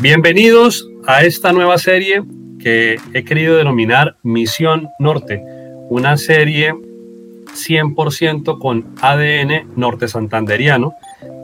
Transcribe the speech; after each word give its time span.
Bienvenidos 0.00 0.88
a 1.06 1.24
esta 1.24 1.52
nueva 1.52 1.76
serie 1.76 2.22
que 2.58 2.98
he 3.12 3.22
querido 3.22 3.56
denominar 3.56 4.16
Misión 4.22 4.88
Norte, 4.98 5.44
una 5.90 6.16
serie 6.16 6.72
100% 6.72 8.58
con 8.58 8.94
ADN 9.02 9.70
norte 9.76 10.08
santanderiano, 10.08 10.94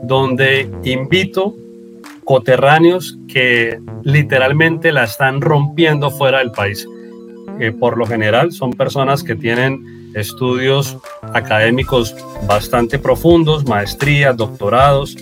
donde 0.01 0.71
invito 0.83 1.53
coterráneos 2.23 3.19
que 3.31 3.79
literalmente 4.03 4.91
la 4.91 5.03
están 5.03 5.39
rompiendo 5.39 6.09
fuera 6.09 6.39
del 6.39 6.51
país. 6.51 6.87
Eh, 7.59 7.71
por 7.71 7.95
lo 7.95 8.07
general 8.07 8.51
son 8.53 8.73
personas 8.73 9.23
que 9.23 9.35
tienen 9.35 10.11
estudios 10.15 10.97
académicos 11.33 12.15
bastante 12.47 12.99
profundos, 12.99 13.65
maestrías, 13.65 14.35
doctorados 14.35 15.15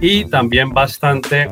y 0.00 0.24
también 0.26 0.70
bastante 0.70 1.48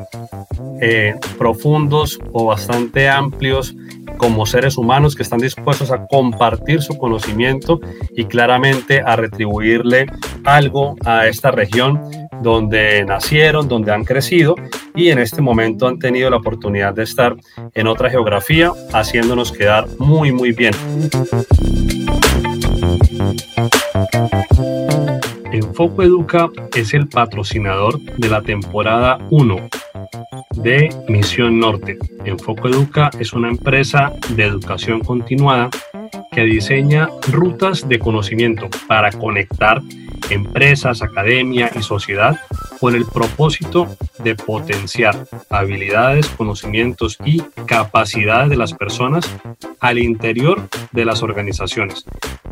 eh, 0.81 1.15
profundos 1.37 2.19
o 2.31 2.45
bastante 2.45 3.09
amplios 3.09 3.75
como 4.17 4.45
seres 4.45 4.77
humanos 4.77 5.15
que 5.15 5.23
están 5.23 5.39
dispuestos 5.39 5.91
a 5.91 6.05
compartir 6.07 6.81
su 6.81 6.97
conocimiento 6.97 7.79
y 8.15 8.25
claramente 8.25 9.01
a 9.05 9.15
retribuirle 9.15 10.07
algo 10.43 10.95
a 11.05 11.27
esta 11.27 11.51
región 11.51 12.01
donde 12.41 13.05
nacieron, 13.05 13.67
donde 13.67 13.91
han 13.91 14.03
crecido 14.03 14.55
y 14.95 15.09
en 15.09 15.19
este 15.19 15.41
momento 15.41 15.87
han 15.87 15.99
tenido 15.99 16.29
la 16.29 16.37
oportunidad 16.37 16.93
de 16.93 17.03
estar 17.03 17.35
en 17.73 17.87
otra 17.87 18.09
geografía, 18.09 18.71
haciéndonos 18.93 19.51
quedar 19.51 19.87
muy, 19.97 20.31
muy 20.31 20.51
bien. 20.51 20.73
Enfoco 25.51 26.03
Educa 26.03 26.49
es 26.75 26.93
el 26.93 27.07
patrocinador 27.07 27.99
de 27.99 28.29
la 28.29 28.41
temporada 28.41 29.19
1 29.29 29.69
de 30.55 30.89
Misión 31.07 31.59
Norte. 31.59 31.97
Enfoco 32.25 32.67
Educa 32.67 33.09
es 33.19 33.33
una 33.33 33.49
empresa 33.49 34.13
de 34.35 34.43
educación 34.45 34.99
continuada 34.99 35.69
diseña 36.45 37.09
rutas 37.31 37.87
de 37.87 37.99
conocimiento 37.99 38.69
para 38.87 39.11
conectar 39.11 39.81
empresas, 40.29 41.01
academia 41.01 41.71
y 41.75 41.81
sociedad 41.81 42.39
con 42.79 42.95
el 42.95 43.05
propósito 43.05 43.87
de 44.23 44.35
potenciar 44.35 45.27
habilidades, 45.49 46.27
conocimientos 46.29 47.17
y 47.25 47.41
capacidades 47.65 48.49
de 48.49 48.57
las 48.57 48.73
personas 48.73 49.29
al 49.79 49.97
interior 49.97 50.67
de 50.91 51.05
las 51.05 51.23
organizaciones. 51.23 52.05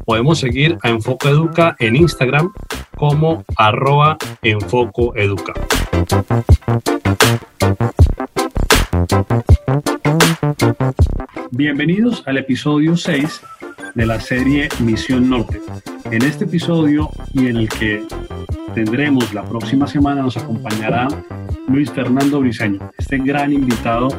Podemos 0.05 0.39
seguir 0.39 0.77
a 0.83 0.89
Enfoco 0.89 1.29
Educa 1.29 1.75
en 1.79 1.95
Instagram 1.95 2.51
como 2.95 3.45
arroba 3.57 4.17
Enfoco 4.41 5.16
Educa. 5.16 5.53
Bienvenidos 11.51 12.23
al 12.25 12.38
episodio 12.38 12.95
6 12.97 13.41
de 13.98 14.06
la 14.06 14.20
serie 14.20 14.70
Misión 14.80 15.28
Norte. 15.28 15.59
En 16.12 16.22
este 16.22 16.45
episodio 16.45 17.09
y 17.34 17.48
en 17.48 17.58
el 17.58 17.67
que 17.67 18.06
tendremos 18.76 19.34
la 19.34 19.44
próxima 19.44 19.88
semana 19.88 20.22
nos 20.22 20.38
acompañará 20.38 21.08
Luis 21.67 21.92
Fernando 21.92 22.40
Briseño, 22.40 22.92
este 22.95 23.18
gran 23.18 23.52
invitado 23.52 24.09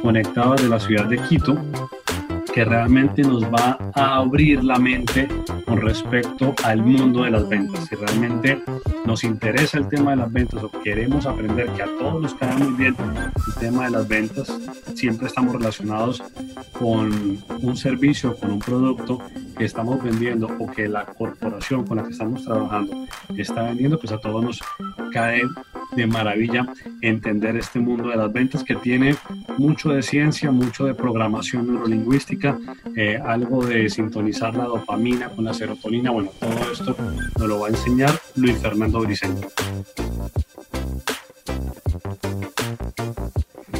conectado 0.00 0.52
desde 0.52 0.68
la 0.68 0.78
ciudad 0.78 1.06
de 1.06 1.18
Quito, 1.18 1.58
que 2.54 2.64
realmente 2.64 3.22
nos 3.22 3.42
va 3.46 3.76
a 3.94 4.18
abrir 4.18 4.62
la 4.62 4.78
mente 4.78 5.26
con 5.66 5.80
respecto 5.80 6.54
al 6.62 6.84
mundo 6.84 7.24
de 7.24 7.32
las 7.32 7.48
ventas. 7.48 7.86
Si 7.88 7.96
realmente 7.96 8.62
nos 9.04 9.24
interesa 9.24 9.78
el 9.78 9.88
tema 9.88 10.12
de 10.12 10.18
las 10.18 10.32
ventas 10.32 10.62
o 10.62 10.70
queremos 10.70 11.26
aprender 11.26 11.66
que 11.72 11.82
a 11.82 11.86
todos 11.98 12.22
nos 12.22 12.34
queda 12.34 12.56
muy 12.56 12.72
bien 12.74 12.94
el 13.00 13.54
tema 13.58 13.86
de 13.86 13.90
las 13.90 14.06
ventas, 14.06 14.56
siempre 14.94 15.26
estamos 15.26 15.56
relacionados 15.56 16.22
con 16.78 17.38
un 17.62 17.76
servicio, 17.76 18.36
con 18.36 18.52
un 18.52 18.58
producto 18.58 19.20
que 19.56 19.64
estamos 19.64 20.02
vendiendo 20.02 20.48
o 20.58 20.70
que 20.70 20.88
la 20.88 21.04
corporación 21.06 21.86
con 21.86 21.98
la 21.98 22.04
que 22.04 22.10
estamos 22.10 22.44
trabajando 22.44 23.06
está 23.36 23.62
vendiendo, 23.62 23.98
pues 23.98 24.12
a 24.12 24.18
todos 24.18 24.42
nos 24.42 24.60
cae 25.12 25.42
de 25.94 26.06
maravilla 26.06 26.66
entender 27.00 27.56
este 27.56 27.78
mundo 27.78 28.08
de 28.08 28.16
las 28.16 28.32
ventas 28.32 28.64
que 28.64 28.74
tiene 28.76 29.14
mucho 29.58 29.90
de 29.90 30.02
ciencia, 30.02 30.50
mucho 30.50 30.84
de 30.86 30.94
programación 30.94 31.66
neurolingüística, 31.66 32.58
eh, 32.96 33.20
algo 33.24 33.64
de 33.64 33.88
sintonizar 33.88 34.54
la 34.56 34.64
dopamina 34.64 35.28
con 35.28 35.44
la 35.44 35.54
serotonina. 35.54 36.10
Bueno, 36.10 36.30
todo 36.40 36.72
esto 36.72 36.96
nos 37.38 37.48
lo 37.48 37.60
va 37.60 37.68
a 37.68 37.70
enseñar 37.70 38.12
Luis 38.34 38.58
Fernando 38.58 39.00
Briceño. 39.00 39.40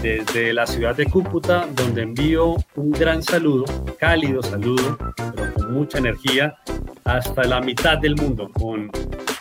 Desde 0.05 0.53
la 0.53 0.67
ciudad 0.67 0.95
de 0.95 1.07
Cúcuta, 1.07 1.67
donde 1.75 2.03
envío 2.03 2.57
un 2.77 2.91
gran 2.91 3.23
saludo, 3.23 3.65
cálido 3.99 4.43
saludo, 4.43 4.99
pero 5.35 5.55
con 5.55 5.73
mucha 5.73 5.97
energía, 5.97 6.59
hasta 7.05 7.45
la 7.45 7.63
mitad 7.63 7.97
del 7.97 8.15
mundo, 8.15 8.51
con 8.53 8.91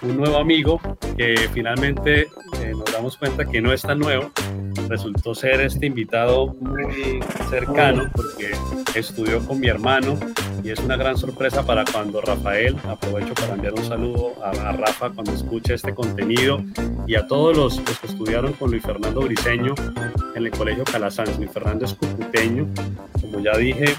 un 0.03 0.18
nuevo 0.18 0.38
amigo 0.38 0.79
que 1.18 1.50
finalmente 1.53 2.22
eh, 2.22 2.72
nos 2.72 2.90
damos 2.94 3.18
cuenta 3.18 3.44
que 3.44 3.59
no 3.59 3.73
es 3.73 3.81
tan 3.81 4.00
nuevo. 4.00 4.31
Resultó 4.88 5.35
ser 5.35 5.59
este 5.59 5.88
invitado 5.88 6.56
muy 6.62 7.19
cercano 7.50 8.09
porque 8.16 8.52
estudió 8.96 9.46
con 9.46 9.59
mi 9.59 9.68
hermano 9.68 10.18
y 10.63 10.72
es 10.72 10.79
una 10.79 10.96
gran 10.96 11.18
sorpresa 11.18 11.66
para 11.66 11.84
cuando 11.84 12.22
Rafael, 12.22 12.78
aprovecho 12.88 13.34
para 13.34 13.56
enviar 13.56 13.74
un 13.74 13.84
saludo 13.84 14.34
a, 14.44 14.72
Rafa 14.72 15.09
cuando 15.09 15.34
escuche 15.34 15.74
este 15.74 15.94
contenido 15.94 16.63
y 17.06 17.16
a 17.16 17.28
todos 17.28 17.56
los, 17.56 17.79
que 17.81 18.07
estudiaron 18.07 18.53
con 18.53 18.72
Luis 18.72 18.81
Fernando 18.81 19.22
Briseño 19.22 19.75
en 20.35 20.46
el 20.46 20.52
Colegio 20.52 20.85
Calasanz. 20.85 21.38
Luis 21.38 21.52
Fernando 21.52 21.85
es 21.85 21.94
cucuteño, 21.94 22.68
como 23.19 23.41
ya 23.41 23.57
dije, 23.57 23.94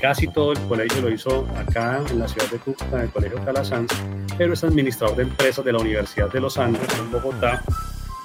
casi 0.00 0.26
todo 0.28 0.52
el 0.52 0.58
colegio 0.60 1.02
lo 1.02 1.10
hizo 1.10 1.46
acá 1.54 2.02
en 2.10 2.18
la 2.18 2.28
ciudad 2.28 2.50
de 2.50 2.58
Cúcuta, 2.58 2.96
en 2.96 3.02
el 3.02 3.10
Colegio 3.10 3.44
Calasanz, 3.44 3.92
pero 4.38 4.54
es 4.54 4.64
administrador 4.64 5.16
de 5.16 5.24
empresas 5.24 5.64
de 5.64 5.72
la 5.72 5.78
Universidad 5.78 6.32
de 6.32 6.40
los 6.40 6.56
Andes 6.56 6.88
en 6.98 7.12
Bogotá 7.12 7.62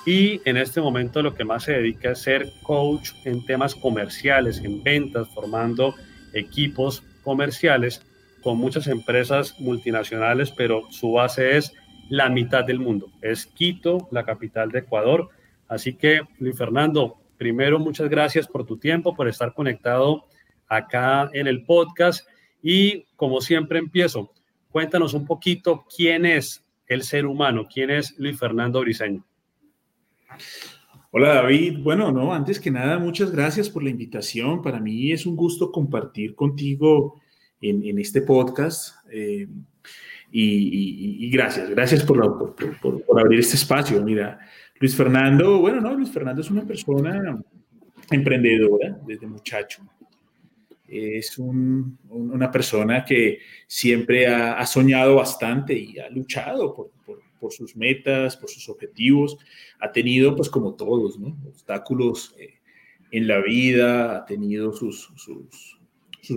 y 0.05 0.41
en 0.45 0.57
este 0.57 0.81
momento 0.81 1.21
lo 1.21 1.35
que 1.35 1.43
más 1.43 1.63
se 1.63 1.73
dedica 1.73 2.11
es 2.11 2.21
ser 2.21 2.53
coach 2.63 3.11
en 3.25 3.45
temas 3.45 3.75
comerciales, 3.75 4.59
en 4.59 4.81
ventas, 4.81 5.27
formando 5.33 5.93
equipos 6.33 7.03
comerciales 7.23 8.05
con 8.41 8.57
muchas 8.57 8.87
empresas 8.87 9.59
multinacionales, 9.59 10.51
pero 10.51 10.83
su 10.91 11.13
base 11.13 11.57
es 11.57 11.73
la 12.09 12.29
mitad 12.29 12.65
del 12.65 12.79
mundo. 12.79 13.11
Es 13.21 13.45
Quito, 13.45 14.07
la 14.11 14.25
capital 14.25 14.69
de 14.71 14.79
Ecuador. 14.79 15.29
Así 15.67 15.93
que, 15.93 16.21
Luis 16.39 16.57
Fernando, 16.57 17.17
primero 17.37 17.79
muchas 17.79 18.09
gracias 18.09 18.47
por 18.47 18.65
tu 18.65 18.77
tiempo, 18.77 19.15
por 19.15 19.27
estar 19.27 19.53
conectado 19.53 20.25
acá 20.67 21.29
en 21.33 21.47
el 21.47 21.63
podcast. 21.63 22.27
Y 22.61 23.05
como 23.15 23.41
siempre 23.41 23.79
empiezo, 23.79 24.33
cuéntanos 24.69 25.13
un 25.13 25.25
poquito 25.25 25.85
quién 25.95 26.25
es 26.25 26.65
el 26.87 27.03
ser 27.03 27.25
humano, 27.25 27.67
quién 27.71 27.89
es 27.89 28.17
Luis 28.17 28.37
Fernando 28.37 28.81
Briseño. 28.81 29.25
Hola 31.13 31.33
David, 31.33 31.79
bueno, 31.79 32.09
no, 32.09 32.33
antes 32.33 32.57
que 32.57 32.71
nada, 32.71 32.97
muchas 32.97 33.33
gracias 33.33 33.69
por 33.69 33.83
la 33.83 33.89
invitación. 33.89 34.61
Para 34.61 34.79
mí 34.79 35.11
es 35.11 35.25
un 35.25 35.35
gusto 35.35 35.69
compartir 35.69 36.35
contigo 36.35 37.19
en, 37.59 37.99
este 37.99 38.21
podcast 38.21 38.95
eh, 39.11 39.45
y, 40.31 41.29
gracias, 41.29 41.69
gracias 41.69 42.05
por, 42.05 42.55
abrir 43.19 43.41
este 43.41 43.57
espacio. 43.57 44.01
Mira, 44.01 44.39
Luis 44.79 44.95
Fernando, 44.95 45.59
bueno, 45.59 45.81
no, 45.81 45.93
Luis 45.93 46.09
Fernando 46.09 46.39
es 46.39 46.49
una 46.49 46.63
persona 46.63 47.43
emprendedora 48.09 48.97
desde 49.05 49.27
muchacho. 49.27 49.83
Es 50.87 51.37
una 51.37 52.49
persona 52.49 53.03
que 53.03 53.39
siempre 53.67 54.27
ha, 54.27 54.65
soñado 54.65 55.15
bastante 55.15 55.73
y 55.77 55.99
ha 55.99 56.09
luchado 56.09 56.73
por, 56.73 56.91
por 57.41 57.51
sus 57.51 57.75
metas, 57.75 58.37
por 58.37 58.49
sus 58.49 58.69
objetivos. 58.69 59.37
Ha 59.79 59.91
tenido, 59.91 60.35
pues 60.35 60.49
como 60.49 60.75
todos, 60.75 61.19
¿no? 61.19 61.35
obstáculos 61.47 62.35
eh, 62.39 62.59
en 63.11 63.27
la 63.27 63.41
vida, 63.41 64.17
ha 64.17 64.25
tenido 64.25 64.71
sus, 64.71 65.11
sus, 65.17 65.77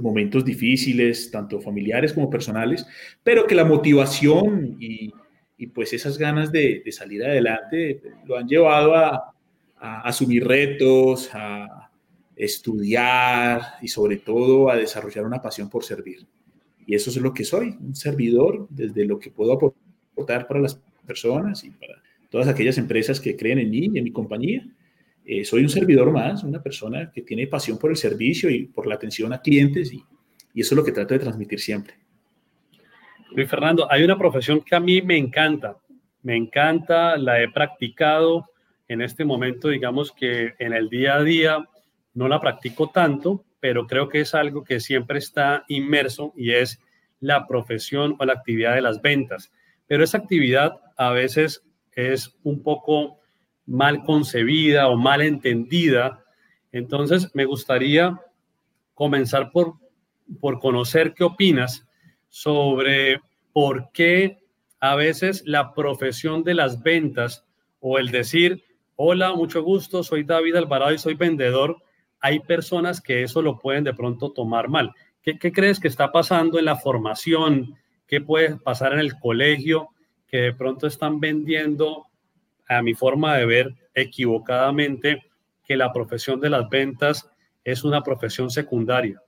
momentos 0.03 0.45
difíciles, 0.45 1.31
tanto 1.31 1.61
familiares 1.61 2.13
como 2.13 2.29
personales, 2.29 2.85
pero 3.23 3.47
que 3.47 3.55
la 3.55 3.65
motivación 3.65 4.77
y, 4.81 5.13
y 5.57 5.67
pues 5.69 5.93
esas 5.93 6.19
ganas 6.19 6.51
de, 6.51 6.83
de, 6.85 6.91
salir 6.91 7.23
adelante 7.23 8.03
lo 8.27 8.37
han 8.37 8.49
llevado 8.49 8.97
a, 8.97 9.33
a 9.77 10.01
asumir 10.01 10.45
retos, 10.45 11.31
a 11.33 11.93
estudiar 12.35 13.61
y 13.83 13.87
sobre 13.87 14.17
todo 14.17 14.69
a 14.69 14.77
desarrollar 14.77 15.25
una 15.27 15.41
pasión 15.41 15.71
por 15.71 15.85
servir. 15.85 16.27
Y 16.87 16.95
eso 16.95 17.11
es 17.11 17.17
lo 17.17 17.33
que 17.33 17.45
soy, 17.45 17.77
un 17.81 17.95
servidor 17.95 18.67
desde 18.71 19.05
lo 19.05 19.19
que 19.19 19.31
puedo 19.31 19.53
aportar 19.53 20.47
para 20.47 20.61
las 20.61 20.81
personas 21.05 21.65
y 21.65 21.71
para 21.71 22.03
todas 22.31 22.49
aquellas 22.49 22.79
empresas 22.79 23.21
que 23.21 23.37
creen 23.37 23.59
en 23.59 23.71
mí 23.71 23.91
y 23.93 23.99
en 23.99 24.05
mi 24.05 24.13
compañía. 24.13 24.67
Eh, 25.25 25.45
soy 25.45 25.63
un 25.63 25.69
servidor 25.69 26.11
más, 26.11 26.43
una 26.45 26.63
persona 26.63 27.11
que 27.13 27.23
tiene 27.23 27.47
pasión 27.47 27.79
por 27.79 27.91
el 27.91 27.97
servicio 27.97 28.51
y 28.51 28.67
por 28.67 28.87
la 28.87 28.97
atención 28.97 29.33
a 29.33 29.41
clientes 29.41 29.93
y, 29.93 30.03
y 30.53 30.61
eso 30.61 30.75
es 30.75 30.77
lo 30.77 30.85
que 30.85 30.93
trato 30.93 31.15
de 31.15 31.21
transmitir 31.21 31.61
siempre. 31.61 31.95
Luis 33.31 33.49
Fernando, 33.49 33.91
hay 33.91 34.05
una 34.05 34.19
profesión 34.19 34.61
que 34.61 34.77
a 34.77 34.81
mí 34.81 35.03
me 35.03 35.17
encanta, 35.17 35.77
me 36.23 36.37
encanta, 36.37 37.17
la 37.17 37.43
he 37.43 37.49
practicado 37.49 38.51
en 38.87 39.03
este 39.03 39.25
momento, 39.25 39.69
digamos 39.69 40.13
que 40.13 40.55
en 40.59 40.73
el 40.73 40.89
día 40.89 41.17
a 41.17 41.23
día 41.23 41.69
no 42.15 42.29
la 42.29 42.41
practico 42.41 42.91
tanto, 42.91 43.45
pero 43.61 43.87
creo 43.87 44.09
que 44.09 44.21
es 44.21 44.35
algo 44.35 44.63
que 44.63 44.79
siempre 44.79 45.19
está 45.19 45.65
inmerso 45.69 46.33
y 46.37 46.53
es 46.53 46.81
la 47.21 47.47
profesión 47.47 48.15
o 48.19 48.25
la 48.25 48.35
actividad 48.35 48.75
de 48.75 48.83
las 48.83 49.01
ventas. 49.01 49.51
Pero 49.87 50.05
esa 50.05 50.19
actividad 50.19 50.81
a 50.97 51.11
veces 51.11 51.63
es 51.93 52.37
un 52.43 52.63
poco 52.63 53.19
mal 53.67 54.03
concebida 54.05 54.89
o 54.89 54.97
mal 54.97 55.23
entendida. 55.23 56.25
Entonces, 56.73 57.31
me 57.35 57.45
gustaría 57.45 58.21
comenzar 58.95 59.51
por, 59.51 59.75
por 60.41 60.61
conocer 60.61 61.15
qué 61.15 61.25
opinas 61.25 61.87
sobre 62.29 63.21
por 63.53 63.91
qué 63.93 64.39
a 64.81 64.97
veces 64.97 65.43
la 65.47 65.73
profesión 65.73 66.43
de 66.43 66.55
las 66.55 66.83
ventas 66.83 67.45
o 67.81 67.99
el 67.99 68.11
decir, 68.11 68.65
hola, 68.97 69.33
mucho 69.35 69.63
gusto, 69.63 70.03
soy 70.03 70.25
David 70.25 70.57
Alvarado 70.57 70.93
y 70.93 70.99
soy 70.99 71.15
vendedor, 71.15 71.79
hay 72.21 72.41
personas 72.41 73.01
que 73.01 73.23
eso 73.23 73.43
lo 73.43 73.59
pueden 73.59 73.85
de 73.85 73.95
pronto 73.95 74.33
tomar 74.33 74.69
mal. 74.69 74.93
¿Qué, 75.23 75.39
qué 75.39 75.53
crees 75.53 75.81
que 75.81 75.89
está 75.89 76.11
pasando 76.13 76.59
en 76.59 76.65
la 76.67 76.77
formación? 76.77 77.77
¿Qué 78.15 78.21
puede 78.21 78.55
pasar 78.59 78.93
en 78.93 79.01
el 79.01 79.19
colegio? 79.19 79.89
Que 80.29 80.37
de 80.37 80.53
pronto 80.53 80.87
están 80.87 81.19
vendiendo 81.19 82.07
a 82.69 82.81
mi 82.81 82.95
forma 82.95 83.37
de 83.37 83.45
ver, 83.45 83.75
equivocadamente, 83.93 85.25
que 85.67 85.77
la 85.77 85.93
profesión 85.93 86.39
de 86.39 86.49
las 86.49 86.69
ventas 86.69 87.29
es 87.65 87.83
una 87.83 88.05
profesión 88.05 88.51
secundaria. 88.51 89.21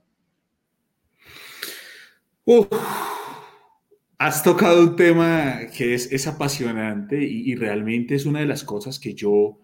has 4.18 4.44
tocado 4.44 4.82
un 4.82 4.94
tema 4.94 5.62
que 5.76 5.94
es, 5.94 6.26
apasionante 6.28 7.20
y, 7.20 7.56
realmente 7.56 8.14
es 8.14 8.24
una 8.24 8.38
de 8.38 8.46
las 8.46 8.62
cosas 8.62 9.00
que 9.00 9.14
yo, 9.14 9.58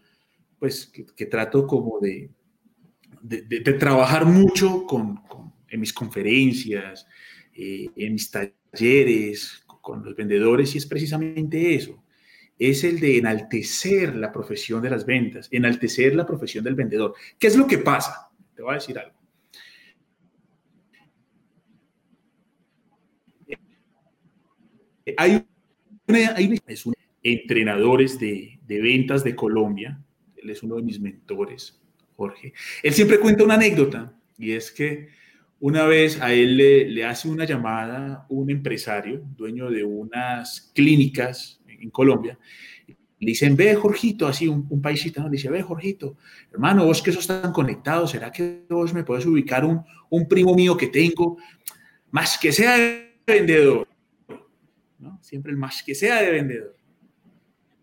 pues, 0.59 0.93
que, 1.17 1.27
trato 1.27 1.65
como 1.69 2.01
de, 2.01 2.29
de, 3.23 3.73
trabajar 3.75 4.27
mucho 4.27 4.85
con, 4.85 5.23
en 5.69 5.79
mis 5.79 5.93
conferencias, 5.93 7.07
eh, 7.55 7.87
en 7.95 8.15
mis 8.15 8.29
talleres, 8.29 8.62
con 9.81 10.05
los 10.05 10.17
vendedores, 10.17 10.75
y 10.75 10.79
es 10.79 10.87
precisamente 10.87 11.75
eso 11.75 12.03
es 12.71 12.85
el 12.85 13.01
de 13.01 13.19
enaltecer 13.19 14.15
la 14.15 14.31
profesión 14.31 14.83
de 14.83 14.91
las 14.91 15.05
ventas, 15.05 15.49
enaltecer 15.51 16.15
la 16.15 16.27
profesión 16.27 16.63
del 16.63 16.75
vendedor. 16.75 17.15
¿Qué 17.39 17.49
es 17.49 17.57
lo 17.57 17.67
que 17.67 17.79
pasa? 17.79 18.31
Te 18.55 18.63
voy 18.63 18.73
a 18.73 18.75
decir 18.75 18.99
algo. 18.99 19.19
Hay, 25.17 25.45
entrenadores 27.25 28.19
de, 28.21 28.59
ventas 28.69 29.25
de 29.25 29.35
Colombia, 29.35 30.01
él 30.37 30.51
es 30.51 30.63
uno 30.63 30.77
de 30.77 30.83
mis 30.83 31.01
mentores, 31.01 31.83
Jorge. 32.17 32.53
Él 32.83 32.93
siempre 32.93 33.19
cuenta 33.19 33.45
una 33.45 33.55
anécdota 33.55 34.17
y 34.39 34.53
es 34.53 34.71
que 34.71 35.09
una 35.63 35.87
vez 35.87 36.21
a 36.21 36.35
él 36.35 36.57
le, 36.57 37.05
hace 37.05 37.29
una 37.29 37.45
llamada 37.45 38.27
un 38.29 38.51
empresario, 38.51 39.23
dueño 39.37 39.71
de 39.71 39.85
unas 39.85 40.73
clínicas 40.75 41.63
en 41.69 41.89
Colombia, 41.91 42.37
le 42.89 42.97
dicen, 43.21 43.55
ve 43.55 43.77
Jorgito, 43.77 44.27
así 44.27 44.49
un, 44.49 44.67
un 44.69 44.83
paisito, 44.83 45.23
¿no? 45.23 45.31
Dice, 45.31 45.49
ve 45.51 45.63
Jorgito, 45.63 46.17
hermano, 46.53 46.85
vos 46.85 47.01
que 47.01 47.11
esos 47.11 47.23
están 47.23 47.53
conectados, 47.53 48.11
¿será 48.11 48.33
que 48.33 48.65
vos 48.69 48.93
me 48.93 49.05
puedes 49.05 49.25
ubicar 49.25 49.65
un, 49.65 49.85
un 50.11 50.27
primo 50.27 50.53
mío 50.53 50.77
que 50.77 50.89
tengo, 50.89 51.37
más 52.11 52.37
que 52.39 52.51
sea 52.51 52.77
de 52.77 53.15
vendedor? 53.25 53.87
¿no? 54.99 55.21
Siempre 55.23 55.53
el 55.53 55.59
más 55.59 55.81
que 55.85 55.95
sea 55.95 56.23
de 56.23 56.33
vendedor. 56.33 56.77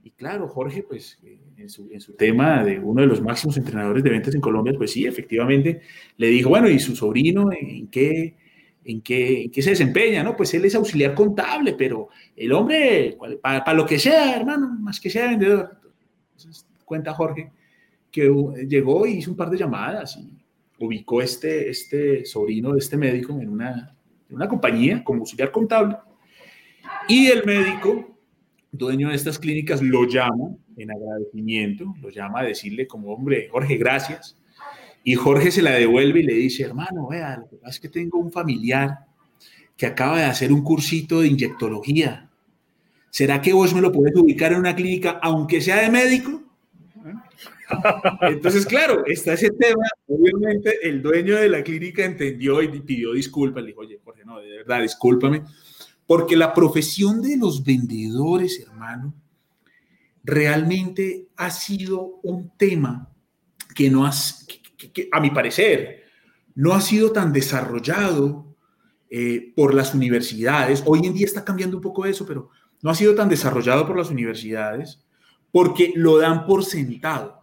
Y 0.04 0.12
claro, 0.12 0.50
Jorge, 0.50 0.84
pues 0.84 1.18
en 1.60 1.70
su, 1.70 1.90
en 1.92 2.02
tema 2.18 2.64
de 2.64 2.80
uno 2.80 3.02
de 3.02 3.08
los 3.08 3.22
máximos 3.22 3.58
entrenadores 3.58 4.04
de 4.04 4.10
ventas 4.10 4.34
en 4.34 4.42
Colombia, 4.42 4.74
pues 4.78 4.92
sí, 4.92 5.06
efectivamente, 5.06 5.82
le 6.18 6.28
dijo, 6.28 6.50
bueno, 6.50 6.70
¿y 6.70 6.80
su 6.80 6.96
sobrino 6.96 7.50
en 7.52 7.88
qué, 7.88 8.36
¿En 8.86 9.02
qué, 9.02 9.52
se 9.54 9.70
desempeña? 9.70 10.24
No, 10.24 10.36
pues 10.36 10.54
él 10.54 10.66
es 10.66 10.74
auxiliar 10.74 11.14
contable, 11.14 11.74
pero 11.74 12.10
el 12.36 12.52
hombre, 12.54 13.18
para, 13.42 13.74
lo 13.74 13.86
que 13.86 14.00
sea, 14.00 14.36
hermano, 14.36 14.68
más 14.80 15.00
que 15.00 15.10
sea 15.10 15.28
vendedor. 15.28 15.78
Cuenta 16.86 17.14
Jorge 17.14 17.52
que 18.10 18.34
llegó 18.68 19.06
y 19.06 19.18
hizo 19.18 19.30
un 19.30 19.38
par 19.38 19.52
de 19.52 19.58
llamadas 19.58 20.18
y 20.18 20.44
ubicó 20.84 21.22
este, 21.22 21.70
este 21.70 22.26
sobrino 22.26 22.74
de 22.74 22.80
este 22.80 22.98
médico 22.98 23.40
en 23.40 23.50
una, 23.50 23.96
en 24.28 24.36
una 24.36 24.48
compañía 24.48 25.04
como 25.04 25.20
auxiliar 25.20 25.52
contable. 25.52 25.98
Y 27.08 27.28
el 27.28 27.46
médico, 27.46 28.09
dueño 28.72 29.10
de 29.10 29.16
estas 29.16 29.40
clínicas, 29.40 29.82
lo 29.82 30.08
llama 30.08 30.56
en 30.78 30.92
agradecimiento, 30.92 31.96
lo 32.02 32.10
llama 32.10 32.42
a 32.42 32.44
decirle 32.44 32.88
como, 32.88 33.14
hombre, 33.14 33.50
Jorge, 33.52 33.78
gracias 33.78 34.36
y 35.04 35.16
Jorge 35.16 35.52
se 35.52 35.62
la 35.62 35.72
devuelve 35.72 36.20
y 36.20 36.24
le 36.24 36.34
dice, 36.34 36.64
hermano, 36.64 37.08
vea, 37.08 37.38
lo 37.38 37.50
que 37.50 37.56
pasa 37.56 37.72
es 37.72 37.80
que 37.80 37.90
tengo 37.90 38.20
un 38.20 38.32
familiar 38.32 39.00
que 39.78 39.86
acaba 39.86 40.20
de 40.20 40.26
hacer 40.26 40.52
un 40.52 40.64
cursito 40.64 41.22
de 41.22 41.28
inyectología. 41.28 42.30
¿Será 43.10 43.42
que 43.42 43.54
vos 43.54 43.74
me 43.74 43.82
lo 43.82 43.92
puedes 43.92 44.16
ubicar 44.16 44.52
en 44.52 44.60
una 44.60 44.76
clínica, 44.76 45.20
aunque 45.22 45.62
sea 45.62 45.82
de 45.82 45.90
médico? 45.90 46.44
Entonces, 48.22 48.66
claro, 48.66 49.06
está 49.06 49.34
ese 49.34 49.52
tema. 49.52 49.88
Obviamente, 50.08 50.88
el 50.88 51.02
dueño 51.02 51.38
de 51.38 51.50
la 51.50 51.64
clínica 51.64 52.04
entendió 52.04 52.62
y 52.62 52.68
pidió 52.68 53.14
disculpas. 53.14 53.64
Le 53.64 53.70
dijo, 53.70 53.82
oye, 53.82 54.00
Jorge, 54.04 54.26
no, 54.26 54.40
de 54.40 54.58
verdad, 54.58 54.82
discúlpame. 54.82 55.44
Porque 56.10 56.36
la 56.36 56.56
profesión 56.56 57.22
de 57.22 57.38
los 57.38 57.64
vendedores, 57.64 58.60
hermano, 58.60 59.14
realmente 60.24 61.28
ha 61.36 61.52
sido 61.52 62.20
un 62.24 62.50
tema 62.58 63.14
que 63.76 63.92
no, 63.92 64.08
a 64.08 65.20
mi 65.20 65.30
parecer 65.30 66.06
no 66.56 66.74
ha 66.74 66.82
sido 66.82 67.12
tan 67.12 67.32
desarrollado 67.32 68.58
eh, 69.12 69.54
por 69.56 69.76
las 69.76 69.94
universidades. 69.94 70.82
Hoy 70.88 71.06
en 71.06 71.14
día 71.14 71.28
está 71.28 71.46
cambiando 71.46 71.78
un 71.78 71.84
poco 71.84 72.08
eso, 72.08 72.26
pero 72.26 72.50
no 72.82 72.90
ha 72.90 72.96
sido 72.96 73.14
tan 73.14 73.30
desarrollado 73.30 73.86
por 73.86 73.96
las 73.96 74.10
universidades 74.10 75.06
porque 75.52 75.94
lo 75.96 76.18
dan 76.18 76.48
por 76.48 76.66
sentado. 76.66 77.40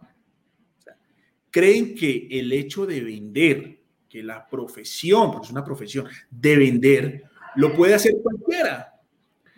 creen 1.51 1.95
que 1.95 2.27
el 2.31 2.51
hecho 2.51 2.85
de 2.85 2.99
vender, 2.99 3.81
que 4.09 4.21
la 4.23 4.45
profesión, 4.45 5.31
porque 5.31 5.45
es 5.45 5.51
una 5.51 5.63
profesión, 5.63 6.05
de 6.29 6.57
vender, 6.57 7.26
lo 7.57 7.75
puede 7.75 7.95
hacer 7.95 8.13
cualquiera. 8.23 8.93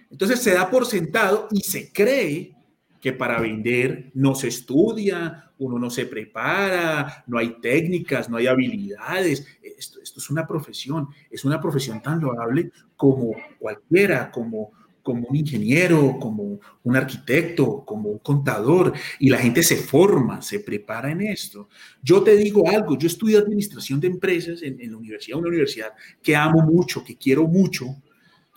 Entonces 0.10 0.42
se 0.42 0.54
da 0.54 0.70
por 0.70 0.86
sentado 0.86 1.48
y 1.52 1.62
se 1.62 1.92
cree 1.92 2.56
que 3.00 3.14
para 3.14 3.40
vender 3.40 4.12
no 4.14 4.36
se 4.36 4.48
estudia, 4.48 5.52
uno 5.60 5.78
no 5.78 5.90
se 5.90 6.06
prepara, 6.06 7.24
no 7.28 7.38
hay 7.38 7.60
técnicas, 7.62 8.30
no 8.30 8.38
hay 8.38 8.48
habilidades. 8.48 9.46
Esto, 9.62 10.00
es 10.02 10.30
una 10.30 10.48
profesión, 10.48 11.10
es 11.30 11.46
una 11.46 11.62
profesión 11.62 12.02
tan 12.02 12.20
loable 12.20 12.72
como 12.96 13.36
cualquiera, 13.60 14.32
como, 14.32 14.72
como 15.10 15.28
un 15.28 15.36
ingeniero, 15.36 16.20
como 16.20 16.60
un 16.84 16.96
arquitecto, 16.96 17.84
como 17.84 18.10
un 18.12 18.20
contador, 18.20 18.94
y 19.18 19.28
la 19.28 19.40
gente 19.40 19.64
se 19.64 19.76
forma, 19.76 20.40
se 20.44 20.60
prepara 20.60 21.10
en 21.12 21.22
esto. 21.22 21.68
Yo 22.04 22.22
te 22.22 22.38
digo 22.38 22.70
algo, 22.70 22.96
yo 22.96 23.08
estudié 23.08 23.40
administración 23.40 24.00
de 24.00 24.06
empresas 24.06 24.62
en, 24.62 24.78
la 24.92 24.96
universidad, 24.96 25.40
una 25.40 25.48
universidad 25.48 25.94
que 26.22 26.36
amo 26.36 26.62
mucho, 26.62 27.04
que 27.04 27.18
quiero 27.18 27.48
mucho, 27.48 27.88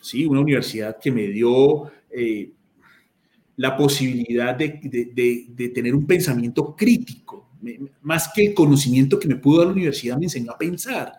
¿sí? 0.02 0.26
una 0.26 0.40
universidad 0.40 0.98
que 1.00 1.10
me 1.10 1.28
dio... 1.28 1.90
Eh, 2.10 2.52
la 3.56 3.76
posibilidad 3.76 4.56
de, 4.56 5.70
tener 5.74 5.94
un 5.94 6.06
pensamiento 6.06 6.74
crítico, 6.74 7.50
más 8.00 8.30
que 8.34 8.46
el 8.46 8.54
conocimiento 8.54 9.18
que 9.18 9.28
me 9.28 9.36
pudo 9.36 9.58
dar 9.58 9.66
la 9.68 9.74
universidad 9.74 10.18
me 10.18 10.24
enseñó 10.24 10.52
a 10.52 10.58
pensar. 10.58 11.12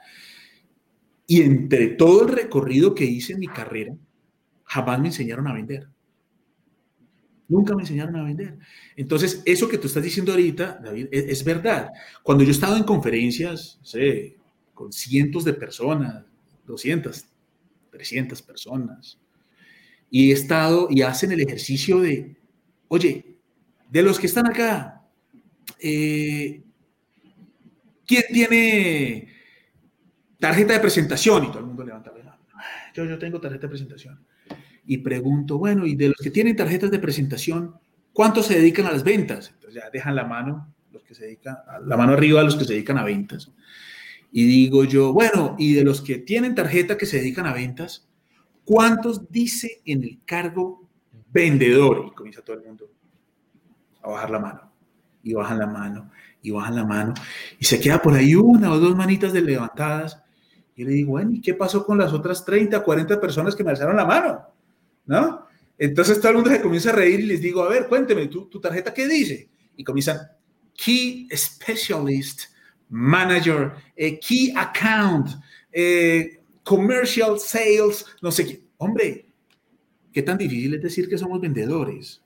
Y 1.25 1.41
entre 1.41 1.87
todo 1.89 2.23
el 2.23 2.29
recorrido 2.33 2.93
que 2.93 3.05
hice 3.05 3.33
en 3.33 3.39
mi 3.39 3.47
carrera, 3.47 3.95
jamás 4.73 4.99
me 4.99 5.07
enseñaron 5.07 5.47
a 5.47 5.53
vender. 5.53 5.87
Nunca 7.47 7.75
me 7.75 7.83
enseñaron 7.83 8.15
a 8.15 8.23
vender. 8.23 8.57
Entonces, 8.95 9.43
eso 9.45 9.69
que 9.69 9.77
tú 9.77 9.85
estás 9.85 10.01
diciendo 10.01 10.31
ahorita, 10.31 10.79
David, 10.83 11.09
es, 11.11 11.25
es 11.25 11.43
verdad. 11.43 11.91
Cuando 12.23 12.43
yo 12.43 12.49
he 12.49 12.53
estado 12.53 12.75
en 12.75 12.83
conferencias, 12.83 13.79
sé, 13.83 14.37
con 14.73 14.91
cientos 14.91 15.43
de 15.43 15.53
personas, 15.53 16.25
200, 16.65 17.25
300 17.91 18.41
personas, 18.41 19.19
y 20.09 20.31
he 20.31 20.33
estado 20.33 20.87
y 20.89 21.03
hacen 21.03 21.31
el 21.31 21.41
ejercicio 21.41 21.99
de, 21.99 22.35
oye, 22.87 23.37
de 23.91 24.01
los 24.01 24.19
que 24.19 24.25
están 24.25 24.47
acá, 24.47 25.03
eh, 25.79 26.63
¿quién 28.07 28.23
tiene 28.31 29.27
tarjeta 30.39 30.73
de 30.73 30.79
presentación? 30.79 31.43
Y 31.43 31.47
todo 31.47 31.59
el 31.59 31.65
mundo 31.65 31.83
levanta 31.83 32.11
la 32.11 32.23
mano. 32.23 32.43
Yo, 32.95 33.05
yo 33.05 33.19
tengo 33.19 33.39
tarjeta 33.39 33.67
de 33.67 33.69
presentación. 33.69 34.32
Y 34.85 34.97
pregunto, 34.97 35.57
bueno, 35.57 35.85
y 35.85 35.95
de 35.95 36.09
los 36.09 36.17
que 36.17 36.31
tienen 36.31 36.55
tarjetas 36.55 36.91
de 36.91 36.99
presentación, 36.99 37.75
¿cuántos 38.11 38.47
se 38.47 38.57
dedican 38.57 38.85
a 38.85 38.91
las 38.91 39.03
ventas? 39.03 39.51
Entonces 39.53 39.81
ya 39.81 39.89
dejan 39.89 40.15
la 40.15 40.25
mano, 40.25 40.73
los 40.91 41.03
que 41.03 41.15
se 41.15 41.25
dedican, 41.25 41.57
la 41.85 41.97
mano 41.97 42.13
arriba 42.13 42.41
a 42.41 42.43
los 42.43 42.55
que 42.55 42.65
se 42.65 42.73
dedican 42.73 42.97
a 42.97 43.03
ventas. 43.03 43.51
Y 44.31 44.45
digo 44.45 44.83
yo, 44.83 45.13
bueno, 45.13 45.55
y 45.57 45.73
de 45.73 45.83
los 45.83 46.01
que 46.01 46.17
tienen 46.17 46.55
tarjeta 46.55 46.97
que 46.97 47.05
se 47.05 47.17
dedican 47.17 47.45
a 47.45 47.53
ventas, 47.53 48.07
¿Cuántos 48.65 49.29
dice 49.29 49.81
en 49.85 50.03
el 50.03 50.19
cargo 50.25 50.87
vendedor? 51.31 52.05
Y 52.07 52.11
comienza 52.11 52.41
todo 52.41 52.57
el 52.57 52.63
mundo 52.63 52.89
a 54.01 54.09
bajar 54.09 54.29
la 54.29 54.39
mano. 54.39 54.73
y 55.25 55.33
bajan 55.33 55.57
la 55.57 55.67
mano, 55.67 56.11
y 56.41 56.51
bajan 56.51 56.75
la 56.75 56.83
mano, 56.83 57.13
y 57.57 57.63
se 57.63 57.79
queda 57.79 58.01
por 58.01 58.13
ahí 58.13 58.35
una 58.35 58.73
o 58.73 58.79
dos 58.79 58.93
manitas 58.93 59.31
de 59.31 59.41
levantadas. 59.41 60.21
Y 60.75 60.83
le 60.83 60.91
digo, 60.91 61.11
bueno, 61.11 61.31
¿y 61.31 61.39
qué 61.39 61.53
pasó 61.53 61.85
con 61.85 61.97
las 61.97 62.11
otras 62.11 62.43
30, 62.43 62.83
40 62.83 63.21
personas 63.21 63.55
que 63.55 63.63
me 63.63 63.69
alzaron 63.69 63.95
la 63.95 64.05
mano? 64.05 64.41
¿No? 65.05 65.47
Entonces 65.77 66.19
todo 66.19 66.29
el 66.29 66.35
mundo 66.35 66.51
se 66.51 66.61
comienza 66.61 66.89
a 66.91 66.93
reír 66.93 67.19
y 67.19 67.25
les 67.25 67.41
digo, 67.41 67.63
a 67.63 67.69
ver, 67.69 67.87
cuénteme, 67.87 68.27
¿tu, 68.27 68.47
tu 68.47 68.59
tarjeta 68.59 68.93
qué 68.93 69.07
dice? 69.07 69.49
Y 69.75 69.83
comienzan, 69.83 70.19
Key 70.73 71.27
Specialist, 71.35 72.43
Manager, 72.89 73.71
eh, 73.95 74.19
Key 74.19 74.53
Account, 74.55 75.29
eh, 75.71 76.41
Commercial 76.63 77.39
Sales, 77.39 78.05
no 78.21 78.31
sé 78.31 78.45
qué. 78.45 78.63
Hombre, 78.77 79.25
¿qué 80.11 80.21
tan 80.21 80.37
difícil 80.37 80.75
es 80.75 80.81
decir 80.81 81.09
que 81.09 81.17
somos 81.17 81.41
vendedores? 81.41 82.21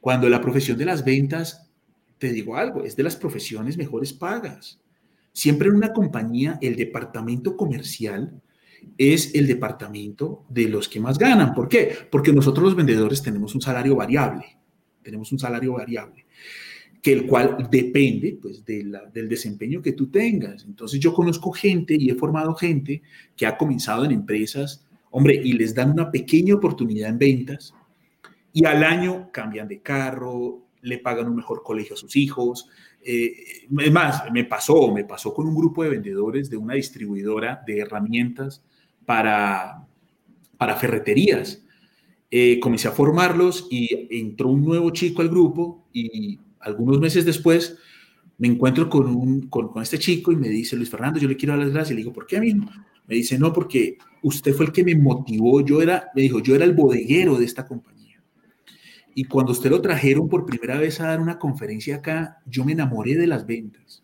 Cuando 0.00 0.28
la 0.28 0.40
profesión 0.40 0.76
de 0.76 0.84
las 0.84 1.04
ventas, 1.04 1.70
te 2.18 2.32
digo 2.32 2.56
algo, 2.56 2.84
es 2.84 2.96
de 2.96 3.02
las 3.02 3.16
profesiones 3.16 3.76
mejores 3.76 4.12
pagas. 4.12 4.80
Siempre 5.32 5.68
en 5.68 5.76
una 5.76 5.92
compañía, 5.92 6.58
el 6.60 6.76
departamento 6.76 7.56
comercial 7.56 8.42
es 8.98 9.34
el 9.34 9.46
departamento 9.46 10.44
de 10.48 10.68
los 10.68 10.88
que 10.88 11.00
más 11.00 11.18
ganan. 11.18 11.54
¿Por 11.54 11.68
qué? 11.68 11.96
Porque 12.10 12.32
nosotros 12.32 12.64
los 12.64 12.76
vendedores 12.76 13.22
tenemos 13.22 13.54
un 13.54 13.60
salario 13.60 13.96
variable. 13.96 14.44
Tenemos 15.02 15.32
un 15.32 15.38
salario 15.38 15.74
variable 15.74 16.26
que 17.02 17.12
el 17.12 17.26
cual 17.26 17.68
depende 17.68 18.38
pues, 18.40 18.64
del 18.64 19.28
desempeño 19.28 19.82
que 19.82 19.92
tú 19.92 20.08
tengas. 20.08 20.64
Entonces 20.64 21.00
yo 21.00 21.12
conozco 21.12 21.50
gente 21.50 21.96
y 21.98 22.10
he 22.10 22.14
formado 22.14 22.54
gente 22.54 23.02
que 23.36 23.44
ha 23.44 23.58
comenzado 23.58 24.04
en 24.04 24.12
empresas, 24.12 24.86
hombre, 25.10 25.34
y 25.34 25.54
les 25.54 25.74
dan 25.74 25.90
una 25.90 26.12
pequeña 26.12 26.54
oportunidad 26.54 27.10
en 27.10 27.18
ventas 27.18 27.74
y 28.52 28.64
al 28.66 28.84
año 28.84 29.30
cambian 29.32 29.66
de 29.66 29.80
carro, 29.80 30.68
le 30.82 30.98
pagan 30.98 31.28
un 31.28 31.36
mejor 31.36 31.64
colegio 31.64 31.94
a 31.94 31.98
sus 31.98 32.14
hijos. 32.14 32.68
Eh, 33.04 33.34
es 33.78 33.92
más, 33.92 34.22
me 34.32 34.44
pasó, 34.44 34.92
me 34.92 35.04
pasó 35.04 35.34
con 35.34 35.48
un 35.48 35.56
grupo 35.56 35.82
de 35.82 35.90
vendedores 35.90 36.50
de 36.50 36.56
una 36.56 36.74
distribuidora 36.74 37.64
de 37.66 37.80
herramientas 37.80 38.62
para, 39.04 39.86
para 40.56 40.76
ferreterías. 40.76 41.62
Eh, 42.30 42.58
comencé 42.60 42.88
a 42.88 42.92
formarlos 42.92 43.68
y 43.70 44.08
entró 44.10 44.48
un 44.48 44.64
nuevo 44.64 44.90
chico 44.90 45.20
al 45.20 45.28
grupo 45.28 45.86
y 45.92 46.38
algunos 46.60 46.98
meses 46.98 47.24
después 47.24 47.76
me 48.38 48.48
encuentro 48.48 48.88
con, 48.88 49.06
un, 49.06 49.48
con, 49.48 49.70
este 49.82 49.98
chico 49.98 50.32
y 50.32 50.36
me 50.36 50.48
dice, 50.48 50.74
Luis 50.74 50.90
Fernando, 50.90 51.20
yo 51.20 51.28
le 51.28 51.36
quiero 51.36 51.52
dar 51.52 51.64
las 51.64 51.72
gracias. 51.72 51.92
Y 51.92 51.94
le 51.94 52.00
digo, 52.00 52.12
¿por 52.12 52.26
qué 52.26 52.38
a? 52.38 52.42
Me 53.06 53.14
dice, 53.14 53.38
no, 53.38 53.52
porque 53.52 53.98
usted 54.22 54.54
fue 54.54 54.66
el 54.66 54.72
que 54.72 54.82
me 54.82 54.96
motivó. 54.96 55.60
Yo 55.60 55.82
era, 55.82 56.10
me 56.14 56.22
dijo, 56.22 56.40
yo 56.40 56.54
era 56.54 56.64
el 56.64 56.72
bodeguero 56.72 57.36
de 57.36 57.44
esta 57.44 57.66
compañía. 57.66 58.22
Y 59.14 59.24
cuando 59.24 59.52
usted 59.52 59.70
lo 59.70 59.80
trajeron 59.80 60.28
por 60.28 60.46
primera 60.46 60.78
vez 60.78 61.00
a 61.00 61.08
dar 61.08 61.20
una 61.20 61.38
conferencia 61.38 61.96
acá, 61.96 62.38
yo 62.46 62.64
me 62.64 62.72
enamoré 62.72 63.16
de 63.16 63.26
las 63.26 63.46
ventas. 63.46 64.02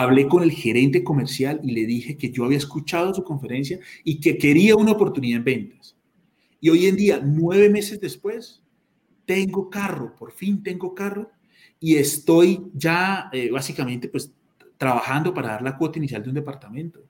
Hablé 0.00 0.28
con 0.28 0.44
el 0.44 0.52
gerente 0.52 1.02
comercial 1.02 1.60
y 1.64 1.72
le 1.72 1.84
dije 1.84 2.16
que 2.16 2.30
yo 2.30 2.44
había 2.44 2.58
escuchado 2.58 3.12
su 3.12 3.24
conferencia 3.24 3.80
y 4.04 4.20
que 4.20 4.38
quería 4.38 4.76
una 4.76 4.92
oportunidad 4.92 5.38
en 5.38 5.44
ventas. 5.44 5.96
Y 6.60 6.68
hoy 6.70 6.86
en 6.86 6.94
día, 6.94 7.20
nueve 7.20 7.68
meses 7.68 8.00
después, 8.00 8.62
tengo 9.26 9.68
carro, 9.68 10.14
por 10.14 10.30
fin 10.30 10.62
tengo 10.62 10.94
carro 10.94 11.30
y 11.80 11.96
estoy 11.96 12.60
ya 12.74 13.28
eh, 13.32 13.50
básicamente 13.50 14.08
pues 14.08 14.32
trabajando 14.76 15.34
para 15.34 15.48
dar 15.48 15.62
la 15.62 15.76
cuota 15.76 15.98
inicial 15.98 16.22
de 16.22 16.28
un 16.28 16.36
departamento. 16.36 17.02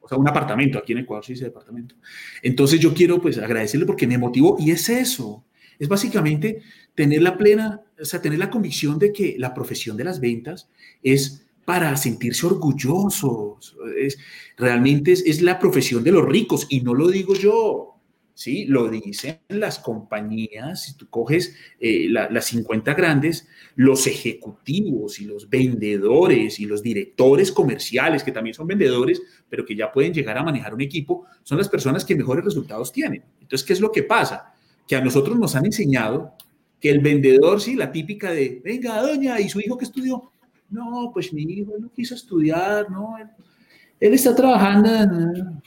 O 0.00 0.08
sea, 0.08 0.16
un 0.16 0.26
apartamento, 0.26 0.78
aquí 0.78 0.92
en 0.92 1.00
Ecuador 1.00 1.24
se 1.24 1.34
dice 1.34 1.44
departamento. 1.44 1.94
Entonces 2.42 2.80
yo 2.80 2.94
quiero 2.94 3.20
pues 3.20 3.36
agradecerle 3.36 3.84
porque 3.84 4.06
me 4.06 4.16
motivó 4.16 4.56
y 4.58 4.70
es 4.70 4.88
eso 4.88 5.44
es 5.80 5.88
básicamente 5.88 6.62
tener 6.94 7.22
la 7.22 7.36
plena, 7.36 7.80
o 7.98 8.04
sea, 8.04 8.20
tener 8.20 8.38
la 8.38 8.50
convicción 8.50 8.98
de 8.98 9.12
que 9.12 9.34
la 9.38 9.54
profesión 9.54 9.96
de 9.96 10.04
las 10.04 10.20
ventas 10.20 10.68
es 11.02 11.46
para 11.64 11.96
sentirse 11.96 12.46
orgullosos. 12.46 13.76
Es, 13.98 14.18
realmente 14.56 15.12
es, 15.12 15.42
la 15.42 15.58
profesión 15.58 16.02
de 16.04 16.12
los 16.12 16.26
ricos 16.26 16.66
y 16.68 16.80
no 16.80 16.94
lo 16.94 17.08
digo 17.08 17.34
yo, 17.34 17.94
¿sí? 18.34 18.64
Lo 18.66 18.88
dicen 18.88 19.40
las 19.48 19.78
compañías, 19.78 20.84
si 20.84 20.96
tú 20.96 21.08
coges 21.08 21.54
eh, 21.78 22.08
las 22.08 22.44
50 22.46 22.94
grandes, 22.94 23.48
los 23.76 24.06
ejecutivos 24.06 25.20
y 25.20 25.24
los 25.24 25.48
vendedores 25.48 26.58
y 26.60 26.66
los 26.66 26.82
directores 26.82 27.52
comerciales, 27.52 28.24
que 28.24 28.32
también 28.32 28.54
son 28.54 28.66
vendedores, 28.66 29.22
pero 29.48 29.64
que 29.64 29.76
ya 29.76 29.92
pueden 29.92 30.12
llegar 30.12 30.38
a 30.38 30.42
manejar 30.42 30.74
un 30.74 30.80
equipo, 30.80 31.26
son 31.42 31.58
las 31.58 31.68
personas 31.68 32.04
que 32.04 32.16
mejores 32.16 32.44
resultados 32.44 32.92
tienen. 32.92 33.22
Entonces, 33.40 33.66
¿qué 33.66 33.72
es 33.72 33.80
lo 33.80 33.92
que 33.92 34.02
pasa? 34.02 34.54
que 34.90 34.96
a 34.96 35.00
nosotros 35.00 35.38
nos 35.38 35.54
han 35.54 35.66
enseñado 35.66 36.34
que 36.80 36.90
el 36.90 36.98
vendedor, 36.98 37.60
sí, 37.60 37.76
la 37.76 37.92
típica 37.92 38.32
de, 38.32 38.60
venga, 38.64 39.00
doña, 39.00 39.38
¿y 39.38 39.48
su 39.48 39.60
hijo 39.60 39.78
que 39.78 39.84
estudió? 39.84 40.32
No, 40.70 41.10
pues 41.12 41.32
mi 41.32 41.42
hijo 41.42 41.72
no 41.78 41.90
quiso 41.92 42.14
estudiar, 42.14 42.90
no, 42.90 43.16
él, 43.18 44.14
está 44.14 44.34
trabajando, 44.34 44.90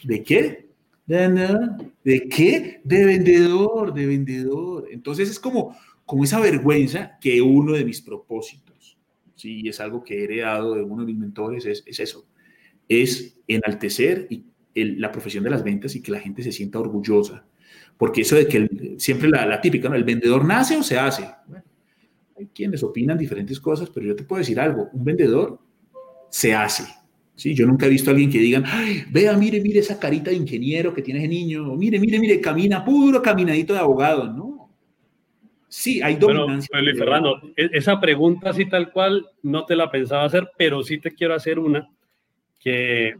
¿de 0.03 0.23
qué? 0.23 0.69
¿De 1.05 2.29
qué? 2.29 2.81
De 2.83 3.05
vendedor, 3.05 3.93
de 3.93 4.05
vendedor. 4.05 4.87
Entonces 4.91 5.29
es 5.29 5.39
como, 5.39 5.75
como 6.05 6.23
esa 6.23 6.39
vergüenza 6.39 7.17
que 7.19 7.41
uno 7.41 7.73
de 7.73 7.85
mis 7.85 8.01
propósitos, 8.01 8.97
sí, 9.35 9.67
es 9.67 9.79
algo 9.79 10.03
que 10.03 10.19
he 10.19 10.23
heredado 10.23 10.75
de 10.75 10.83
uno 10.83 11.03
de 11.03 11.11
mis 11.11 11.19
mentores, 11.19 11.65
es, 11.65 11.83
es 11.85 11.99
eso, 11.99 12.25
es 12.87 13.37
enaltecer 13.47 14.27
y 14.29 14.45
la 14.75 15.11
profesión 15.11 15.43
de 15.43 15.51
las 15.51 15.63
ventas 15.63 15.95
y 15.95 16.01
que 16.01 16.11
la 16.11 16.19
gente 16.19 16.41
se 16.41 16.51
sienta 16.51 16.79
orgullosa 16.79 17.45
porque 17.97 18.21
eso 18.21 18.35
de 18.35 18.47
que 18.47 18.95
siempre 18.97 19.29
la, 19.29 19.61
típica, 19.61 19.89
¿no? 19.89 19.95
El 19.95 20.03
vendedor 20.03 20.45
nace 20.45 20.77
o 20.77 20.83
se 20.83 20.97
hace. 20.97 21.27
Hay 22.43 22.49
quienes 22.53 22.83
opinan 22.83 23.17
diferentes 23.17 23.59
cosas, 23.59 23.89
pero 23.89 24.05
yo 24.05 24.15
te 24.15 24.23
puedo 24.23 24.39
decir 24.39 24.59
algo, 24.59 24.89
un 24.93 25.03
vendedor 25.03 25.59
se 26.29 26.53
hace. 26.53 26.83
¿sí? 27.35 27.53
Yo 27.53 27.65
nunca 27.65 27.85
he 27.85 27.89
visto 27.89 28.09
a 28.09 28.13
alguien 28.13 28.31
que 28.31 28.39
digan, 28.39 28.63
Ay, 28.65 29.03
vea, 29.09 29.35
mire, 29.37 29.61
mire 29.61 29.79
esa 29.79 29.99
carita 29.99 30.31
de 30.31 30.37
ingeniero 30.37 30.93
que 30.93 31.01
tiene 31.01 31.19
ese 31.19 31.29
niño, 31.29 31.63
mire, 31.75 31.99
mire, 31.99 32.19
mire, 32.19 32.41
camina 32.41 32.83
puro 32.83 33.21
caminadito 33.21 33.73
de 33.73 33.79
abogado, 33.79 34.31
¿no? 34.31 34.69
Sí, 35.67 36.01
hay 36.03 36.15
dominancia. 36.15 36.69
Bueno, 36.71 36.97
Fernando, 36.97 37.41
e-, 37.55 37.69
esa 37.73 37.99
pregunta 37.99 38.51
así 38.51 38.65
tal 38.65 38.91
cual 38.91 39.25
no 39.41 39.65
te 39.65 39.75
la 39.75 39.89
pensaba 39.89 40.25
hacer, 40.25 40.51
pero 40.57 40.83
sí 40.83 40.99
te 40.99 41.11
quiero 41.11 41.33
hacer 41.33 41.57
una 41.57 41.89
que, 42.59 43.15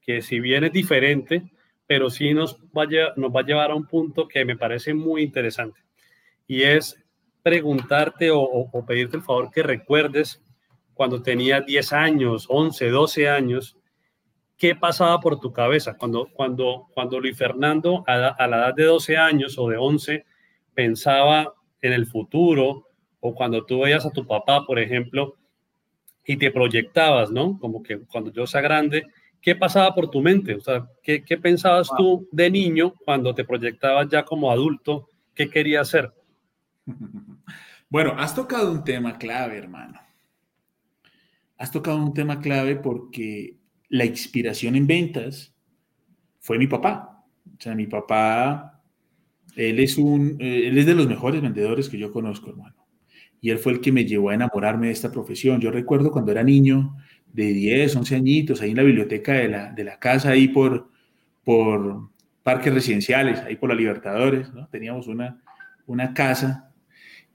que 0.00 0.22
si 0.22 0.38
bien 0.38 0.64
es 0.64 0.72
diferente, 0.72 1.50
pero 1.88 2.08
sí 2.08 2.34
nos 2.34 2.56
va, 2.76 2.84
a, 2.84 3.14
nos 3.16 3.34
va 3.34 3.40
a 3.40 3.44
llevar 3.44 3.72
a 3.72 3.74
un 3.74 3.86
punto 3.86 4.28
que 4.28 4.44
me 4.44 4.56
parece 4.56 4.94
muy 4.94 5.22
interesante 5.22 5.80
y 6.48 6.62
es 6.62 6.98
preguntarte 7.48 8.30
o, 8.30 8.84
pedirte 8.86 9.16
el 9.16 9.22
favor 9.22 9.50
que 9.50 9.62
recuerdes 9.62 10.42
cuando 10.92 11.22
tenías 11.22 11.64
10 11.64 11.92
años, 11.94 12.44
11, 12.46 12.90
12 12.90 13.26
años, 13.26 13.78
¿qué 14.58 14.74
pasaba 14.74 15.18
por 15.18 15.40
tu 15.40 15.50
cabeza? 15.50 15.96
Cuando, 15.96 16.28
cuando, 16.30 16.88
cuando 16.92 17.18
Luis 17.18 17.38
Fernando 17.38 18.04
a, 18.06 18.28
a, 18.28 18.46
la 18.46 18.58
edad 18.58 18.74
de 18.74 18.84
12 18.84 19.16
años 19.16 19.56
o 19.58 19.70
de 19.70 19.78
11 19.78 20.26
pensaba 20.74 21.54
en 21.80 21.94
el 21.94 22.06
futuro, 22.06 22.86
o 23.20 23.34
cuando 23.34 23.64
tú 23.64 23.80
veías 23.80 24.04
a 24.04 24.10
tu 24.10 24.26
papá, 24.26 24.66
por 24.66 24.78
ejemplo, 24.78 25.36
y 26.26 26.36
te 26.36 26.50
proyectabas, 26.50 27.30
¿no? 27.30 27.58
Como 27.58 27.82
que 27.82 28.00
cuando 28.00 28.30
yo 28.30 28.46
sea 28.46 28.60
grande, 28.60 29.06
¿qué 29.40 29.56
pasaba 29.56 29.94
por 29.94 30.10
tu 30.10 30.20
mente? 30.20 30.54
O 30.54 30.60
sea, 30.60 30.86
¿qué, 31.02 31.24
qué 31.24 31.38
pensabas 31.38 31.88
tú 31.96 32.28
de 32.30 32.50
niño 32.50 32.92
cuando 33.06 33.34
te 33.34 33.46
proyectabas 33.46 34.06
ya 34.10 34.22
como 34.22 34.50
adulto? 34.50 35.08
¿Qué 35.34 35.48
querías 35.48 35.88
hacer? 35.88 36.12
Bueno, 37.90 38.14
has 38.18 38.34
tocado 38.34 38.70
un 38.70 38.84
tema 38.84 39.16
clave, 39.18 39.56
hermano. 39.56 39.98
Has 41.56 41.72
tocado 41.72 41.96
un 41.96 42.12
tema 42.12 42.40
clave 42.40 42.76
porque 42.76 43.56
la 43.88 44.04
inspiración 44.04 44.76
en 44.76 44.86
ventas 44.86 45.54
fue 46.40 46.58
mi 46.58 46.66
papá. 46.66 47.24
O 47.46 47.60
sea, 47.60 47.74
mi 47.74 47.86
papá, 47.86 48.82
él 49.56 49.80
es 49.80 49.96
un, 49.96 50.36
él 50.38 50.76
es 50.76 50.84
de 50.84 50.94
los 50.94 51.08
mejores 51.08 51.40
vendedores 51.40 51.88
que 51.88 51.98
yo 51.98 52.12
conozco, 52.12 52.50
hermano. 52.50 52.76
Y 53.40 53.50
él 53.50 53.58
fue 53.58 53.72
el 53.72 53.80
que 53.80 53.92
me 53.92 54.04
llevó 54.04 54.30
a 54.30 54.34
enamorarme 54.34 54.88
de 54.88 54.92
esta 54.92 55.10
profesión. 55.10 55.60
Yo 55.60 55.70
recuerdo 55.70 56.10
cuando 56.10 56.32
era 56.32 56.42
niño, 56.42 56.94
de 57.32 57.52
10, 57.52 57.96
11 57.96 58.16
añitos, 58.16 58.60
ahí 58.60 58.70
en 58.70 58.76
la 58.76 58.82
biblioteca 58.82 59.32
de 59.32 59.48
la, 59.48 59.72
de 59.72 59.84
la 59.84 59.98
casa, 59.98 60.30
ahí 60.30 60.48
por, 60.48 60.90
por 61.44 62.10
parques 62.42 62.72
residenciales, 62.72 63.38
ahí 63.40 63.56
por 63.56 63.70
la 63.70 63.74
Libertadores. 63.74 64.50
Teníamos 64.70 65.06
una, 65.06 65.40
una 65.86 66.12
casa 66.14 66.67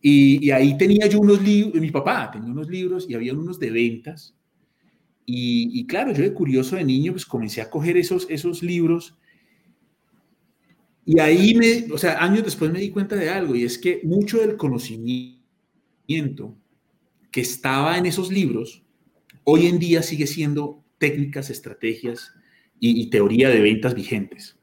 y, 0.06 0.46
y, 0.46 0.52
ahí 0.52 0.78
tenía 0.78 1.08
yo 1.08 1.22
unos 1.22 1.42
libros, 1.42 1.82
mi 1.82 1.90
papá 1.90 2.30
tenía 2.30 2.52
unos 2.52 2.68
libros 2.68 3.10
y 3.10 3.14
había 3.14 3.34
unos 3.34 3.58
de 3.58 3.72
ventas. 3.72 4.36
Y, 5.26 5.80
y, 5.80 5.88
claro, 5.88 6.12
yo 6.12 6.24
de 6.24 6.34
curioso 6.34 6.76
de 6.76 6.84
niño, 6.84 7.14
pues 7.14 7.26
comencé 7.26 7.62
a 7.62 7.70
coger 7.70 7.96
esos, 7.96 8.28
esos 8.30 8.62
libros. 8.62 9.18
Y 11.06 11.22
ahí 11.22 11.56
me, 11.56 11.86
o 11.94 11.98
sea, 11.98 12.22
años 12.22 12.44
después 12.44 12.70
me 12.70 12.80
di 12.80 12.90
cuenta 12.90 13.16
de 13.16 13.30
algo, 13.30 13.56
y 13.56 13.64
es 13.64 13.78
que 13.78 14.02
mucho 14.04 14.40
del 14.40 14.58
conocimiento 14.58 16.58
que 17.32 17.40
estaba 17.40 17.98
en 17.98 18.06
esos 18.06 18.30
libros, 18.30 18.84
hoy 19.46 19.68
en 19.68 19.80
día 19.80 20.04
sigue 20.04 20.28
siendo 20.28 20.84
técnicas, 20.98 21.50
estrategias 21.50 22.34
y, 22.78 23.10
teoría 23.10 23.48
de 23.48 23.62
ventas 23.62 23.96
vigentes. 23.96 24.60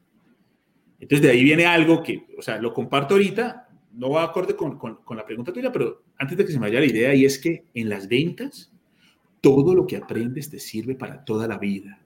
Entonces 0.99 1.23
de 1.23 1.33
ahí 1.33 1.43
viene 1.43 1.65
algo 1.65 2.03
que, 2.03 2.27
o 2.37 2.43
sea, 2.43 2.61
lo 2.61 2.75
comparto 2.75 3.15
ahorita 3.15 3.70
no 3.93 4.11
va 4.11 4.25
acorde 4.25 4.57
con, 4.57 4.79
con, 4.79 5.17
la 5.17 5.25
pregunta 5.25 5.53
tuya, 5.53 5.73
pero 5.73 6.03
antes 6.19 6.37
de 6.37 6.45
que 6.45 6.53
se 6.53 6.59
me 6.59 6.67
vaya 6.67 6.81
la 6.81 6.87
idea, 6.87 7.15
y 7.15 7.25
es 7.25 7.39
que 7.39 7.65
en 7.75 7.89
las 7.89 8.09
ventas, 8.09 8.73
todo 9.41 9.75
lo 9.75 9.87
que 9.87 9.97
aprendes 9.97 10.51
te 10.51 10.61
sirve 10.61 10.95
para 10.95 11.25
toda 11.25 11.49
la 11.49 11.59
vida. 11.59 12.01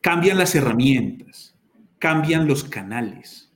Cambian 0.00 0.38
las 0.38 0.54
herramientas, 0.54 1.56
cambian 1.98 2.46
los 2.46 2.64
canales, 2.64 3.52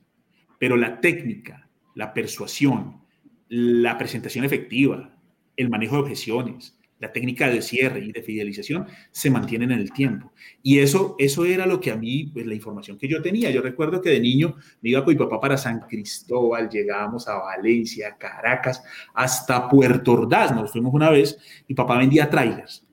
pero 0.59 0.75
la 0.77 0.99
técnica, 0.99 1.69
la 1.93 2.13
persuasión, 2.13 3.01
la 3.47 3.97
presentación 3.97 4.43
efectiva, 4.43 5.15
el 5.55 5.69
manejo 5.69 5.95
de 5.95 6.01
objeciones, 6.01 6.74
la 6.99 7.11
técnica 7.11 7.49
de 7.49 7.61
cierre 7.61 7.99
y 7.99 8.11
de 8.11 8.23
fidelización 8.23 8.87
se 9.11 9.29
mantienen 9.29 9.71
en 9.71 9.79
el 9.79 9.91
tiempo. 9.91 10.31
Y 10.63 10.79
eso, 10.79 11.15
eso 11.19 11.45
era 11.45 11.65
lo 11.65 11.79
que 11.79 11.91
a 11.91 11.95
mí, 11.95 12.31
pues 12.33 12.45
la 12.45 12.53
información 12.53 12.97
que 12.97 13.07
yo 13.07 13.21
tenía. 13.21 13.51
Yo 13.51 13.61
recuerdo 13.61 14.01
que 14.01 14.11
de 14.11 14.19
niño 14.19 14.55
me 14.81 14.91
iba 14.91 15.03
con 15.03 15.13
mi 15.13 15.19
papá 15.19 15.39
para 15.39 15.57
San 15.57 15.81
Cristóbal, 15.81 16.69
llegábamos 16.69 17.27
a 17.27 17.35
Valencia, 17.35 18.15
Caracas, 18.17 18.81
hasta 19.13 19.67
Puerto 19.67 20.13
Ordaz. 20.13 20.55
Nos 20.55 20.71
fuimos 20.71 20.93
una 20.93 21.09
vez, 21.09 21.37
mi 21.67 21.75
papá 21.75 21.97
vendía 21.97 22.29
trailers. 22.29 22.85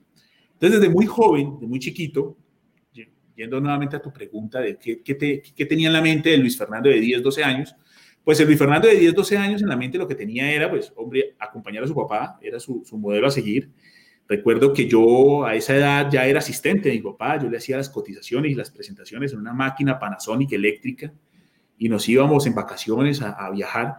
Entonces, 0.53 0.79
desde 0.79 0.93
muy 0.93 1.05
joven, 1.05 1.59
de 1.59 1.67
muy 1.67 1.79
chiquito, 1.79 2.37
yendo 3.35 3.59
nuevamente 3.59 3.95
a 3.95 4.01
tu 4.01 4.11
pregunta 4.11 4.59
de 4.59 4.77
qué, 4.77 5.01
qué, 5.01 5.65
tenía 5.65 5.87
en 5.87 5.93
la 5.93 6.01
mente 6.01 6.29
de 6.29 6.37
Luis 6.37 6.57
Fernando 6.57 6.89
de 6.89 6.99
10, 6.99 7.23
12 7.23 7.43
años, 7.43 7.75
pues 8.23 8.39
el 8.39 8.47
Luis 8.47 8.57
Fernando 8.57 8.87
de 8.87 8.95
10, 8.95 9.13
12 9.13 9.37
años 9.37 9.61
en 9.61 9.69
la 9.69 9.75
mente 9.75 9.97
lo 9.97 10.07
que 10.07 10.15
tenía 10.15 10.51
era, 10.51 10.69
pues, 10.69 10.93
hombre, 10.95 11.35
acompañar 11.39 11.83
a 11.83 11.87
su 11.87 11.95
papá, 11.95 12.39
era 12.41 12.59
su, 12.59 12.83
modelo 12.93 13.27
a 13.27 13.31
seguir 13.31 13.71
Recuerdo 14.27 14.73
que 14.73 14.87
yo 14.87 15.45
a 15.45 15.55
esa 15.55 15.75
edad 15.75 16.09
ya 16.09 16.25
era 16.25 16.39
asistente 16.39 16.89
de 16.89 16.95
mi 16.95 17.01
papá, 17.01 17.39
yo 17.41 17.49
le 17.49 17.57
hacía 17.57 17.77
las 17.77 17.89
cotizaciones 17.89 18.51
y 18.51 18.55
las 18.55 18.71
presentaciones 18.71 19.33
en 19.33 19.39
una 19.39 19.53
máquina 19.53 19.99
Panasonic 19.99 20.53
eléctrica 20.53 21.13
y 21.77 21.89
nos 21.89 22.07
íbamos 22.07 22.47
en 22.47 22.55
vacaciones 22.55 23.21
a, 23.21 23.49
viajar. 23.51 23.95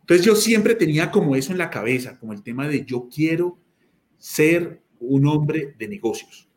Entonces 0.00 0.24
yo 0.24 0.34
siempre 0.34 0.74
tenía 0.74 1.10
como 1.10 1.36
eso 1.36 1.52
en 1.52 1.58
la 1.58 1.68
cabeza, 1.68 2.18
como 2.18 2.32
el 2.32 2.42
tema 2.42 2.66
de 2.66 2.84
yo 2.84 3.08
quiero 3.14 3.58
ser 4.16 4.82
un 4.98 5.26
hombre 5.26 5.74
de 5.78 5.88
negocios. 5.88 6.48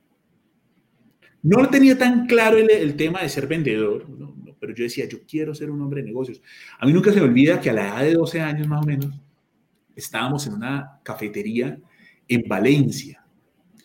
No 1.41 1.69
tenía 1.69 1.97
tan 1.97 2.25
claro 2.25 2.57
el, 2.57 2.95
tema 2.95 3.21
de 3.21 3.29
ser 3.29 3.47
vendedor, 3.47 4.05
pero 4.59 4.73
yo 4.73 4.83
decía, 4.83 5.07
yo 5.07 5.19
quiero 5.25 5.55
ser 5.55 5.71
un 5.71 5.81
hombre 5.81 6.01
de 6.01 6.07
negocios. 6.07 6.41
A 6.79 6.85
mí 6.85 6.93
nunca 6.93 7.11
se 7.11 7.19
me 7.19 7.25
olvida 7.27 7.59
que 7.59 7.69
a 7.69 7.73
la 7.73 7.87
edad 7.87 8.01
de 8.01 8.13
12 8.13 8.41
años 8.41 8.67
más 8.67 8.83
o 8.83 8.85
menos, 8.85 9.19
estábamos 9.95 10.45
en 10.47 10.53
una 10.53 10.99
cafetería 11.03 11.77
en 12.27 12.43
Valencia, 12.47 13.23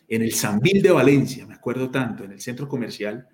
en 0.07 0.21
el 0.21 0.33
Sambil 0.33 0.81
de 0.81 0.91
Valencia, 0.91 1.45
me 1.45 1.55
acuerdo 1.55 1.89
tanto, 1.89 2.23
en 2.23 2.31
el 2.31 2.41
centro 2.41 2.67
comercial, 2.67 3.27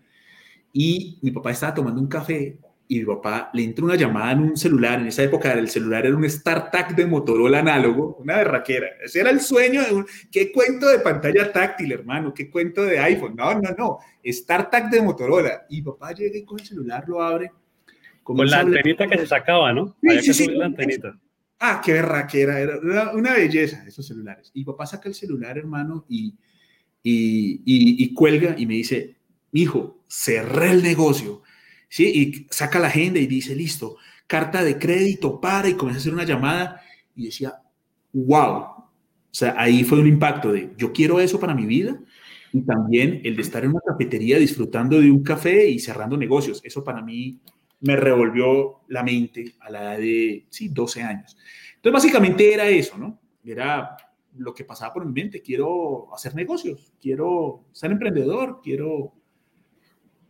y 0.73 1.19
mi 1.21 1.31
papá 1.31 1.51
estaba 1.51 1.73
tomando 1.73 1.99
un 2.01 2.07
café 2.07 2.57
y 2.91 2.99
mi 2.99 3.05
papá 3.05 3.49
le 3.53 3.63
entró 3.63 3.85
una 3.85 3.95
llamada 3.95 4.33
en 4.33 4.39
un 4.39 4.57
celular. 4.57 4.99
En 4.99 5.07
esa 5.07 5.23
época 5.23 5.53
el 5.53 5.69
celular 5.69 6.05
era 6.05 6.13
un 6.13 6.29
StarTAC 6.29 6.93
de 6.93 7.05
Motorola 7.05 7.59
análogo, 7.59 8.17
una 8.19 8.35
berraquera. 8.35 8.87
Ese 9.01 9.21
era 9.21 9.29
el 9.29 9.39
sueño 9.39 9.81
de 9.81 9.93
un... 9.93 10.05
¿Qué 10.29 10.51
cuento 10.51 10.89
de 10.89 10.99
pantalla 10.99 11.53
táctil, 11.53 11.93
hermano? 11.93 12.33
¿Qué 12.33 12.49
cuento 12.49 12.83
de 12.83 12.99
iPhone? 12.99 13.37
No, 13.37 13.53
no, 13.53 13.69
no. 13.77 13.99
StarTAC 14.29 14.89
de 14.91 15.01
Motorola. 15.03 15.65
Y 15.69 15.81
papá 15.81 16.11
llega 16.11 16.37
y 16.37 16.43
con 16.43 16.59
el 16.59 16.65
celular 16.65 17.05
lo 17.07 17.23
abre. 17.23 17.53
Con 18.23 18.45
la 18.45 18.59
antenita 18.59 19.07
que 19.07 19.19
se 19.19 19.27
sacaba, 19.27 19.71
¿no? 19.71 19.95
Sí, 20.19 20.33
sí, 20.33 20.47
la 20.47 20.65
antenita. 20.65 21.17
Ah, 21.61 21.81
qué 21.81 21.93
berraquera, 21.93 22.59
era 22.59 23.11
una 23.13 23.35
belleza 23.35 23.85
esos 23.87 24.05
celulares. 24.05 24.51
Y 24.53 24.65
papá 24.65 24.85
saca 24.85 25.07
el 25.07 25.15
celular, 25.15 25.57
hermano, 25.57 26.03
y, 26.09 26.35
y, 27.01 27.61
y, 27.63 28.13
cuelga 28.13 28.53
y 28.57 28.65
me 28.65 28.73
dice, 28.73 29.15
hijo, 29.53 30.03
cerré 30.09 30.71
el 30.71 30.83
negocio. 30.83 31.40
¿Sí? 31.91 32.05
Y 32.05 32.47
saca 32.49 32.79
la 32.79 32.87
agenda 32.87 33.19
y 33.19 33.27
dice, 33.27 33.53
listo, 33.53 33.97
carta 34.25 34.63
de 34.63 34.79
crédito, 34.79 35.41
para, 35.41 35.67
y 35.67 35.73
comienza 35.73 35.99
a 35.99 36.01
hacer 36.01 36.13
una 36.13 36.23
llamada. 36.23 36.81
Y 37.17 37.25
decía, 37.25 37.61
wow. 38.13 38.53
O 38.53 38.85
sea, 39.29 39.55
ahí 39.57 39.83
fue 39.83 39.99
un 39.99 40.07
impacto 40.07 40.53
de, 40.53 40.71
yo 40.77 40.93
quiero 40.93 41.19
eso 41.19 41.37
para 41.37 41.53
mi 41.53 41.65
vida. 41.65 41.99
Y 42.53 42.61
también 42.61 43.19
el 43.25 43.35
de 43.35 43.41
estar 43.41 43.65
en 43.65 43.71
una 43.71 43.81
cafetería 43.85 44.39
disfrutando 44.39 45.01
de 45.01 45.11
un 45.11 45.21
café 45.21 45.67
y 45.67 45.79
cerrando 45.79 46.15
negocios. 46.15 46.61
Eso 46.63 46.81
para 46.81 47.01
mí 47.01 47.41
me 47.81 47.97
revolvió 47.97 48.79
la 48.87 49.03
mente 49.03 49.55
a 49.59 49.69
la 49.69 49.81
edad 49.81 49.97
de, 49.97 50.45
sí, 50.49 50.69
12 50.69 51.03
años. 51.03 51.35
Entonces, 51.75 51.93
básicamente 51.93 52.53
era 52.53 52.69
eso, 52.69 52.97
¿no? 52.97 53.19
Era 53.43 53.97
lo 54.37 54.53
que 54.53 54.63
pasaba 54.63 54.93
por 54.93 55.05
mi 55.05 55.11
mente. 55.11 55.41
Quiero 55.41 56.07
hacer 56.13 56.35
negocios, 56.35 56.93
quiero 57.01 57.65
ser 57.73 57.91
emprendedor, 57.91 58.61
quiero, 58.63 59.13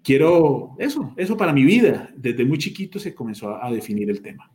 quiero 0.04 0.76
eso, 0.80 1.14
eso 1.18 1.38
para 1.38 1.54
mi 1.54 1.64
vida. 1.64 2.10
Desde 2.16 2.46
muy 2.46 2.58
chiquito 2.58 3.00
se 3.00 3.14
comenzó 3.14 3.62
a, 3.62 3.72
definir 3.72 4.10
el 4.10 4.22
tema. 4.22 4.50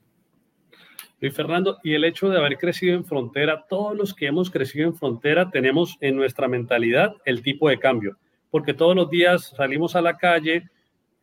Y 1.20 1.30
Fernando, 1.30 1.78
y 1.82 1.94
el 1.94 2.04
hecho 2.04 2.28
de 2.28 2.38
haber 2.38 2.58
crecido 2.58 2.94
en 2.94 3.04
frontera, 3.04 3.64
todos 3.68 3.96
los 3.96 4.14
que 4.14 4.26
hemos 4.26 4.50
crecido 4.50 4.88
en 4.88 4.94
frontera 4.94 5.50
tenemos 5.50 5.96
en 6.00 6.16
nuestra 6.16 6.46
mentalidad 6.46 7.14
el 7.24 7.42
tipo 7.42 7.68
de 7.68 7.78
cambio, 7.78 8.18
porque 8.50 8.74
todos 8.74 8.94
los 8.94 9.08
días 9.08 9.54
salimos 9.56 9.96
a 9.96 10.02
la 10.02 10.18
calle, 10.18 10.68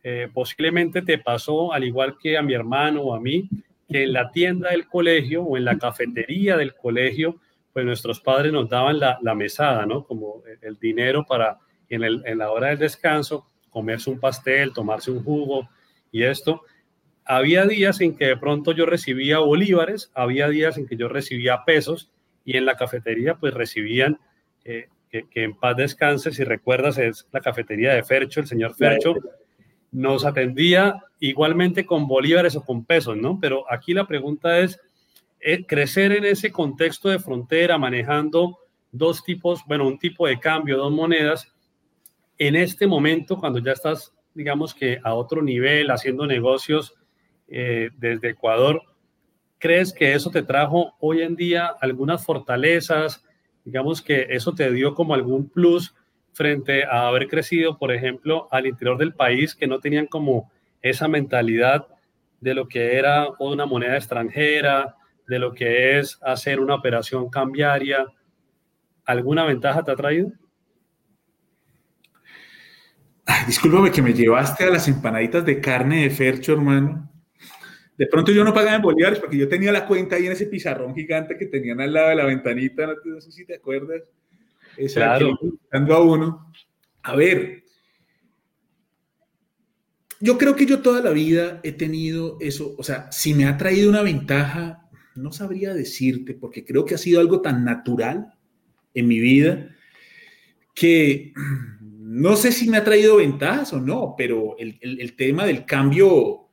eh, 0.02 0.28
posiblemente 0.34 1.00
te 1.00 1.18
pasó, 1.18 1.72
al 1.72 1.84
igual 1.84 2.16
que 2.20 2.36
a 2.36 2.42
mi 2.42 2.54
hermano 2.54 3.02
o 3.02 3.14
a 3.14 3.20
mí, 3.20 3.48
que 3.88 4.02
en 4.02 4.12
la 4.12 4.32
tienda 4.32 4.70
del 4.70 4.88
colegio 4.88 5.44
o 5.44 5.56
en 5.56 5.64
la 5.64 5.78
cafetería 5.78 6.56
del 6.56 6.74
colegio, 6.74 7.40
pues 7.72 7.86
nuestros 7.86 8.20
padres 8.20 8.52
nos 8.52 8.68
daban 8.68 8.98
la, 8.98 9.34
mesada, 9.34 9.86
¿no? 9.86 10.04
Como 10.04 10.42
el 10.62 10.78
dinero 10.78 11.24
para 11.24 11.58
en, 11.88 12.02
en 12.02 12.38
la 12.38 12.50
hora 12.50 12.68
del 12.68 12.78
descanso 12.78 13.46
comerse 13.74 14.08
un 14.08 14.20
pastel, 14.20 14.72
tomarse 14.72 15.10
un 15.10 15.22
jugo 15.22 15.68
y 16.10 16.22
esto. 16.22 16.62
Había 17.26 17.66
días 17.66 18.00
en 18.00 18.16
que 18.16 18.26
de 18.26 18.36
pronto 18.36 18.72
yo 18.72 18.86
recibía 18.86 19.40
bolívares, 19.40 20.12
había 20.14 20.48
días 20.48 20.78
en 20.78 20.86
que 20.86 20.96
yo 20.96 21.08
recibía 21.08 21.64
pesos 21.66 22.10
y 22.44 22.56
en 22.56 22.64
la 22.64 22.76
cafetería 22.76 23.34
pues 23.34 23.52
recibían, 23.52 24.20
eh, 24.64 24.88
que, 25.10 25.28
que, 25.28 25.42
en 25.42 25.54
paz 25.54 25.76
descanse, 25.76 26.30
si 26.30 26.44
recuerdas, 26.44 26.98
es 26.98 27.26
la 27.32 27.40
cafetería 27.40 27.94
de 27.94 28.04
Fercho, 28.04 28.40
el 28.40 28.46
señor 28.46 28.74
Fercho, 28.74 29.14
nos 29.90 30.24
atendía 30.24 31.02
igualmente 31.18 31.84
con 31.84 32.06
bolívares 32.06 32.54
o 32.56 32.64
con 32.64 32.84
pesos, 32.84 33.16
¿no? 33.16 33.38
Pero 33.40 33.64
aquí 33.70 33.92
la 33.92 34.06
pregunta 34.06 34.58
es, 34.60 34.80
eh, 35.40 35.66
crecer 35.66 36.12
en 36.12 36.24
ese 36.24 36.52
contexto 36.52 37.08
de 37.08 37.18
frontera, 37.18 37.76
manejando 37.78 38.58
dos 38.92 39.24
tipos, 39.24 39.62
bueno, 39.66 39.86
un 39.86 39.98
tipo 39.98 40.26
de 40.26 40.38
cambio, 40.38 40.76
dos 40.78 40.92
monedas, 40.92 41.53
en 42.38 42.56
este 42.56 42.86
momento, 42.86 43.38
cuando 43.38 43.58
ya 43.58 43.72
estás, 43.72 44.12
digamos 44.34 44.74
que 44.74 44.98
a 45.02 45.14
otro 45.14 45.42
nivel, 45.42 45.90
haciendo 45.90 46.26
negocios 46.26 46.94
eh, 47.48 47.90
desde 47.96 48.30
Ecuador, 48.30 48.82
¿crees 49.58 49.92
que 49.92 50.12
eso 50.14 50.30
te 50.30 50.42
trajo 50.42 50.94
hoy 51.00 51.22
en 51.22 51.36
día 51.36 51.66
algunas 51.80 52.24
fortalezas? 52.24 53.24
Digamos 53.64 54.02
que 54.02 54.26
eso 54.30 54.52
te 54.52 54.70
dio 54.72 54.94
como 54.94 55.14
algún 55.14 55.48
plus 55.48 55.94
frente 56.32 56.84
a 56.84 57.08
haber 57.08 57.28
crecido, 57.28 57.78
por 57.78 57.92
ejemplo, 57.92 58.48
al 58.50 58.66
interior 58.66 58.98
del 58.98 59.14
país 59.14 59.54
que 59.54 59.66
no 59.66 59.78
tenían 59.78 60.06
como 60.06 60.50
esa 60.82 61.08
mentalidad 61.08 61.86
de 62.40 62.54
lo 62.54 62.68
que 62.68 62.96
era 62.96 63.28
una 63.38 63.64
moneda 63.64 63.96
extranjera, 63.96 64.96
de 65.26 65.38
lo 65.38 65.52
que 65.52 65.98
es 65.98 66.18
hacer 66.22 66.60
una 66.60 66.74
operación 66.74 67.30
cambiaria. 67.30 68.04
¿Alguna 69.06 69.44
ventaja 69.44 69.82
te 69.82 69.92
ha 69.92 69.96
traído? 69.96 70.32
Discúlpame 73.46 73.90
que 73.90 74.02
me 74.02 74.12
llevaste 74.12 74.64
a 74.64 74.70
las 74.70 74.88
empanaditas 74.88 75.44
de 75.44 75.60
carne 75.60 76.02
de 76.02 76.10
Fercho, 76.10 76.52
hermano. 76.52 77.10
De 77.96 78.06
pronto 78.06 78.32
yo 78.32 78.42
no 78.42 78.52
pagaba 78.52 78.76
en 78.76 78.82
bolívares 78.82 79.20
porque 79.20 79.36
yo 79.36 79.48
tenía 79.48 79.70
la 79.70 79.86
cuenta 79.86 80.16
ahí 80.16 80.26
en 80.26 80.32
ese 80.32 80.46
pizarrón 80.46 80.94
gigante 80.94 81.36
que 81.36 81.46
tenían 81.46 81.80
al 81.80 81.92
lado 81.92 82.08
de 82.08 82.16
la 82.16 82.24
ventanita, 82.24 82.88
no 83.04 83.20
sé 83.20 83.30
si 83.30 83.44
te 83.44 83.54
acuerdas 83.54 84.02
claro. 84.92 85.38
a 85.70 86.00
uno. 86.00 86.52
A 87.02 87.14
ver, 87.14 87.62
yo 90.20 90.38
creo 90.38 90.56
que 90.56 90.66
yo 90.66 90.80
toda 90.80 91.02
la 91.02 91.10
vida 91.10 91.60
he 91.62 91.72
tenido 91.72 92.38
eso, 92.40 92.74
o 92.78 92.82
sea, 92.82 93.12
si 93.12 93.34
me 93.34 93.46
ha 93.46 93.56
traído 93.56 93.90
una 93.90 94.02
ventaja, 94.02 94.88
no 95.14 95.32
sabría 95.32 95.74
decirte, 95.74 96.34
porque 96.34 96.64
creo 96.64 96.84
que 96.84 96.94
ha 96.94 96.98
sido 96.98 97.20
algo 97.20 97.40
tan 97.42 97.64
natural 97.64 98.34
en 98.94 99.06
mi 99.06 99.20
vida 99.20 99.68
que 100.74 101.32
no 102.14 102.36
sé 102.36 102.52
si 102.52 102.68
me 102.68 102.76
ha 102.76 102.84
traído 102.84 103.16
ventajas 103.16 103.72
o 103.72 103.80
no, 103.80 104.14
pero 104.16 104.54
el, 104.56 105.16
tema 105.16 105.44
del 105.44 105.64
cambio, 105.64 106.48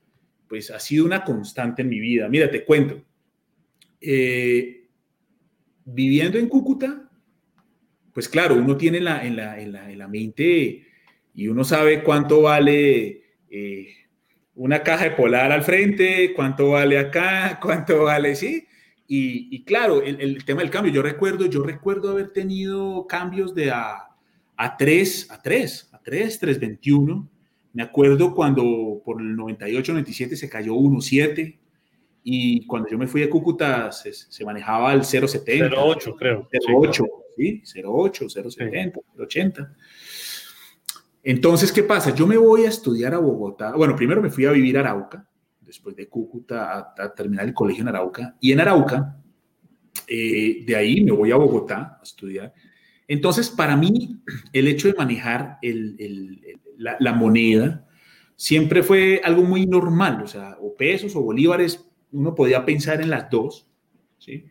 pues 0.47 0.71
ha 0.71 0.79
sido 0.79 1.05
una 1.05 1.23
constante 1.23 1.83
en 1.83 1.89
mi 1.89 1.99
vida. 1.99 2.27
Mira, 2.27 2.49
te 2.49 2.65
cuento. 2.65 2.99
Eh, 3.99 4.87
viviendo 5.85 6.39
en 6.39 6.49
Cúcuta, 6.49 7.07
pues 8.11 8.27
claro, 8.27 8.55
uno 8.55 8.75
tiene 8.75 8.97
en 8.97 9.03
la, 9.03 9.23
en 9.23 9.71
la, 9.99 10.07
mente 10.07 10.83
y 11.35 11.47
uno 11.47 11.63
sabe 11.63 12.01
cuánto 12.01 12.41
vale 12.41 13.21
eh, 13.47 13.87
una 14.55 14.81
caja 14.81 15.03
de 15.03 15.11
polar 15.11 15.51
al 15.51 15.61
frente, 15.61 16.33
cuánto 16.33 16.71
vale 16.71 16.97
acá, 16.97 17.59
cuánto 17.61 18.05
vale, 18.05 18.33
sí. 18.35 18.65
Y, 19.07 19.63
claro, 19.65 20.01
el, 20.01 20.43
tema 20.43 20.61
del 20.61 20.71
cambio, 20.71 20.91
yo 20.91 21.03
recuerdo, 21.03 21.45
yo 21.45 21.61
recuerdo 21.63 22.09
haber 22.09 22.31
tenido 22.31 23.05
cambios 23.07 23.53
de 23.53 23.69
a, 23.69 24.10
a 24.61 24.77
3, 24.77 25.31
a 25.31 25.41
3, 25.41 25.89
a 25.91 25.99
3, 25.99 26.39
321. 26.39 27.29
Me 27.73 27.81
acuerdo 27.81 28.35
cuando 28.35 29.01
por 29.03 29.19
el 29.19 29.35
98, 29.35 29.93
97 29.93 30.35
se 30.35 30.49
cayó 30.49 30.75
1.7 30.75 31.57
y 32.23 32.67
cuando 32.67 32.87
yo 32.89 32.99
me 32.99 33.07
fui 33.07 33.21
de 33.21 33.29
Cúcuta 33.29 33.91
se, 33.91 34.45
manejaba 34.45 34.93
el 34.93 35.01
0,70. 35.01 35.71
0,8 35.71 36.15
creo. 36.15 36.47
0,8, 36.51 37.07
sí, 37.35 37.63
0,8, 37.81 38.29
0,70, 38.29 38.93
0,80. 39.17 39.75
Entonces, 41.23 41.71
¿qué 41.71 41.81
pasa? 41.81 42.13
Yo 42.13 42.27
me 42.27 42.37
voy 42.37 42.65
a 42.65 42.69
estudiar 42.69 43.15
a 43.15 43.17
Bogotá. 43.17 43.75
Bueno, 43.75 43.95
primero 43.95 44.21
me 44.21 44.29
fui 44.29 44.45
a 44.45 44.51
vivir 44.51 44.77
a 44.77 44.81
Arauca, 44.81 45.27
después 45.59 45.95
de 45.95 46.07
Cúcuta 46.07 46.93
a, 46.95 47.13
terminar 47.15 47.45
el 47.45 47.53
colegio 47.55 47.81
en 47.81 47.87
Arauca. 47.87 48.35
Y 48.39 48.51
en 48.51 48.59
Arauca, 48.59 49.17
eh, 50.07 50.63
de 50.67 50.75
ahí 50.75 51.03
me 51.03 51.13
voy 51.13 51.31
a 51.31 51.37
Bogotá 51.37 51.97
a 51.99 52.03
estudiar. 52.03 52.53
Entonces, 53.11 53.49
para 53.49 53.75
mí, 53.75 54.21
el 54.53 54.69
hecho 54.69 54.87
de 54.87 54.93
manejar 54.93 55.57
la, 56.77 57.11
moneda 57.11 57.85
siempre 58.37 58.83
fue 58.83 59.19
algo 59.25 59.43
muy 59.43 59.65
normal, 59.65 60.21
o 60.23 60.27
sea, 60.27 60.55
o 60.61 60.77
pesos 60.77 61.13
o 61.17 61.21
bolívares, 61.21 61.85
uno 62.13 62.33
podía 62.33 62.63
pensar 62.63 63.01
en 63.01 63.09
las 63.09 63.29
dos, 63.29 63.67
¿sí? 64.17 64.45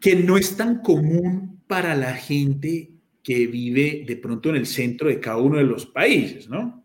que 0.00 0.16
no 0.16 0.36
es 0.36 0.54
tan 0.54 0.82
común 0.82 1.62
para 1.66 1.96
la 1.96 2.12
gente 2.12 2.90
que 3.22 3.46
vive 3.46 4.04
de 4.06 4.16
pronto 4.16 4.50
en 4.50 4.56
el 4.56 4.66
centro 4.66 5.08
de 5.08 5.18
cada 5.18 5.38
uno 5.38 5.56
de 5.56 5.64
los 5.64 5.86
países, 5.86 6.46
¿no? 6.50 6.84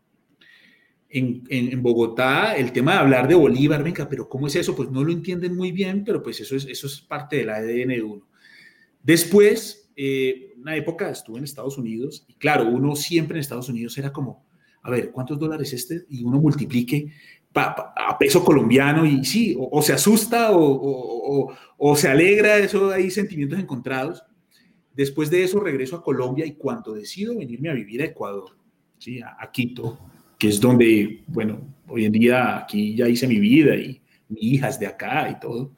En, 1.09 1.43
en, 1.49 1.83
Bogotá, 1.83 2.55
el 2.55 2.71
tema 2.71 2.93
de 2.93 2.99
hablar 2.99 3.27
de 3.27 3.35
Bolívar, 3.35 3.83
venga, 3.83 4.07
pero 4.07 4.29
¿cómo 4.29 4.47
es 4.47 4.55
eso? 4.55 4.73
Pues 4.73 4.89
no 4.89 5.03
lo 5.03 5.11
entienden 5.11 5.53
muy 5.53 5.73
bien, 5.73 6.05
pero 6.05 6.23
pues 6.23 6.39
eso 6.39 6.55
es, 6.55 6.65
eso 6.65 6.87
es 6.87 7.01
parte 7.01 7.35
del 7.35 7.49
ADN 7.49 7.89
de 7.89 8.03
uno. 8.03 8.27
Después, 9.03 9.86
eh, 9.99 10.53
una 10.61 10.75
época 10.75 11.09
estuve 11.09 11.39
en 11.39 11.43
Estados 11.43 11.75
Unidos 11.79 12.23
y 12.27 12.35
claro, 12.35 12.69
uno 12.69 12.95
siempre 12.95 13.37
en 13.37 13.41
Estados 13.41 13.67
Unidos 13.67 13.97
era 13.97 14.13
como, 14.13 14.45
a 14.83 14.91
ver, 14.91 15.11
¿cuántos 15.11 15.39
dólares 15.39 15.73
este? 15.73 16.05
Y 16.07 16.23
uno 16.23 16.39
multiplique 16.39 17.11
a 17.55 18.15
peso 18.19 18.43
colombiano 18.43 19.03
y 19.03 19.25
sí, 19.25 19.57
o, 19.59 19.81
se 19.81 19.93
asusta 19.93 20.51
o, 20.51 21.51
o, 21.77 21.95
se 21.95 22.07
alegra, 22.07 22.59
eso 22.59 22.91
hay 22.91 23.09
sentimientos 23.09 23.57
encontrados. 23.57 24.23
Después 24.93 25.31
de 25.31 25.43
eso 25.43 25.59
regreso 25.59 25.95
a 25.95 26.03
Colombia 26.03 26.45
y 26.45 26.53
cuando 26.53 26.93
decido 26.93 27.35
venirme 27.35 27.71
a 27.71 27.73
vivir 27.73 28.03
a 28.03 28.05
Ecuador, 28.05 28.55
¿sí? 28.99 29.19
a, 29.21 29.49
Quito, 29.51 29.97
que 30.37 30.49
es 30.49 30.59
donde, 30.59 31.23
bueno, 31.25 31.59
hoy 31.87 32.05
en 32.05 32.11
día 32.11 32.57
aquí 32.57 32.95
ya 32.95 33.07
hice 33.07 33.27
mi 33.27 33.39
vida 33.39 33.75
y 33.75 33.99
mi 34.29 34.41
hija 34.41 34.69
es 34.69 34.79
de 34.79 34.85
acá 34.85 35.27
y 35.31 35.39
todo. 35.39 35.71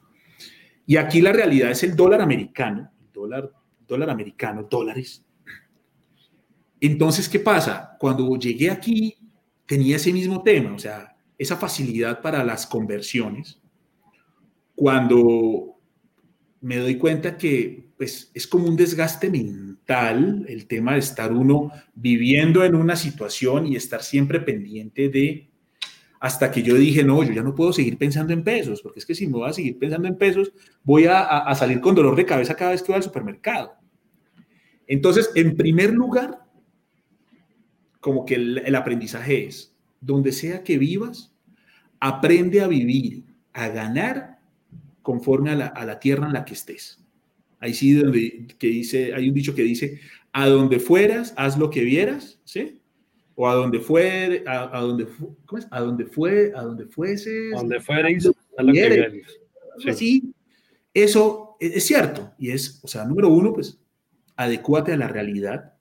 Y 0.84 0.96
aquí 0.96 1.22
la 1.22 1.32
realidad 1.32 1.70
es 1.70 1.82
el 1.84 1.96
dólar 1.96 2.20
americano, 2.20 2.90
el 3.00 3.12
dólar, 3.12 3.50
dólar 3.90 4.10
americano, 4.10 4.66
dólares. 4.70 5.24
Entonces, 6.80 7.28
¿qué 7.28 7.40
pasa? 7.40 7.96
Cuando 7.98 8.36
llegué 8.36 8.70
aquí 8.70 9.18
tenía 9.66 9.96
ese 9.96 10.12
mismo 10.12 10.42
tema, 10.42 10.72
o 10.74 10.78
sea, 10.78 11.16
esa 11.38 11.56
facilidad 11.56 12.20
para 12.22 12.44
las 12.44 12.66
conversiones, 12.66 13.60
cuando 14.74 15.78
me 16.60 16.78
doy 16.78 16.96
cuenta 16.96 17.36
que 17.36 17.90
pues, 17.96 18.30
es 18.34 18.46
como 18.46 18.66
un 18.66 18.76
desgaste 18.76 19.30
mental 19.30 20.44
el 20.48 20.66
tema 20.66 20.94
de 20.94 21.00
estar 21.00 21.32
uno 21.32 21.70
viviendo 21.94 22.64
en 22.64 22.74
una 22.74 22.96
situación 22.96 23.66
y 23.66 23.76
estar 23.76 24.02
siempre 24.02 24.40
pendiente 24.40 25.08
de, 25.08 25.50
hasta 26.20 26.50
que 26.50 26.62
yo 26.62 26.74
dije, 26.76 27.02
no, 27.02 27.22
yo 27.22 27.32
ya 27.32 27.42
no 27.42 27.54
puedo 27.54 27.72
seguir 27.72 27.96
pensando 27.96 28.32
en 28.32 28.44
pesos, 28.44 28.82
porque 28.82 29.00
es 29.00 29.06
que 29.06 29.14
si 29.14 29.26
me 29.26 29.34
voy 29.34 29.48
a 29.48 29.52
seguir 29.52 29.78
pensando 29.78 30.08
en 30.08 30.18
pesos, 30.18 30.52
voy 30.82 31.06
a, 31.06 31.20
a 31.20 31.54
salir 31.54 31.80
con 31.80 31.94
dolor 31.94 32.16
de 32.16 32.26
cabeza 32.26 32.54
cada 32.54 32.72
vez 32.72 32.82
que 32.82 32.92
voy 32.92 32.96
al 32.96 33.02
supermercado. 33.02 33.79
Entonces, 34.90 35.30
en 35.36 35.56
primer 35.56 35.94
lugar, 35.94 36.40
como 38.00 38.26
que 38.26 38.34
el, 38.34 38.58
el 38.58 38.74
aprendizaje 38.74 39.46
es, 39.46 39.72
donde 40.00 40.32
sea 40.32 40.64
que 40.64 40.78
vivas, 40.78 41.32
aprende 42.00 42.60
a 42.60 42.66
vivir, 42.66 43.24
a 43.52 43.68
ganar 43.68 44.40
conforme 45.02 45.50
a 45.50 45.54
la, 45.54 46.00
tierra 46.00 46.26
en 46.26 46.32
la 46.32 46.44
que 46.44 46.54
estés. 46.54 46.98
Ahí 47.60 47.72
sí 47.72 47.92
donde 47.92 48.48
que 48.58 48.66
dice, 48.66 49.14
hay 49.14 49.28
un 49.28 49.34
dicho 49.34 49.54
que 49.54 49.62
dice, 49.62 50.00
a 50.32 50.48
donde 50.48 50.80
fueras, 50.80 51.34
haz 51.36 51.56
lo 51.56 51.70
que 51.70 51.84
vieras, 51.84 52.40
¿sí? 52.44 52.80
O 53.34 53.48
a 53.48 53.54
donde 53.54 53.80
fue, 53.80 54.42
a, 54.46 54.80
donde, 54.80 55.06
¿cómo 55.46 55.58
es? 55.58 55.68
A 55.70 55.80
donde 55.80 56.04
fue, 56.06 56.52
a 56.54 56.62
donde 56.62 56.86
fueses. 56.86 57.54
A 57.54 57.58
donde 57.58 57.80
fueres, 57.80 58.26
a 58.56 58.62
lo 58.62 58.72
que 58.72 58.88
vieres. 58.88 59.26
Sí. 59.96 60.34
Eso 60.92 61.56
es, 61.60 61.86
cierto. 61.86 62.32
Y 62.38 62.50
es, 62.50 62.80
o 62.82 62.88
sea, 62.88 63.04
número 63.04 63.28
uno, 63.28 63.52
pues, 63.52 63.78
adecúate 64.40 64.92
a 64.92 64.96
la 64.96 65.08
realidad. 65.08 65.74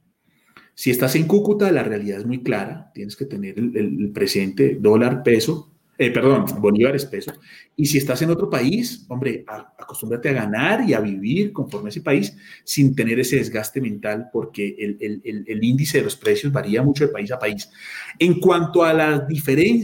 Si 0.73 0.91
estás 0.91 1.15
en 1.15 1.27
Cúcuta, 1.27 1.71
la 1.71 1.83
realidad 1.83 2.19
es 2.19 2.25
muy 2.25 2.41
clara. 2.43 2.91
Tienes 2.93 3.15
que 3.15 3.25
tener 3.25 3.57
el 3.57 4.11
presente, 4.13 4.77
dólar, 4.79 5.23
peso, 5.23 5.69
eh, 6.01 6.11
perdón, 6.11 6.45
Bolívar 6.61 6.95
es 6.95 7.05
peso. 7.05 7.33
Y 7.75 7.85
si 7.85 7.97
estás 7.97 8.21
en 8.21 8.29
otro 8.29 8.49
país, 8.49 9.05
hombre, 9.09 9.43
acostúmbrate 9.77 10.29
a 10.29 10.33
ganar 10.33 10.87
y 10.87 10.93
a 10.93 11.01
vivir 11.01 11.51
conforme 11.51 11.87
a 11.87 11.91
ese 11.91 11.99
país 11.99 12.33
sin 12.63 12.95
tener 12.95 13.19
ese 13.19 13.35
desgaste 13.35 13.81
mental, 13.81 14.29
porque 14.31 14.77
el, 14.79 15.63
índice 15.63 15.97
de 15.97 16.05
los 16.05 16.15
precios 16.15 16.53
varía 16.53 16.81
mucho 16.81 17.05
de 17.05 17.11
país 17.11 17.29
a 17.33 17.37
país. 17.37 17.69
En 18.17 18.39
cuanto 18.39 18.85
a 18.85 18.93
las, 18.93 19.23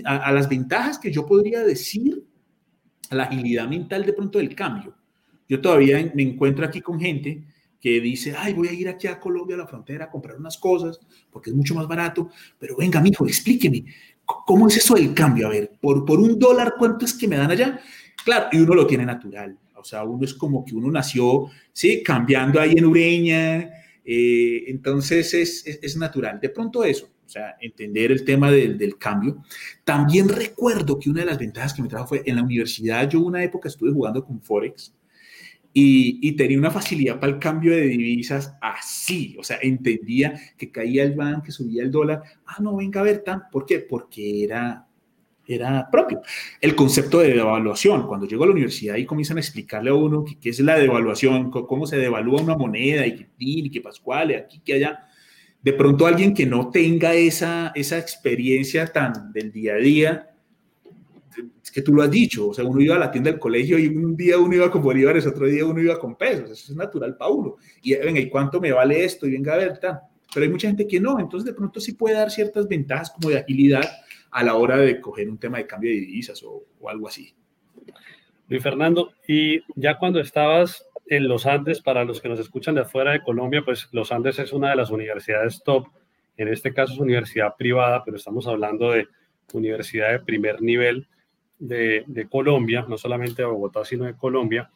a, 0.05 0.15
a 0.15 0.31
las 0.31 0.47
ventajas 0.47 0.99
que 0.99 1.11
yo 1.11 1.25
podría 1.25 1.65
decir, 1.65 2.23
la 3.09 3.23
agilidad 3.23 3.67
mental 3.67 4.05
de 4.05 4.13
pronto 4.13 4.39
del 4.39 4.55
cambio. 4.55 4.95
Yo 5.49 5.59
todavía 5.59 6.11
me 6.15 6.23
encuentro 6.23 6.65
aquí 6.65 6.79
con 6.79 6.97
gente 6.97 7.43
que 7.85 8.01
dice, 8.01 8.33
ay, 8.35 8.55
voy 8.55 8.67
a 8.67 8.73
ir 8.73 8.89
aquí 8.89 9.05
a 9.05 9.19
Colombia 9.19 9.53
a 9.53 9.59
la 9.59 9.67
frontera 9.67 10.05
a 10.05 10.09
comprar 10.09 10.37
unas 10.37 10.57
cosas 10.57 10.99
porque 11.29 11.51
es 11.51 11.55
mucho 11.55 11.75
más 11.75 11.87
barato, 11.87 12.31
pero 12.57 12.75
venga, 12.75 12.99
mijo, 12.99 13.27
explíqueme, 13.27 13.85
¿Cómo 14.25 14.67
es 14.67 14.77
eso 14.77 14.95
del 14.95 15.13
cambio? 15.13 15.45
A 15.45 15.51
ver, 15.51 15.73
por, 15.79 16.03
por 16.03 16.19
un 16.19 16.39
dólar, 16.39 16.73
¿cuánto 16.79 17.05
es 17.05 17.13
que 17.13 17.27
me 17.27 17.37
dan 17.37 17.51
allá? 17.51 17.79
Claro, 18.23 18.47
y 18.51 18.57
uno 18.57 18.73
lo 18.73 18.87
tiene 18.87 19.05
natural. 19.05 19.55
O 19.75 19.83
sea, 19.83 20.03
uno 20.03 20.25
es 20.25 20.33
como 20.33 20.65
que 20.65 20.73
uno 20.73 20.89
nació, 20.89 21.45
sí, 21.71 22.01
cambiando 22.01 22.59
ahí 22.59 22.71
en 22.71 22.85
Ureña. 22.85 23.69
Eh, 24.03 24.63
entonces 24.65 25.31
es, 25.35 25.67
es, 25.67 25.95
natural. 25.95 26.39
De 26.41 26.49
pronto 26.49 26.83
eso, 26.83 27.11
o 27.23 27.29
sea, 27.29 27.55
entender 27.61 28.11
el 28.11 28.25
tema 28.25 28.49
del, 28.49 28.79
del, 28.79 28.97
cambio. 28.97 29.43
También 29.83 30.27
recuerdo 30.27 30.97
que 30.97 31.11
una 31.11 31.19
de 31.19 31.27
las 31.27 31.37
ventajas 31.37 31.75
que 31.75 31.83
me 31.83 31.87
trajo 31.87 32.07
fue 32.07 32.23
en 32.25 32.37
la 32.37 32.41
universidad, 32.41 33.07
yo 33.07 33.19
una 33.19 33.43
época 33.43 33.69
estuve 33.69 33.91
jugando 33.91 34.25
con 34.25 34.41
Forex 34.41 34.91
y, 35.77 36.31
tenía 36.37 36.57
una 36.57 36.71
facilidad 36.71 37.19
para 37.19 37.33
el 37.33 37.39
cambio 37.39 37.73
de 37.73 37.81
divisas 37.81 38.57
así, 38.61 39.35
o 39.37 39.43
sea, 39.43 39.59
entendía 39.61 40.39
que 40.57 40.71
caía 40.71 41.03
el 41.03 41.15
ban, 41.15 41.41
que 41.41 41.51
subía 41.51 41.83
el 41.83 41.91
dólar, 41.91 42.23
ah, 42.45 42.55
no, 42.61 42.77
venga 42.77 43.01
a 43.01 43.03
ver, 43.03 43.23
tan, 43.25 43.49
¿por 43.51 43.65
qué? 43.65 43.79
Porque 43.81 44.45
era, 44.45 44.87
era 45.45 45.89
propio. 45.91 46.21
El 46.61 46.75
concepto 46.75 47.19
de 47.19 47.33
devaluación, 47.33 48.07
cuando 48.07 48.25
llego 48.25 48.45
a 48.45 48.47
la 48.47 48.53
universidad 48.53 48.95
y 48.95 49.05
comienzan 49.05 49.35
a 49.35 49.41
explicarle 49.41 49.89
a 49.89 49.95
uno 49.95 50.23
qué, 50.23 50.49
es 50.49 50.61
la 50.61 50.79
devaluación, 50.79 51.51
cómo 51.51 51.85
se 51.85 51.97
devalúa 51.97 52.41
una 52.41 52.55
moneda 52.55 53.05
y 53.05 53.17
qué 53.17 53.27
y 53.37 53.69
qué 53.69 53.81
pascual, 53.81 54.33
aquí, 54.33 54.61
que 54.63 54.75
allá, 54.75 55.09
de 55.61 55.73
pronto 55.73 56.07
alguien 56.07 56.33
que 56.33 56.45
no 56.45 56.69
tenga 56.69 57.15
esa, 57.15 57.73
esa 57.75 57.97
experiencia 57.97 58.87
tan 58.87 59.33
del 59.33 59.51
día 59.51 59.73
a 59.73 59.77
día, 59.77 60.34
es 61.63 61.71
que 61.71 61.81
tú 61.81 61.93
lo 61.93 62.03
has 62.03 62.11
dicho, 62.11 62.49
o 62.49 62.53
sea, 62.53 62.63
uno 62.63 62.81
iba 62.81 62.95
a 62.95 62.99
la 62.99 63.11
tienda 63.11 63.31
del 63.31 63.39
colegio 63.39 63.77
y 63.77 63.87
un 63.87 64.15
día 64.15 64.37
uno 64.37 64.55
iba 64.55 64.71
con 64.71 64.81
bolívares, 64.81 65.25
otro 65.25 65.47
día 65.47 65.65
uno 65.65 65.81
iba 65.81 65.99
con 65.99 66.15
pesos, 66.15 66.51
eso 66.51 66.71
es 66.71 66.77
natural 66.77 67.17
para 67.17 67.31
uno. 67.31 67.55
Y 67.81 67.95
venga, 67.95 68.19
¿y 68.19 68.29
cuánto 68.29 68.59
me 68.59 68.71
vale 68.71 69.03
esto? 69.03 69.27
Y 69.27 69.31
venga 69.31 69.53
a 69.53 69.57
ver. 69.57 69.79
Pero 69.79 70.45
hay 70.45 70.49
mucha 70.49 70.67
gente 70.67 70.87
que 70.87 70.99
no, 70.99 71.19
entonces 71.19 71.45
de 71.45 71.53
pronto 71.53 71.79
sí 71.79 71.93
puede 71.93 72.15
dar 72.15 72.31
ciertas 72.31 72.67
ventajas 72.67 73.11
como 73.11 73.29
de 73.29 73.39
agilidad 73.39 73.83
a 74.31 74.43
la 74.43 74.55
hora 74.55 74.77
de 74.77 74.99
coger 74.99 75.29
un 75.29 75.37
tema 75.37 75.57
de 75.57 75.67
cambio 75.67 75.91
de 75.91 75.97
divisas 75.97 76.43
o, 76.43 76.63
o 76.79 76.89
algo 76.89 77.07
así. 77.07 77.33
Luis 78.47 78.61
Fernando, 78.61 79.11
y 79.27 79.61
ya 79.75 79.97
cuando 79.97 80.19
estabas 80.19 80.85
en 81.07 81.27
los 81.27 81.45
Andes, 81.45 81.81
para 81.81 82.03
los 82.03 82.21
que 82.21 82.29
nos 82.29 82.39
escuchan 82.39 82.75
de 82.75 82.81
afuera 82.81 83.11
de 83.11 83.21
Colombia, 83.21 83.61
pues 83.63 83.87
los 83.91 84.11
Andes 84.11 84.39
es 84.39 84.53
una 84.53 84.69
de 84.69 84.75
las 84.75 84.91
universidades 84.91 85.63
top, 85.63 85.87
en 86.37 86.47
este 86.49 86.73
caso 86.73 86.93
es 86.93 86.99
universidad 86.99 87.55
privada, 87.57 88.03
pero 88.03 88.17
estamos 88.17 88.45
hablando 88.47 88.91
de 88.91 89.07
universidad 89.53 90.11
de 90.11 90.19
primer 90.19 90.61
nivel 90.61 91.07
de, 91.59 92.27
Colombia, 92.29 92.85
no 92.87 92.97
solamente 92.97 93.41
de 93.41 93.47
Bogotá, 93.47 93.85
sino 93.85 94.05
de 94.05 94.15
Colombia. 94.15 94.71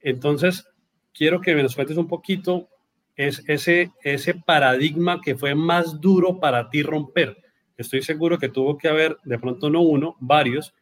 Entonces, 0.00 0.68
quiero 1.12 1.40
que 1.40 1.54
me 1.54 1.62
nos 1.62 1.74
cuentes 1.74 1.96
un 1.96 2.08
poquito 2.08 2.68
es 3.16 3.42
ese, 3.46 3.92
ese 4.02 4.34
paradigma 4.34 5.20
que 5.22 5.36
fue 5.36 5.54
más 5.54 6.00
duro 6.00 6.38
para 6.38 6.68
ti 6.68 6.82
romper. 6.82 7.36
Estoy 7.78 8.02
seguro 8.02 8.38
que 8.38 8.50
tuvo 8.50 8.76
que 8.76 8.88
haber, 8.88 9.16
de 9.24 9.38
pronto 9.38 9.70
no 9.70 9.80
uno, 9.80 10.16
varios, 10.20 10.74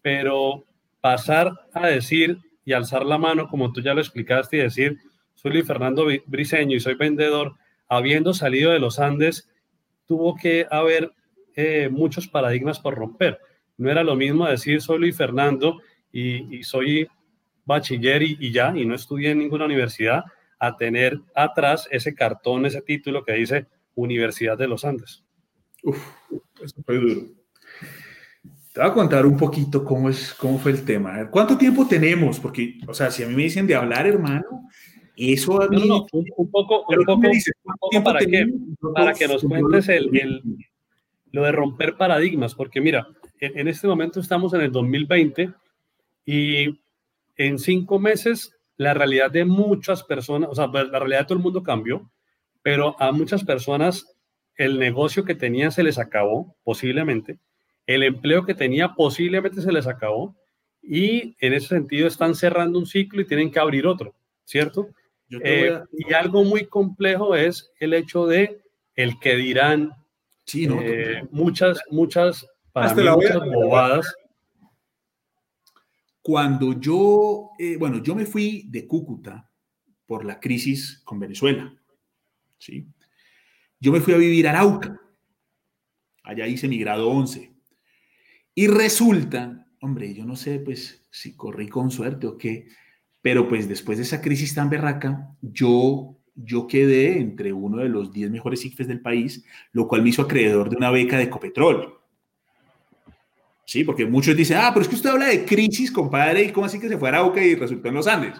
pero 0.00 0.64
pasar 1.00 1.52
a 1.74 1.86
decir 1.86 2.38
y 2.64 2.72
alzar 2.72 3.04
la 3.04 3.18
mano, 3.18 3.48
como 3.48 3.72
tú 3.72 3.82
ya 3.82 3.92
lo 3.94 4.00
explicaste, 4.00 4.56
y 4.56 4.60
decir, 4.60 4.98
soy 5.34 5.62
Fernando 5.62 6.06
Briseño 6.26 6.76
y 6.76 6.80
soy 6.80 6.94
vendedor, 6.94 7.56
habiendo 7.88 8.32
salido 8.32 8.70
de 8.70 8.78
los 8.78 8.98
Andes, 8.98 9.50
tuvo 10.06 10.34
que 10.34 10.66
haber 10.70 11.12
eh, 11.56 11.88
muchos 11.90 12.28
paradigmas 12.28 12.80
por 12.80 12.94
romper. 12.94 13.38
No 13.78 13.90
era 13.90 14.02
lo 14.04 14.16
mismo 14.16 14.46
decir 14.46 14.80
soy 14.80 14.98
Luis 14.98 15.16
Fernando 15.16 15.80
y, 16.12 16.62
soy 16.62 17.08
bachiller 17.64 18.22
y, 18.22 18.52
ya, 18.52 18.72
y 18.76 18.84
no 18.84 18.94
estudié 18.94 19.30
en 19.30 19.38
ninguna 19.38 19.64
universidad, 19.64 20.24
a 20.58 20.76
tener 20.76 21.20
atrás 21.34 21.88
ese 21.90 22.14
cartón, 22.14 22.66
ese 22.66 22.82
título 22.82 23.24
que 23.24 23.32
dice 23.32 23.66
Universidad 23.94 24.56
de 24.56 24.68
los 24.68 24.84
Andes. 24.84 25.24
Uf, 25.82 25.98
eso 26.62 26.82
fue 26.84 26.96
duro. 26.96 27.22
Te 28.72 28.80
voy 28.80 28.90
a 28.90 28.92
contar 28.94 29.26
un 29.26 29.36
poquito 29.36 29.84
cómo, 29.84 30.08
es, 30.08 30.32
cómo 30.34 30.58
fue 30.58 30.72
el 30.72 30.84
tema. 30.84 31.28
¿Cuánto 31.30 31.58
tiempo 31.58 31.86
tenemos? 31.86 32.40
Porque, 32.40 32.78
o 32.86 32.94
sea, 32.94 33.10
si 33.10 33.22
a 33.22 33.28
mí 33.28 33.34
me 33.34 33.42
dicen 33.42 33.66
de 33.66 33.74
hablar, 33.74 34.06
hermano, 34.06 34.68
eso 35.16 35.60
a 35.60 35.68
mí... 35.68 35.86
No, 35.86 36.06
un, 36.12 36.50
poco, 36.50 36.84
un 36.86 37.04
poco, 37.04 38.02
para, 38.02 38.20
que, 38.20 38.46
para 38.94 39.12
que 39.12 39.28
nos 39.28 39.42
cuentes 39.42 39.88
el, 39.88 40.42
lo 41.32 41.42
de 41.42 41.52
romper 41.52 41.96
paradigmas, 41.96 42.54
porque 42.54 42.80
mira, 42.80 43.08
en 43.46 43.68
este 43.68 43.86
momento 43.86 44.20
estamos 44.20 44.54
en 44.54 44.60
el 44.60 44.72
2020 44.72 45.50
y 46.24 46.80
en 47.36 47.58
cinco 47.58 47.98
meses 47.98 48.56
la 48.76 48.94
realidad 48.94 49.30
de 49.30 49.44
muchas 49.44 50.02
personas, 50.02 50.48
o 50.50 50.54
sea, 50.54 50.70
pues, 50.70 50.88
la 50.88 50.98
realidad 50.98 51.20
de 51.20 51.24
todo 51.26 51.38
el 51.38 51.44
mundo 51.44 51.62
cambió, 51.62 52.10
pero 52.62 53.00
a 53.00 53.12
muchas 53.12 53.44
personas 53.44 54.16
el 54.56 54.78
negocio 54.78 55.24
que 55.24 55.34
tenían 55.34 55.72
se 55.72 55.82
les 55.82 55.98
acabó, 55.98 56.54
posiblemente, 56.62 57.38
el 57.86 58.02
empleo 58.04 58.44
que 58.44 58.54
tenía 58.54 58.94
posiblemente 58.94 59.60
se 59.60 59.72
les 59.72 59.86
acabó 59.86 60.36
y 60.80 61.36
en 61.40 61.52
ese 61.52 61.68
sentido 61.68 62.06
están 62.06 62.34
cerrando 62.34 62.78
un 62.78 62.86
ciclo 62.86 63.20
y 63.20 63.26
tienen 63.26 63.50
que 63.50 63.58
abrir 63.58 63.86
otro, 63.86 64.14
¿cierto? 64.44 64.88
Eh, 65.30 65.80
y 65.92 66.12
algo 66.12 66.44
muy 66.44 66.66
complejo 66.66 67.34
es 67.34 67.72
el 67.80 67.94
hecho 67.94 68.26
de 68.26 68.60
el 68.94 69.18
que 69.18 69.36
dirán 69.36 69.92
sí, 70.44 70.66
¿no? 70.66 70.80
Eh, 70.82 71.26
muchas, 71.30 71.80
muchas, 71.90 72.46
para 72.72 72.94
mí, 72.94 73.02
muchas 73.02 73.40
bobadas. 73.46 74.14
Cuando 76.20 76.78
yo, 76.78 77.50
eh, 77.58 77.76
bueno, 77.76 78.02
yo 78.02 78.14
me 78.14 78.26
fui 78.26 78.66
de 78.68 78.86
Cúcuta 78.86 79.50
por 80.06 80.24
la 80.24 80.38
crisis 80.38 81.00
con 81.04 81.18
Venezuela, 81.18 81.74
¿sí? 82.58 82.86
Yo 83.80 83.90
me 83.90 84.00
fui 84.00 84.14
a 84.14 84.18
vivir 84.18 84.46
a 84.46 84.50
Arauca. 84.50 85.00
Allá 86.22 86.46
hice 86.46 86.68
mi 86.68 86.78
grado 86.78 87.08
11. 87.10 87.52
Y 88.54 88.66
resulta, 88.68 89.66
hombre, 89.80 90.14
yo 90.14 90.24
no 90.24 90.36
sé, 90.36 90.60
pues, 90.60 91.08
si 91.10 91.34
corrí 91.34 91.68
con 91.68 91.90
suerte 91.90 92.26
o 92.26 92.38
qué, 92.38 92.68
pero 93.22 93.48
pues 93.48 93.68
después 93.68 93.98
de 93.98 94.04
esa 94.04 94.20
crisis 94.20 94.54
tan 94.54 94.68
berraca, 94.68 95.34
yo, 95.40 96.18
yo 96.34 96.66
quedé 96.66 97.18
entre 97.18 97.52
uno 97.52 97.78
de 97.78 97.88
los 97.88 98.12
10 98.12 98.30
mejores 98.30 98.64
IFES 98.64 98.88
del 98.88 99.00
país, 99.00 99.44
lo 99.72 99.88
cual 99.88 100.02
me 100.02 100.10
hizo 100.10 100.22
acreedor 100.22 100.68
de 100.68 100.76
una 100.76 100.90
beca 100.90 101.16
de 101.16 101.24
Ecopetrol. 101.24 102.01
Sí, 103.72 103.84
porque 103.84 104.04
muchos 104.04 104.36
dicen, 104.36 104.58
ah, 104.60 104.68
pero 104.70 104.82
es 104.82 104.88
que 104.88 104.96
usted 104.96 105.08
habla 105.08 105.28
de 105.28 105.46
crisis, 105.46 105.90
compadre, 105.90 106.42
y 106.42 106.52
cómo 106.52 106.66
así 106.66 106.78
que 106.78 106.90
se 106.90 106.98
fue 106.98 107.08
a 107.08 107.12
Arauca 107.12 107.42
y 107.42 107.54
resultó 107.54 107.88
en 107.88 107.94
los 107.94 108.06
Andes, 108.06 108.34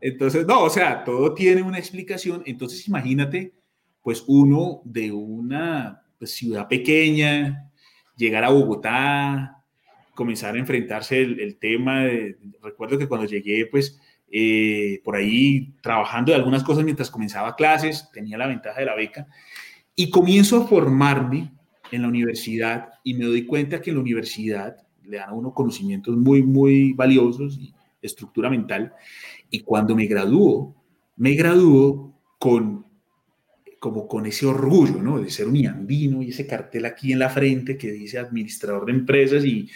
Entonces, 0.00 0.44
no, 0.44 0.64
o 0.64 0.70
sea, 0.70 1.04
todo 1.04 1.34
tiene 1.34 1.62
una 1.62 1.78
explicación. 1.78 2.42
Entonces, 2.44 2.88
imagínate, 2.88 3.54
pues 4.02 4.24
uno 4.26 4.82
de 4.84 5.12
una 5.12 6.02
pues, 6.18 6.32
ciudad 6.32 6.66
pequeña, 6.66 7.70
llegar 8.16 8.42
a 8.42 8.48
Bogotá, 8.48 9.62
comenzar 10.16 10.56
a 10.56 10.58
enfrentarse 10.58 11.22
el, 11.22 11.56
tema. 11.58 12.02
De, 12.02 12.36
recuerdo 12.60 12.98
que 12.98 13.06
cuando 13.06 13.28
llegué, 13.28 13.66
pues 13.66 14.00
eh, 14.32 15.00
por 15.04 15.14
ahí 15.14 15.76
trabajando 15.80 16.32
de 16.32 16.38
algunas 16.38 16.64
cosas 16.64 16.82
mientras 16.82 17.08
comenzaba 17.08 17.54
clases, 17.54 18.10
tenía 18.12 18.36
la 18.36 18.48
ventaja 18.48 18.80
de 18.80 18.86
la 18.86 18.96
beca, 18.96 19.28
y 19.94 20.10
comienzo 20.10 20.60
a 20.60 20.66
formarme 20.66 21.53
en 21.90 22.02
la 22.02 22.08
universidad 22.08 22.88
y 23.02 23.14
me 23.14 23.26
doy 23.26 23.46
cuenta 23.46 23.80
que 23.80 23.90
en 23.90 23.96
la 23.96 24.02
universidad 24.02 24.76
le 25.04 25.18
dan 25.18 25.30
a 25.30 25.32
uno 25.34 25.52
conocimientos 25.52 26.16
muy, 26.16 26.42
muy 26.42 26.92
valiosos 26.92 27.58
y 27.58 27.74
estructura 28.00 28.50
mental. 28.50 28.92
Y 29.50 29.60
cuando 29.60 29.94
me 29.94 30.06
graduó, 30.06 30.74
me 31.16 31.34
graduó 31.34 32.14
con 32.38 32.84
como 33.78 34.08
con 34.08 34.24
ese 34.24 34.46
orgullo, 34.46 35.02
¿no? 35.02 35.20
De 35.20 35.28
ser 35.28 35.46
un 35.46 35.56
iandino 35.56 36.22
y 36.22 36.30
ese 36.30 36.46
cartel 36.46 36.86
aquí 36.86 37.12
en 37.12 37.18
la 37.18 37.28
frente 37.28 37.76
que 37.76 37.92
dice 37.92 38.18
administrador 38.18 38.86
de 38.86 38.92
empresas 38.92 39.44
y, 39.44 39.68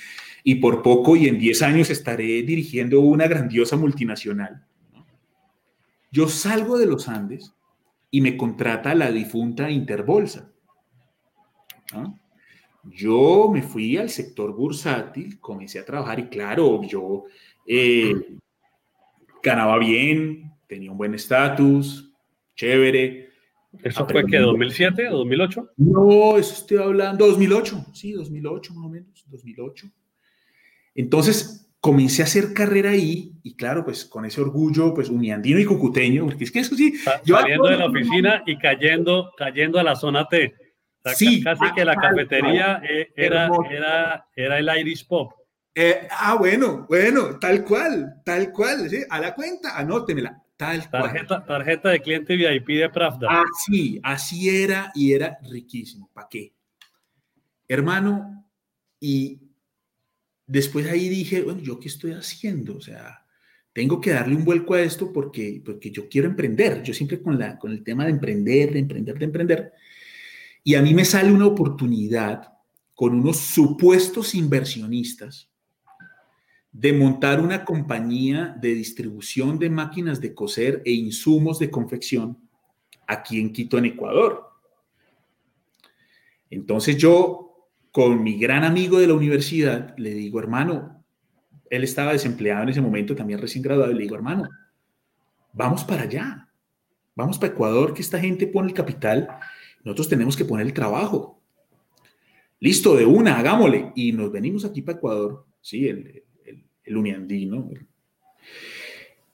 y 0.42 0.54
por 0.54 0.82
poco 0.82 1.14
y 1.14 1.28
en 1.28 1.38
10 1.38 1.60
años 1.60 1.90
estaré 1.90 2.42
dirigiendo 2.42 3.00
una 3.00 3.28
grandiosa 3.28 3.76
multinacional. 3.76 4.64
Yo 6.10 6.26
salgo 6.26 6.78
de 6.78 6.86
los 6.86 7.06
Andes 7.06 7.52
y 8.10 8.22
me 8.22 8.38
contrata 8.38 8.94
la 8.94 9.12
difunta 9.12 9.70
Interbolsa. 9.70 10.50
Yo 12.84 13.50
me 13.52 13.62
fui 13.62 13.96
al 13.96 14.08
sector 14.08 14.54
bursátil, 14.54 15.38
comencé 15.40 15.78
a 15.78 15.84
trabajar 15.84 16.18
y 16.20 16.28
claro, 16.28 16.82
yo 16.84 17.24
eh, 17.66 18.14
ganaba 19.42 19.78
bien, 19.78 20.52
tenía 20.66 20.90
un 20.90 20.98
buen 20.98 21.14
estatus, 21.14 22.12
chévere, 22.54 23.28
¿Eso 23.82 24.06
fue 24.06 24.26
que 24.26 24.38
2007 24.38 25.08
o 25.08 25.18
2008? 25.18 25.70
No, 25.76 26.36
eso 26.38 26.54
estoy 26.54 26.78
hablando 26.78 27.26
2008, 27.26 27.86
sí, 27.92 28.12
2008 28.12 28.74
más 28.74 28.86
o 28.86 28.88
menos, 28.88 29.24
2008. 29.28 29.86
Entonces 30.94 31.70
comencé 31.80 32.22
a 32.22 32.24
hacer 32.24 32.54
carrera 32.54 32.90
ahí 32.90 33.32
y 33.42 33.54
claro, 33.54 33.84
pues 33.84 34.04
con 34.04 34.24
ese 34.24 34.40
orgullo, 34.40 34.94
pues 34.94 35.10
uniandino 35.10 35.60
y 35.60 35.64
cucuteño, 35.64 36.24
porque 36.24 36.44
es 36.44 36.50
que 36.50 36.60
eso 36.60 36.74
sí. 36.74 36.94
yo 37.24 37.36
saliendo 37.36 37.68
de 37.68 37.76
la 37.76 37.86
oficina 37.86 38.42
y 38.46 38.58
cayendo, 38.58 39.32
cayendo 39.36 39.78
a 39.78 39.84
la 39.84 39.94
zona 39.94 40.26
T. 40.26 40.54
sí, 41.14 41.42
casi 41.42 41.72
que 41.74 41.84
la 41.84 41.96
cafetería 41.96 42.80
eh, 42.88 43.12
era, 43.16 43.50
era, 43.70 44.26
era 44.34 44.58
el 44.58 44.80
Irish 44.80 45.06
Pop. 45.06 45.32
Eh, 45.74 46.08
ah, 46.10 46.34
bueno, 46.34 46.86
bueno, 46.88 47.38
tal 47.38 47.64
cual, 47.64 48.20
tal 48.24 48.50
cual, 48.52 48.90
¿sí? 48.90 49.02
a 49.08 49.20
la 49.20 49.34
cuenta, 49.34 49.78
anótemela. 49.78 50.42
Tal 50.56 50.90
tarjeta, 50.90 51.44
tarjeta 51.44 51.90
de 51.90 52.00
cliente 52.00 52.34
VIP 52.34 52.66
de 52.80 52.90
Pravda. 52.90 53.44
Así, 53.44 54.00
así 54.02 54.48
era 54.48 54.90
y 54.92 55.12
era 55.12 55.38
riquísimo. 55.48 56.10
¿Para 56.12 56.26
qué? 56.28 56.52
Hermano, 57.68 58.44
y 58.98 59.40
después 60.44 60.88
ahí 60.88 61.08
dije, 61.08 61.42
bueno, 61.42 61.60
¿yo 61.60 61.78
qué 61.78 61.86
estoy 61.86 62.10
haciendo? 62.10 62.76
O 62.76 62.80
sea, 62.80 63.24
tengo 63.72 64.00
que 64.00 64.10
darle 64.10 64.34
un 64.34 64.44
vuelco 64.44 64.74
a 64.74 64.80
esto 64.80 65.12
porque, 65.12 65.62
porque 65.64 65.92
yo 65.92 66.08
quiero 66.08 66.26
emprender. 66.26 66.82
Yo 66.82 66.92
siempre 66.92 67.22
con, 67.22 67.38
la, 67.38 67.56
con 67.56 67.70
el 67.70 67.84
tema 67.84 68.04
de 68.04 68.10
emprender, 68.10 68.72
de 68.72 68.80
emprender, 68.80 69.16
de 69.16 69.24
emprender. 69.24 69.72
Y 70.68 70.74
a 70.74 70.82
mí 70.82 70.92
me 70.92 71.06
sale 71.06 71.32
una 71.32 71.46
oportunidad 71.46 72.52
con 72.94 73.14
unos 73.14 73.38
supuestos 73.38 74.34
inversionistas 74.34 75.50
de 76.70 76.92
montar 76.92 77.40
una 77.40 77.64
compañía 77.64 78.54
de 78.60 78.74
distribución 78.74 79.58
de 79.58 79.70
máquinas 79.70 80.20
de 80.20 80.34
coser 80.34 80.82
e 80.84 80.92
insumos 80.92 81.58
de 81.58 81.70
confección 81.70 82.36
aquí 83.06 83.40
en 83.40 83.50
Quito, 83.50 83.78
en 83.78 83.86
Ecuador. 83.86 84.46
Entonces 86.50 86.98
yo, 86.98 87.70
con 87.90 88.22
mi 88.22 88.38
gran 88.38 88.62
amigo 88.62 88.98
de 88.98 89.06
la 89.06 89.14
universidad, 89.14 89.96
le 89.96 90.10
digo, 90.10 90.38
hermano, 90.38 91.02
él 91.70 91.82
estaba 91.82 92.12
desempleado 92.12 92.64
en 92.64 92.68
ese 92.68 92.82
momento, 92.82 93.16
también 93.16 93.40
recién 93.40 93.62
graduado, 93.62 93.90
y 93.90 93.94
le 93.94 94.02
digo, 94.02 94.16
hermano, 94.16 94.46
vamos 95.50 95.82
para 95.82 96.02
allá, 96.02 96.46
vamos 97.14 97.38
para 97.38 97.54
Ecuador, 97.54 97.94
que 97.94 98.02
esta 98.02 98.20
gente 98.20 98.46
pone 98.46 98.68
el 98.68 98.74
capital, 98.74 99.30
nosotros 99.84 100.08
tenemos 100.08 100.36
que 100.36 100.44
poner 100.44 100.66
el 100.66 100.72
trabajo. 100.72 101.40
Listo, 102.60 102.96
de 102.96 103.06
una, 103.06 103.38
hagámosle. 103.38 103.92
Y 103.94 104.12
nos 104.12 104.32
venimos 104.32 104.64
aquí 104.64 104.82
para 104.82 104.98
Ecuador, 104.98 105.46
sí, 105.60 105.88
el, 105.88 106.24
el 106.88 106.96
uniandino. 106.96 107.70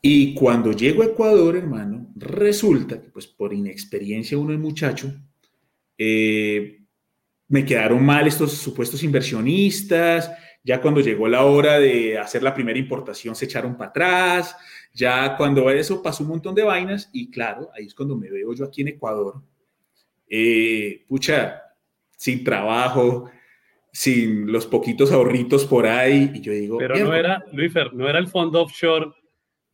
Y 0.03 0.35
cuando 0.35 0.73
llego 0.73 1.03
a 1.03 1.07
Ecuador, 1.07 1.57
hermano, 1.57 2.13
resulta 2.17 3.01
que 3.01 3.09
pues 3.09 3.27
por 3.27 3.55
inexperiencia 3.55 4.37
uno 4.37 4.53
es 4.53 4.59
muchacho, 4.59 5.11
eh, 5.97 6.83
me 7.49 7.65
quedaron 7.65 8.05
mal 8.05 8.27
estos 8.27 8.53
supuestos 8.53 9.03
inversionistas, 9.03 10.31
ya 10.63 10.81
cuando 10.81 11.01
llegó 11.01 11.29
la 11.29 11.45
hora 11.45 11.79
de 11.79 12.19
hacer 12.19 12.43
la 12.43 12.55
primera 12.55 12.79
importación 12.79 13.35
se 13.35 13.45
echaron 13.45 13.77
para 13.77 13.91
atrás, 13.91 14.57
ya 14.93 15.37
cuando 15.37 15.71
eso 15.71 16.03
pasó 16.03 16.23
un 16.23 16.31
montón 16.31 16.55
de 16.55 16.65
vainas 16.65 17.09
y 17.13 17.31
claro, 17.31 17.71
ahí 17.75 17.87
es 17.87 17.95
cuando 17.95 18.17
me 18.17 18.31
veo 18.31 18.53
yo 18.55 18.65
aquí 18.65 18.83
en 18.83 18.89
Ecuador, 18.89 19.43
eh, 20.37 21.05
pucha, 21.07 21.63
sin 22.17 22.43
trabajo, 22.43 23.31
sin 23.93 24.51
los 24.51 24.67
poquitos 24.67 25.13
ahorritos 25.13 25.65
por 25.65 25.87
ahí. 25.87 26.33
Y 26.35 26.41
yo 26.41 26.53
digo. 26.53 26.79
Pero 26.79 26.97
no 26.97 27.15
era, 27.15 27.45
Luifer, 27.53 27.95
no 27.95 28.09
era 28.09 28.19
el 28.19 28.27
fondo 28.27 28.63
offshore 28.63 29.13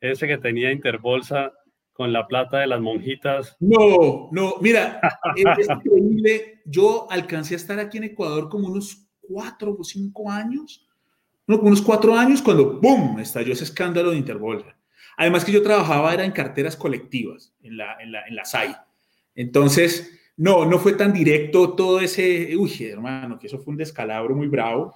ese 0.03 0.27
que 0.27 0.37
tenía 0.37 0.71
Interbolsa 0.71 1.53
con 1.95 2.13
la 2.13 2.27
plata 2.27 2.59
de 2.59 2.67
las 2.67 2.79
monjitas. 2.79 3.57
No, 3.59 4.29
no, 4.33 4.57
mira, 4.61 5.01
es 5.35 5.67
increíble. 5.67 6.61
Yo 6.67 7.11
alcancé 7.11 7.55
a 7.55 7.57
estar 7.57 7.79
aquí 7.79 7.97
en 7.97 8.05
Ecuador 8.05 8.51
como 8.51 8.69
unos 8.69 9.09
cuatro 9.23 9.75
o 9.79 9.83
cinco 9.83 10.31
años, 10.31 10.87
no, 11.47 11.57
como 11.57 11.69
unos 11.69 11.83
cuatro 11.83 12.15
años, 12.15 12.43
cuando 12.43 12.79
¡boom! 12.81 13.19
estalló 13.19 13.55
ese 13.55 13.65
escándalo 13.65 14.11
de 14.11 14.19
Interbolsa. 14.19 14.77
Además 15.17 15.43
que 15.43 15.53
yo 15.53 15.63
trabajaba 15.63 16.13
era 16.13 16.25
en 16.25 16.33
carteras 16.33 16.77
colectivas, 16.77 17.55
en 17.63 17.79
la, 17.79 17.97
en 18.01 18.13
la, 18.13 18.27
en 18.27 18.37
la 18.37 18.45
SAI. 18.45 18.77
Entonces, 19.35 20.20
no, 20.41 20.65
no 20.65 20.79
fue 20.79 20.95
tan 20.95 21.13
directo 21.13 21.75
todo 21.75 22.01
ese, 22.01 22.57
uy, 22.57 22.73
hermano, 22.85 23.39
que 23.39 23.47
eso 23.47 23.59
fue 23.59 23.73
un 23.73 23.77
descalabro 23.77 24.35
muy 24.35 24.49
bravo. 24.49 24.95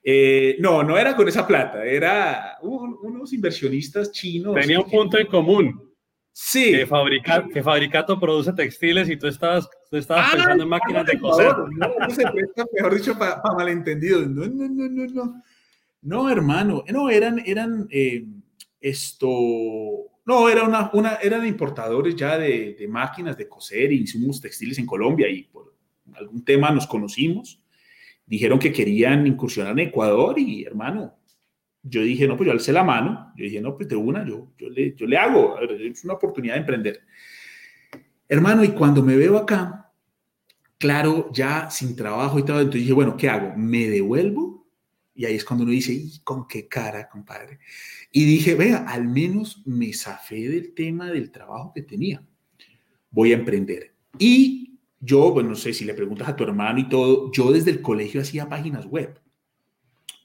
Eh, 0.00 0.56
no, 0.60 0.84
no 0.84 0.96
era 0.96 1.16
con 1.16 1.26
esa 1.26 1.44
plata, 1.44 1.84
era 1.84 2.56
unos 2.62 3.32
inversionistas 3.32 4.12
chinos. 4.12 4.54
Tenía 4.54 4.78
un 4.78 4.88
punto 4.88 5.18
en 5.18 5.26
común. 5.26 5.92
Sí. 6.32 6.70
Que, 6.70 6.86
fabrica, 6.86 7.48
que 7.52 7.64
Fabricato 7.64 8.20
produce 8.20 8.52
textiles 8.52 9.08
y 9.10 9.16
tú 9.16 9.26
estabas, 9.26 9.68
tú 9.90 9.96
estabas 9.96 10.26
ah, 10.28 10.36
pensando 10.36 10.62
en 10.62 10.68
máquinas 10.68 11.04
de 11.04 11.18
coser. 11.18 11.52
No, 11.76 11.88
no 11.98 12.10
se 12.10 12.22
presta, 12.22 12.64
mejor 12.72 12.94
dicho, 12.94 13.18
para 13.18 13.42
malentendidos. 13.56 14.28
No, 14.28 14.46
no, 14.46 14.68
no, 14.68 14.88
no, 14.88 15.06
no. 15.06 15.42
No, 16.02 16.30
hermano. 16.30 16.84
No, 16.92 17.10
eran, 17.10 17.42
eran 17.44 17.88
eh, 17.90 18.24
esto. 18.80 19.28
No, 20.28 20.46
era 20.46 20.62
una, 20.62 20.90
una, 20.92 21.14
eran 21.14 21.46
importadores 21.46 22.14
ya 22.14 22.36
de, 22.36 22.76
de 22.78 22.86
máquinas 22.86 23.34
de 23.38 23.48
coser 23.48 23.90
y 23.92 24.00
insumos 24.00 24.42
textiles 24.42 24.78
en 24.78 24.84
Colombia 24.84 25.26
y 25.26 25.44
por 25.44 25.74
algún 26.12 26.44
tema 26.44 26.70
nos 26.70 26.86
conocimos. 26.86 27.62
Dijeron 28.26 28.58
que 28.58 28.70
querían 28.70 29.26
incursionar 29.26 29.72
en 29.72 29.88
Ecuador 29.88 30.38
y, 30.38 30.64
hermano, 30.64 31.14
yo 31.82 32.02
dije, 32.02 32.28
no, 32.28 32.36
pues 32.36 32.46
yo 32.46 32.52
alcé 32.52 32.74
la 32.74 32.84
mano, 32.84 33.32
yo 33.38 33.44
dije, 33.44 33.62
no, 33.62 33.74
pues 33.74 33.88
de 33.88 33.96
una, 33.96 34.22
yo, 34.28 34.52
yo, 34.58 34.68
le, 34.68 34.94
yo 34.94 35.06
le 35.06 35.16
hago, 35.16 35.58
es 35.60 36.04
una 36.04 36.12
oportunidad 36.12 36.56
de 36.56 36.60
emprender. 36.60 37.00
Hermano, 38.28 38.62
y 38.62 38.68
cuando 38.68 39.02
me 39.02 39.16
veo 39.16 39.38
acá, 39.38 39.90
claro, 40.76 41.30
ya 41.32 41.70
sin 41.70 41.96
trabajo 41.96 42.38
y 42.38 42.44
todo, 42.44 42.58
entonces 42.58 42.82
dije, 42.82 42.92
bueno, 42.92 43.16
¿qué 43.16 43.30
hago? 43.30 43.54
¿Me 43.56 43.88
devuelvo? 43.88 44.57
Y 45.18 45.24
ahí 45.24 45.34
es 45.34 45.44
cuando 45.44 45.64
uno 45.64 45.72
dice, 45.72 45.92
¿y 45.92 46.20
con 46.22 46.46
qué 46.46 46.68
cara, 46.68 47.08
compadre? 47.08 47.58
Y 48.12 48.24
dije, 48.24 48.54
vea, 48.54 48.84
al 48.86 49.08
menos 49.08 49.60
me 49.66 49.92
zafé 49.92 50.48
del 50.48 50.74
tema 50.74 51.10
del 51.10 51.32
trabajo 51.32 51.72
que 51.74 51.82
tenía. 51.82 52.22
Voy 53.10 53.32
a 53.32 53.34
emprender. 53.34 53.94
Y 54.16 54.78
yo, 55.00 55.32
bueno, 55.32 55.48
no 55.48 55.56
sé 55.56 55.72
si 55.72 55.84
le 55.84 55.94
preguntas 55.94 56.28
a 56.28 56.36
tu 56.36 56.44
hermano 56.44 56.78
y 56.78 56.88
todo, 56.88 57.32
yo 57.32 57.50
desde 57.50 57.72
el 57.72 57.82
colegio 57.82 58.20
hacía 58.20 58.48
páginas 58.48 58.86
web. 58.86 59.20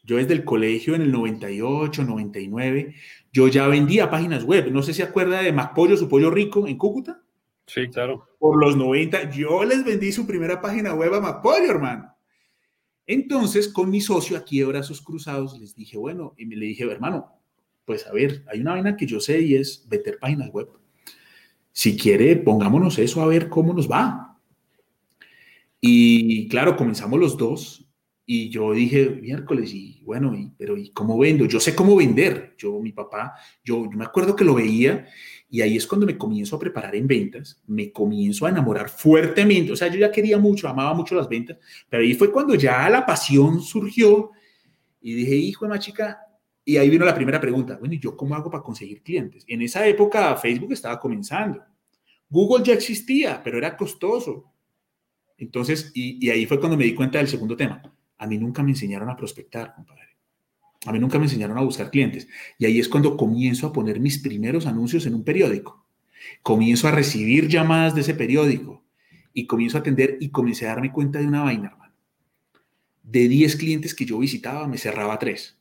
Yo 0.03 0.17
desde 0.17 0.33
el 0.33 0.43
colegio 0.43 0.93
en 0.93 1.01
el 1.01 1.11
98, 1.11 2.03
99, 2.03 2.93
yo 3.31 3.47
ya 3.47 3.67
vendía 3.67 4.11
páginas 4.11 4.43
web. 4.43 4.71
No 4.71 4.83
sé 4.83 4.93
si 4.93 5.01
acuerda 5.01 5.41
de 5.41 5.51
Macpollo, 5.51 5.97
su 5.97 6.07
pollo 6.07 6.29
rico 6.29 6.67
en 6.67 6.77
Cúcuta. 6.77 7.19
Sí, 7.65 7.87
claro. 7.87 8.27
Por 8.37 8.63
los 8.63 8.77
90, 8.77 9.31
yo 9.31 9.63
les 9.63 9.83
vendí 9.83 10.11
su 10.11 10.27
primera 10.27 10.61
página 10.61 10.93
web 10.93 11.15
a 11.15 11.19
Macpollo, 11.19 11.71
hermano. 11.71 12.12
Entonces, 13.05 13.67
con 13.67 13.89
mi 13.89 14.01
socio 14.01 14.37
aquí 14.37 14.59
de 14.59 14.65
brazos 14.65 15.01
cruzados, 15.01 15.59
les 15.59 15.75
dije, 15.75 15.97
bueno, 15.97 16.33
y 16.37 16.45
me 16.45 16.55
le 16.55 16.67
dije, 16.67 16.83
hermano, 16.89 17.31
pues 17.85 18.07
a 18.07 18.13
ver, 18.13 18.43
hay 18.47 18.61
una 18.61 18.73
vaina 18.73 18.95
que 18.95 19.05
yo 19.05 19.19
sé 19.19 19.41
y 19.41 19.55
es 19.55 19.85
vender 19.89 20.17
páginas 20.19 20.49
web. 20.51 20.69
Si 21.71 21.97
quiere, 21.97 22.35
pongámonos 22.37 22.99
eso 22.99 23.21
a 23.21 23.27
ver 23.27 23.49
cómo 23.49 23.73
nos 23.73 23.89
va. 23.89 24.37
Y 25.81 26.47
claro, 26.47 26.77
comenzamos 26.77 27.19
los 27.19 27.37
dos 27.37 27.82
y 28.25 28.49
yo 28.49 28.71
dije, 28.71 29.09
miércoles, 29.09 29.73
y 29.73 30.01
bueno, 30.03 30.33
y, 30.33 30.49
pero 30.57 30.77
¿y 30.77 30.91
cómo 30.91 31.17
vendo? 31.17 31.45
Yo 31.45 31.59
sé 31.59 31.75
cómo 31.75 31.97
vender. 31.97 32.55
Yo, 32.57 32.79
mi 32.79 32.93
papá, 32.93 33.33
yo, 33.63 33.83
yo 33.83 33.97
me 33.97 34.05
acuerdo 34.05 34.35
que 34.35 34.45
lo 34.45 34.55
veía 34.55 35.05
y 35.49 35.61
ahí 35.61 35.75
es 35.75 35.85
cuando 35.85 36.05
me 36.05 36.17
comienzo 36.17 36.55
a 36.55 36.59
preparar 36.59 36.95
en 36.95 37.05
ventas, 37.05 37.61
me 37.67 37.91
comienzo 37.91 38.45
a 38.45 38.49
enamorar 38.49 38.89
fuertemente. 38.89 39.73
O 39.73 39.75
sea, 39.75 39.89
yo 39.89 39.99
ya 39.99 40.11
quería 40.11 40.37
mucho, 40.37 40.69
amaba 40.69 40.93
mucho 40.93 41.15
las 41.15 41.27
ventas, 41.27 41.57
pero 41.89 42.01
ahí 42.01 42.13
fue 42.13 42.31
cuando 42.31 42.55
ya 42.55 42.89
la 42.89 43.05
pasión 43.05 43.59
surgió 43.61 44.31
y 45.01 45.13
dije, 45.15 45.35
hijo 45.35 45.65
de 45.65 45.69
más 45.69 45.79
chica, 45.79 46.19
y 46.65 46.77
ahí 46.77 46.89
vino 46.89 47.03
la 47.03 47.13
primera 47.13 47.41
pregunta, 47.41 47.75
bueno, 47.77 47.93
¿y 47.93 47.99
yo 47.99 48.15
cómo 48.15 48.35
hago 48.35 48.49
para 48.49 48.63
conseguir 48.63 49.03
clientes? 49.03 49.43
En 49.49 49.61
esa 49.61 49.85
época 49.85 50.33
Facebook 50.37 50.71
estaba 50.71 50.97
comenzando. 50.97 51.61
Google 52.29 52.63
ya 52.63 52.73
existía, 52.73 53.41
pero 53.43 53.57
era 53.57 53.75
costoso. 53.75 54.49
Entonces, 55.37 55.91
y, 55.93 56.25
y 56.25 56.29
ahí 56.29 56.45
fue 56.45 56.57
cuando 56.57 56.77
me 56.77 56.85
di 56.85 56.95
cuenta 56.95 57.17
del 57.17 57.27
segundo 57.27 57.57
tema 57.57 57.83
a 58.17 58.27
mí 58.27 58.37
nunca 58.37 58.63
me 58.63 58.71
enseñaron 58.71 59.09
a 59.09 59.15
prospectar, 59.15 59.73
compadre. 59.75 60.03
A 60.85 60.91
mí 60.91 60.99
nunca 60.99 61.17
me 61.17 61.25
enseñaron 61.25 61.57
a 61.57 61.61
buscar 61.61 61.89
clientes. 61.89 62.27
Y 62.57 62.65
ahí 62.65 62.79
es 62.79 62.89
cuando 62.89 63.15
comienzo 63.15 63.67
a 63.67 63.73
poner 63.73 63.99
mis 63.99 64.19
primeros 64.19 64.65
anuncios 64.65 65.05
en 65.05 65.15
un 65.15 65.23
periódico. 65.23 65.85
Comienzo 66.41 66.87
a 66.87 66.91
recibir 66.91 67.47
llamadas 67.47 67.95
de 67.95 68.01
ese 68.01 68.13
periódico 68.13 68.83
y 69.33 69.47
comienzo 69.47 69.77
a 69.77 69.81
atender 69.81 70.17
y 70.19 70.29
comencé 70.29 70.65
a 70.65 70.69
darme 70.69 70.91
cuenta 70.91 71.19
de 71.19 71.27
una 71.27 71.43
vaina, 71.43 71.69
hermano. 71.69 71.93
De 73.01 73.27
10 73.27 73.55
clientes 73.57 73.95
que 73.95 74.05
yo 74.05 74.19
visitaba, 74.19 74.67
me 74.67 74.77
cerraba 74.77 75.17
3. 75.19 75.57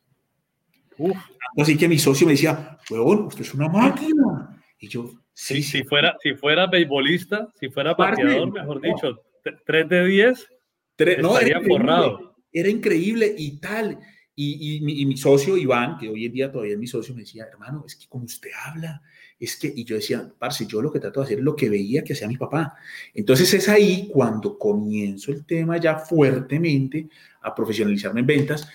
Así 1.56 1.76
que 1.76 1.88
mi 1.88 1.98
socio 1.98 2.26
me 2.26 2.34
decía, 2.34 2.78
huevón, 2.90 3.26
usted 3.26 3.42
es 3.42 3.54
una 3.54 3.68
máquina. 3.68 4.62
Y 4.78 4.88
yo, 4.88 5.10
sí, 5.32 5.62
si 5.62 5.84
fuera, 5.84 6.16
si 6.22 6.34
fuera 6.34 6.66
beisbolista, 6.66 7.48
si 7.58 7.68
fuera 7.68 7.96
pateador, 7.96 8.52
mejor 8.52 8.80
dicho, 8.80 9.20
3 9.66 9.88
de 9.88 10.06
10, 10.06 10.48
no, 11.20 11.38
estaría 11.38 11.60
forrado 11.60 12.31
era 12.52 12.68
increíble 12.68 13.34
y 13.36 13.58
tal. 13.58 13.98
Y, 14.34 14.80
mi, 14.80 15.16
socio 15.16 15.56
Iván, 15.56 15.98
que 15.98 16.08
hoy 16.08 16.26
en 16.26 16.32
día 16.32 16.50
todavía 16.50 16.72
es 16.72 16.78
mi 16.78 16.86
socio, 16.86 17.14
me 17.14 17.20
decía, 17.20 17.44
hermano, 17.44 17.84
es 17.86 17.94
que 17.94 18.06
como 18.08 18.24
usted 18.24 18.50
habla, 18.64 19.02
es 19.38 19.56
que, 19.56 19.72
y 19.74 19.84
yo 19.84 19.96
decía, 19.96 20.32
parce, 20.38 20.66
yo 20.66 20.80
lo 20.80 20.90
que 20.90 21.00
trato 21.00 21.20
de 21.20 21.26
hacer 21.26 21.38
es 21.38 21.44
lo 21.44 21.54
que 21.54 21.68
veía 21.68 22.02
que 22.02 22.14
hacía 22.14 22.28
mi 22.28 22.38
papá. 22.38 22.74
Entonces 23.12 23.52
es 23.52 23.68
ahí 23.68 24.08
cuando 24.10 24.58
comienzo 24.58 25.32
el 25.32 25.44
tema 25.44 25.76
ya 25.78 25.98
fuertemente 25.98 27.08
a 27.42 27.54
profesionalizarme 27.54 28.20
en 28.20 28.26
ventas, 28.26 28.66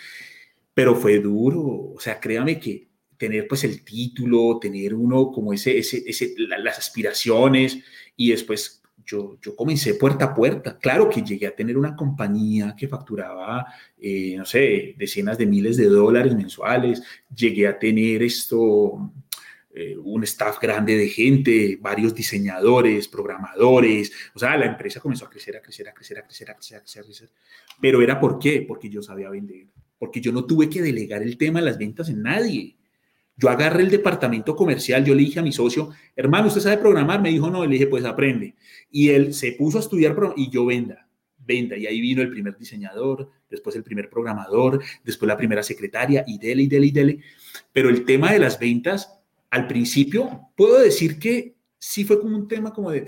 pero 0.73 0.95
fue 0.95 1.19
duro, 1.19 1.93
o 1.95 1.99
sea, 1.99 2.19
créame 2.19 2.59
que 2.59 2.87
tener 3.17 3.47
pues 3.47 3.63
el 3.63 3.83
título, 3.83 4.59
tener 4.59 4.93
uno 4.93 5.31
como 5.31 5.53
ese, 5.53 5.77
ese, 5.77 6.03
ese 6.05 6.35
las 6.37 6.77
aspiraciones 6.77 7.79
y 8.15 8.29
después 8.29 8.83
yo, 9.07 9.39
comencé 9.55 9.95
puerta 9.95 10.25
a 10.25 10.35
puerta. 10.35 10.77
Claro 10.77 11.09
que 11.09 11.21
llegué 11.21 11.47
a 11.47 11.55
tener 11.55 11.77
una 11.77 11.95
compañía 11.95 12.75
que 12.77 12.87
facturaba, 12.87 13.65
eh, 13.97 14.35
no 14.37 14.45
sé, 14.45 14.95
decenas 14.97 15.37
de 15.37 15.45
miles 15.45 15.77
de 15.77 15.85
dólares 15.85 16.35
mensuales. 16.35 17.01
Llegué 17.33 17.67
a 17.67 17.79
tener 17.79 18.21
esto, 18.21 19.11
eh, 19.73 19.95
un 19.97 20.23
staff 20.25 20.59
grande 20.59 20.97
de 20.97 21.07
gente, 21.07 21.77
varios 21.79 22.13
diseñadores, 22.13 23.07
programadores. 23.07 24.11
O 24.35 24.39
sea, 24.39 24.57
la 24.57 24.65
empresa 24.65 24.99
comenzó 24.99 25.25
a 25.25 25.29
crecer, 25.29 25.55
a 25.55 25.61
crecer, 25.61 25.87
a 25.87 25.93
crecer, 25.93 26.19
a 26.19 26.23
crecer, 26.23 26.49
a 26.49 26.55
crecer, 26.55 26.77
a 26.77 26.81
crecer. 26.81 27.01
A 27.01 27.05
crecer. 27.05 27.29
Pero 27.79 28.01
era 28.01 28.19
por 28.19 28.39
qué? 28.39 28.65
Porque 28.67 28.89
yo 28.89 29.01
sabía 29.01 29.29
vender. 29.29 29.67
Porque 29.97 30.19
yo 30.19 30.33
no 30.33 30.45
tuve 30.45 30.69
que 30.69 30.81
delegar 30.81 31.23
el 31.23 31.37
tema 31.37 31.59
de 31.59 31.65
las 31.65 31.77
ventas 31.77 32.09
en 32.09 32.23
nadie. 32.23 32.75
Yo 33.37 33.49
agarré 33.49 33.83
el 33.83 33.91
departamento 33.91 34.55
comercial, 34.55 35.05
yo 35.05 35.13
le 35.13 35.21
dije 35.21 35.39
a 35.39 35.43
mi 35.43 35.51
socio, 35.51 35.91
hermano, 36.15 36.47
¿usted 36.47 36.61
sabe 36.61 36.77
programar? 36.77 37.21
Me 37.21 37.29
dijo, 37.29 37.49
no, 37.51 37.63
le 37.63 37.73
dije, 37.73 37.85
pues 37.85 38.03
aprende. 38.03 38.55
Y 38.89 39.09
él 39.09 39.33
se 39.33 39.51
puso 39.51 39.77
a 39.77 39.81
estudiar 39.81 40.15
y 40.35 40.49
yo 40.49 40.65
venda, 40.65 41.07
venda. 41.37 41.77
Y 41.77 41.85
ahí 41.85 42.01
vino 42.01 42.23
el 42.23 42.31
primer 42.31 42.57
diseñador, 42.57 43.29
después 43.47 43.75
el 43.75 43.83
primer 43.83 44.09
programador, 44.09 44.81
después 45.03 45.27
la 45.27 45.37
primera 45.37 45.61
secretaria 45.61 46.23
y 46.25 46.39
dele 46.39 46.63
y 46.63 46.67
dele 46.67 46.85
y 46.87 46.91
dele. 46.91 47.19
Pero 47.71 47.89
el 47.89 48.05
tema 48.05 48.33
de 48.33 48.39
las 48.39 48.59
ventas, 48.59 49.19
al 49.51 49.67
principio, 49.67 50.49
puedo 50.55 50.79
decir 50.79 51.19
que 51.19 51.55
sí 51.77 52.03
fue 52.03 52.19
como 52.19 52.35
un 52.35 52.47
tema 52.47 52.73
como 52.73 52.89
de 52.89 53.07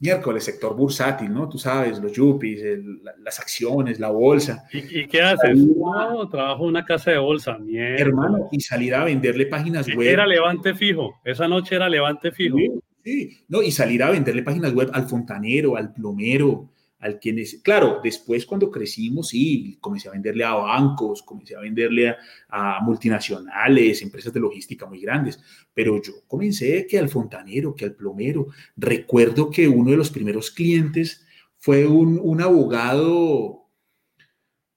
miércoles, 0.00 0.42
sector 0.42 0.74
bursátil, 0.74 1.32
¿no? 1.32 1.48
Tú 1.48 1.58
sabes, 1.58 2.00
los 2.00 2.12
yuppies, 2.12 2.80
las 3.22 3.38
acciones, 3.38 4.00
la 4.00 4.10
bolsa. 4.10 4.64
¿Y, 4.72 5.06
qué 5.06 5.20
haces? 5.20 5.56
No, 5.56 6.28
trabajo 6.28 6.64
en 6.64 6.70
una 6.70 6.84
casa 6.84 7.10
de 7.12 7.18
bolsa, 7.18 7.58
mierda. 7.58 8.00
Hermano, 8.00 8.48
y 8.50 8.60
salir 8.60 8.94
a 8.94 9.04
venderle 9.04 9.46
páginas 9.46 9.86
web. 9.94 10.08
Era 10.08 10.26
levante 10.26 10.74
fijo, 10.74 11.20
esa 11.24 11.46
noche 11.46 11.76
era 11.76 11.88
levante 11.88 12.32
fijo. 12.32 12.56
Sí, 13.04 13.44
no, 13.48 13.62
y 13.62 13.70
salir 13.70 14.02
a 14.02 14.10
venderle 14.10 14.42
páginas 14.42 14.72
web 14.72 14.90
al 14.92 15.06
fontanero, 15.08 15.76
al 15.76 15.92
plomero, 15.92 16.70
al 17.00 17.18
quien 17.18 17.38
es, 17.38 17.60
claro, 17.62 18.00
después 18.02 18.46
cuando 18.46 18.70
crecimos, 18.70 19.28
sí, 19.28 19.78
comencé 19.80 20.08
a 20.08 20.12
venderle 20.12 20.44
a 20.44 20.54
bancos, 20.54 21.22
comencé 21.22 21.56
a 21.56 21.60
venderle 21.60 22.14
a, 22.48 22.80
multinacionales, 22.82 24.02
empresas 24.02 24.32
de 24.32 24.40
logística 24.40 24.86
muy 24.86 25.00
grandes, 25.00 25.40
pero 25.72 26.00
yo 26.00 26.12
comencé 26.26 26.86
que 26.86 26.98
al 26.98 27.08
fontanero, 27.08 27.74
que 27.74 27.86
al 27.86 27.94
plomero. 27.94 28.48
Recuerdo 28.76 29.50
que 29.50 29.66
uno 29.66 29.90
de 29.90 29.96
los 29.96 30.10
primeros 30.10 30.50
clientes 30.50 31.26
fue 31.56 31.86
un, 31.86 32.20
un 32.22 32.42
abogado, 32.42 33.66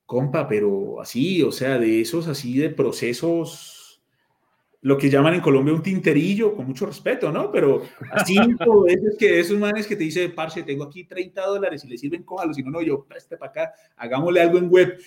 compa, 0.06 0.48
pero 0.48 1.02
así, 1.02 1.42
o 1.44 1.52
sea, 1.52 1.78
de 1.78 2.02
esos 2.02 2.28
así 2.28 2.58
de 2.58 2.70
procesos 2.70 3.73
lo 4.84 4.98
que 4.98 5.10
llaman 5.10 5.34
en 5.34 5.42
Colombia 5.42 5.74
un 5.74 5.82
tinterillo, 5.82 6.54
con 6.54 6.68
mucho 6.68 6.86
respeto, 6.86 7.32
¿no? 7.32 7.50
Pero 7.52 7.84
cinco 8.26 8.84
veces 8.84 9.16
que 9.18 9.40
esos 9.40 9.58
manes 9.58 9.88
que 9.88 9.96
te 9.96 10.04
dice, 10.04 10.28
parce, 10.30 10.62
tengo 10.64 10.84
aquí 10.84 11.06
30 11.06 11.42
dólares 11.46 11.86
y 11.86 11.88
le 11.88 11.98
sirven, 11.98 12.24
cójalo, 12.24 12.54
si 12.54 12.62
no, 12.64 12.70
no, 12.70 12.82
yo, 12.82 13.06
preste 13.06 13.38
para 13.38 13.52
acá, 13.52 13.74
hagámosle 13.96 14.42
algo 14.42 14.58
en 14.58 14.70
web. 14.70 14.98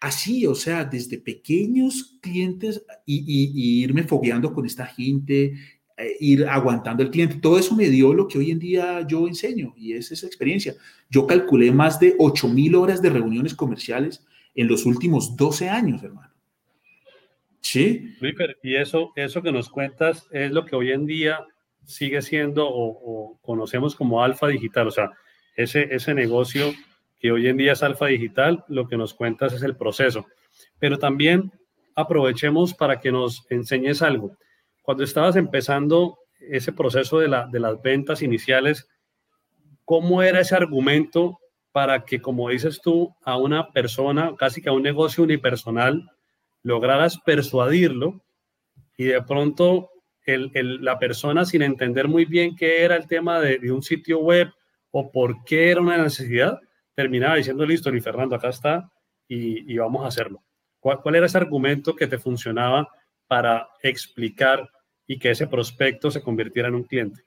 Así, 0.00 0.46
o 0.46 0.54
sea, 0.54 0.86
desde 0.86 1.18
pequeños 1.18 2.18
clientes 2.22 2.82
y, 3.04 3.82
irme 3.82 4.04
fogueando 4.04 4.54
con 4.54 4.64
esta 4.64 4.86
gente, 4.86 5.54
eh, 5.98 6.16
ir 6.20 6.46
aguantando 6.46 7.02
el 7.02 7.10
cliente, 7.10 7.36
todo 7.36 7.58
eso 7.58 7.76
me 7.76 7.90
dio 7.90 8.14
lo 8.14 8.26
que 8.26 8.38
hoy 8.38 8.52
en 8.52 8.58
día 8.58 9.06
yo 9.06 9.28
enseño 9.28 9.74
y 9.76 9.92
es 9.92 10.10
esa 10.12 10.26
experiencia. 10.26 10.74
Yo 11.10 11.26
calculé 11.26 11.72
más 11.72 12.00
de 12.00 12.14
8 12.18 12.48
mil 12.48 12.74
horas 12.74 13.02
de 13.02 13.10
reuniones 13.10 13.54
comerciales 13.54 14.24
en 14.54 14.66
los 14.66 14.86
últimos 14.86 15.36
12 15.36 15.68
años, 15.68 16.02
hermano. 16.02 16.35
Sí. 17.60 18.16
y 18.62 18.76
eso, 18.76 19.12
eso 19.16 19.42
que 19.42 19.52
nos 19.52 19.68
cuentas 19.68 20.28
es 20.30 20.52
lo 20.52 20.64
que 20.64 20.76
hoy 20.76 20.92
en 20.92 21.06
día 21.06 21.44
sigue 21.84 22.22
siendo 22.22 22.66
o, 22.68 23.38
conocemos 23.42 23.94
como 23.94 24.22
alfa 24.22 24.48
digital, 24.48 24.88
o 24.88 24.90
sea, 24.90 25.12
ese, 25.56 25.94
ese 25.94 26.14
negocio 26.14 26.72
que 27.18 27.32
hoy 27.32 27.48
en 27.48 27.56
día 27.56 27.72
es 27.72 27.82
alfa 27.82 28.06
digital, 28.06 28.64
lo 28.68 28.86
que 28.88 28.96
nos 28.96 29.14
cuentas 29.14 29.52
es 29.52 29.62
el 29.62 29.76
proceso. 29.76 30.26
Pero 30.78 30.98
también 30.98 31.50
aprovechemos 31.94 32.74
para 32.74 33.00
que 33.00 33.10
nos 33.10 33.46
enseñes 33.50 34.02
algo. 34.02 34.36
Cuando 34.82 35.02
estabas 35.02 35.36
empezando 35.36 36.18
ese 36.38 36.72
proceso 36.72 37.18
de, 37.18 37.28
la, 37.28 37.46
de 37.46 37.60
las 37.60 37.80
ventas 37.80 38.22
iniciales, 38.22 38.86
¿cómo 39.84 40.22
era 40.22 40.40
ese 40.40 40.54
argumento 40.54 41.38
para 41.72 42.04
que, 42.04 42.20
como 42.20 42.48
dices 42.50 42.80
tú, 42.82 43.14
a 43.24 43.36
una 43.36 43.70
persona, 43.70 44.34
casi 44.36 44.62
que 44.62 44.68
a 44.68 44.72
un 44.72 44.82
negocio 44.82 45.24
unipersonal, 45.24 46.10
lograras 46.66 47.18
persuadirlo 47.24 48.24
y 48.96 49.04
de 49.04 49.22
pronto 49.22 49.90
el, 50.24 50.50
la 50.82 50.98
persona 50.98 51.44
sin 51.44 51.62
entender 51.62 52.08
muy 52.08 52.24
bien 52.24 52.56
qué 52.56 52.82
era 52.82 52.96
el 52.96 53.06
tema 53.06 53.38
de, 53.38 53.70
un 53.70 53.82
sitio 53.82 54.18
web 54.18 54.48
o 54.90 55.12
por 55.12 55.44
qué 55.44 55.70
era 55.70 55.80
una 55.80 55.96
necesidad, 55.96 56.58
terminaba 56.96 57.36
diciendo, 57.36 57.64
listo, 57.64 57.92
ni 57.92 58.00
Fernando, 58.00 58.34
acá 58.34 58.48
está 58.48 58.90
y, 59.28 59.72
y 59.72 59.78
vamos 59.78 60.04
a 60.04 60.08
hacerlo. 60.08 60.42
¿Cuál, 60.80 61.00
¿Cuál, 61.02 61.14
era 61.14 61.26
ese 61.26 61.38
argumento 61.38 61.94
que 61.94 62.08
te 62.08 62.18
funcionaba 62.18 62.88
para 63.28 63.68
explicar 63.82 64.68
y 65.06 65.20
que 65.20 65.30
ese 65.30 65.46
prospecto 65.46 66.10
se 66.10 66.20
convirtiera 66.22 66.68
en 66.68 66.74
un 66.74 66.84
cliente? 66.84 67.22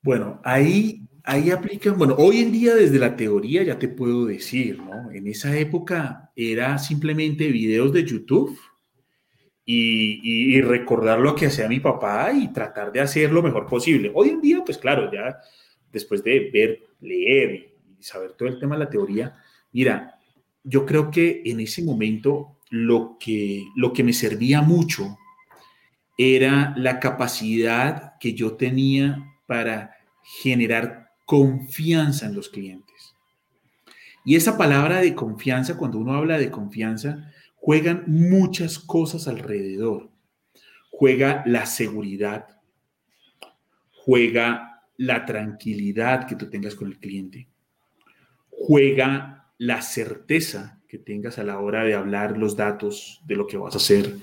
Bueno, 0.00 0.40
ahí, 0.42 1.06
ahí 1.24 1.50
aplican, 1.50 1.96
bueno, 1.96 2.14
hoy 2.18 2.40
en 2.40 2.52
día 2.52 2.74
desde 2.74 2.98
la 2.98 3.16
teoría 3.16 3.62
ya 3.62 3.78
te 3.78 3.88
puedo 3.88 4.26
decir, 4.26 4.78
¿no? 4.78 5.10
En 5.10 5.26
esa 5.26 5.56
época 5.56 6.32
era 6.36 6.78
simplemente 6.78 7.48
videos 7.48 7.92
de 7.92 8.04
YouTube 8.04 8.58
y, 9.64 10.60
recordar 10.62 11.18
lo 11.20 11.34
que 11.34 11.46
hacía 11.46 11.68
mi 11.68 11.80
papá 11.80 12.32
y 12.32 12.52
tratar 12.52 12.92
de 12.92 13.00
hacer 13.00 13.32
lo 13.32 13.42
mejor 13.42 13.66
posible. 13.66 14.10
Hoy 14.14 14.30
en 14.30 14.40
día, 14.40 14.62
pues 14.64 14.78
claro, 14.78 15.10
ya 15.12 15.38
después 15.92 16.22
de 16.24 16.50
ver, 16.52 16.82
leer 17.00 17.74
y 17.98 18.02
saber 18.02 18.32
todo 18.32 18.48
el 18.48 18.58
tema 18.58 18.76
de 18.76 18.84
la 18.84 18.90
teoría, 18.90 19.36
mira, 19.72 20.18
yo 20.64 20.84
creo 20.84 21.10
que 21.10 21.42
en 21.44 21.60
ese 21.60 21.82
momento 21.82 22.58
lo 22.70 23.16
que, 23.18 23.64
lo 23.76 23.92
que 23.92 24.04
me 24.04 24.12
servía 24.12 24.62
mucho 24.62 25.18
era 26.18 26.74
la 26.76 27.00
capacidad 27.00 28.14
que 28.18 28.34
yo 28.34 28.54
tenía 28.54 29.24
para 29.46 29.96
generar 30.22 31.01
confianza 31.32 32.26
en 32.26 32.34
los 32.34 32.50
clientes. 32.50 33.14
Y 34.22 34.36
esa 34.36 34.58
palabra 34.58 35.00
de 35.00 35.14
confianza, 35.14 35.78
cuando 35.78 35.96
uno 35.96 36.12
habla 36.12 36.36
de 36.36 36.50
confianza, 36.50 37.32
juegan 37.54 38.04
muchas 38.06 38.78
cosas 38.78 39.26
alrededor. 39.28 40.10
Juega 40.90 41.42
la 41.46 41.64
seguridad, 41.64 42.60
juega 44.04 44.82
la 44.98 45.24
tranquilidad 45.24 46.26
que 46.26 46.36
tú 46.36 46.50
tengas 46.50 46.74
con 46.74 46.88
el 46.88 46.98
cliente, 46.98 47.48
juega 48.50 49.50
la 49.56 49.80
certeza 49.80 50.82
que 50.86 50.98
tengas 50.98 51.38
a 51.38 51.44
la 51.44 51.60
hora 51.60 51.82
de 51.82 51.94
hablar 51.94 52.36
los 52.36 52.56
datos 52.56 53.22
de 53.24 53.36
lo 53.36 53.46
que 53.46 53.56
vas 53.56 53.72
a 53.72 53.78
hacer, 53.78 54.18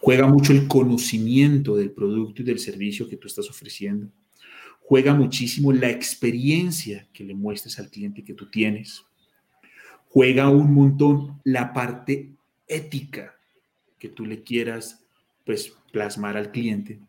juega 0.00 0.26
mucho 0.26 0.54
el 0.54 0.66
conocimiento 0.66 1.76
del 1.76 1.90
producto 1.90 2.40
y 2.40 2.46
del 2.46 2.58
servicio 2.58 3.06
que 3.06 3.18
tú 3.18 3.26
estás 3.26 3.50
ofreciendo, 3.50 4.08
juega 4.86 5.14
muchísimo 5.14 5.72
la 5.72 5.90
experiencia 5.90 7.08
que 7.12 7.24
le 7.24 7.34
muestres 7.34 7.78
al 7.78 7.90
cliente 7.90 8.22
que 8.22 8.34
tú 8.34 8.50
tienes, 8.50 9.02
juega 10.10 10.50
un 10.50 10.72
montón 10.74 11.40
la 11.42 11.72
parte 11.72 12.34
ética 12.68 13.34
que 13.98 14.10
tú 14.10 14.26
le 14.26 14.42
quieras 14.42 15.02
pues 15.44 15.72
plasmar 15.90 16.36
al 16.36 16.50
cliente. 16.50 17.00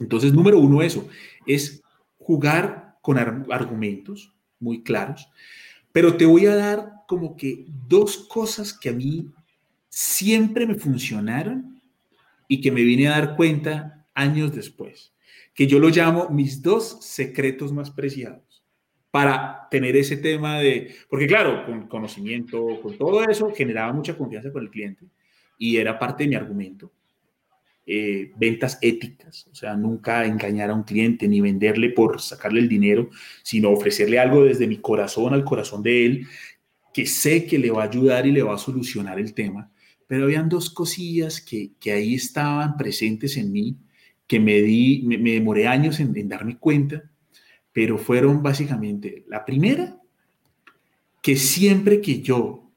Entonces, 0.00 0.32
número 0.32 0.58
uno, 0.58 0.82
eso 0.82 1.08
es 1.46 1.82
jugar 2.18 2.96
con 3.00 3.16
argumentos 3.18 4.32
muy 4.58 4.82
claros, 4.82 5.28
pero 5.92 6.16
te 6.16 6.26
voy 6.26 6.46
a 6.46 6.56
dar 6.56 6.92
como 7.06 7.36
que 7.36 7.64
dos 7.88 8.26
cosas 8.28 8.72
que 8.72 8.88
a 8.88 8.92
mí 8.92 9.30
siempre 9.88 10.66
me 10.66 10.74
funcionaron 10.74 11.80
y 12.48 12.60
que 12.60 12.72
me 12.72 12.82
vine 12.82 13.06
a 13.06 13.12
dar 13.12 13.36
cuenta 13.36 14.04
años 14.14 14.54
después, 14.54 15.13
que 15.54 15.66
yo 15.66 15.78
lo 15.78 15.88
llamo 15.88 16.28
mis 16.28 16.60
dos 16.60 16.98
secretos 17.00 17.72
más 17.72 17.90
preciados 17.90 18.64
para 19.10 19.68
tener 19.70 19.96
ese 19.96 20.16
tema 20.16 20.58
de, 20.58 20.92
porque 21.08 21.28
claro, 21.28 21.64
con 21.64 21.86
conocimiento, 21.86 22.80
con 22.82 22.98
todo 22.98 23.22
eso, 23.22 23.52
generaba 23.54 23.92
mucha 23.92 24.18
confianza 24.18 24.50
con 24.50 24.64
el 24.64 24.70
cliente 24.70 25.06
y 25.56 25.76
era 25.76 25.98
parte 25.98 26.24
de 26.24 26.30
mi 26.30 26.34
argumento. 26.34 26.90
Eh, 27.86 28.32
ventas 28.36 28.78
éticas, 28.80 29.46
o 29.52 29.54
sea, 29.54 29.76
nunca 29.76 30.24
engañar 30.24 30.70
a 30.70 30.74
un 30.74 30.84
cliente 30.84 31.28
ni 31.28 31.40
venderle 31.40 31.90
por 31.90 32.20
sacarle 32.20 32.60
el 32.60 32.68
dinero, 32.68 33.10
sino 33.42 33.70
ofrecerle 33.70 34.18
algo 34.18 34.42
desde 34.42 34.66
mi 34.66 34.78
corazón 34.78 35.34
al 35.34 35.44
corazón 35.44 35.82
de 35.82 36.06
él, 36.06 36.26
que 36.92 37.04
sé 37.06 37.46
que 37.46 37.58
le 37.58 37.70
va 37.70 37.82
a 37.82 37.86
ayudar 37.86 38.26
y 38.26 38.32
le 38.32 38.42
va 38.42 38.54
a 38.54 38.58
solucionar 38.58 39.20
el 39.20 39.34
tema. 39.34 39.70
Pero 40.06 40.24
habían 40.24 40.48
dos 40.48 40.70
cosillas 40.70 41.40
que, 41.40 41.72
que 41.78 41.92
ahí 41.92 42.14
estaban 42.14 42.76
presentes 42.76 43.36
en 43.36 43.52
mí, 43.52 43.76
que 44.26 44.40
me, 44.40 44.62
di, 44.62 45.02
me, 45.02 45.32
demoré 45.32 45.66
años 45.66 46.00
en, 46.00 46.16
en 46.16 46.28
darme 46.28 46.58
cuenta 46.58 47.10
pero 47.74 47.98
fueron 47.98 48.40
básicamente 48.40 49.24
la 49.26 49.44
primera, 49.44 50.00
que 51.20 51.34
siempre 51.34 52.00
que 52.00 52.22
yo 52.22 52.70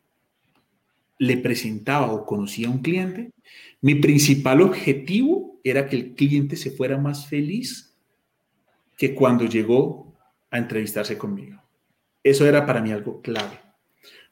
le 1.19 1.37
presentaba 1.37 2.11
o 2.11 2.25
conocía 2.25 2.67
a 2.67 2.71
un 2.71 2.79
cliente, 2.79 3.31
mi 3.79 3.93
principal 3.93 4.59
objetivo 4.59 5.59
era 5.63 5.87
que 5.87 5.97
el 5.97 6.15
cliente 6.15 6.55
se 6.55 6.71
fuera 6.71 6.97
más 6.97 7.27
feliz 7.27 7.95
que 8.97 9.13
cuando 9.13 9.45
llegó 9.45 10.15
a 10.49 10.57
entrevistarse 10.57 11.15
conmigo. 11.15 11.61
Eso 12.23 12.47
era 12.47 12.65
para 12.65 12.81
mí 12.81 12.91
algo 12.91 13.21
clave. 13.21 13.59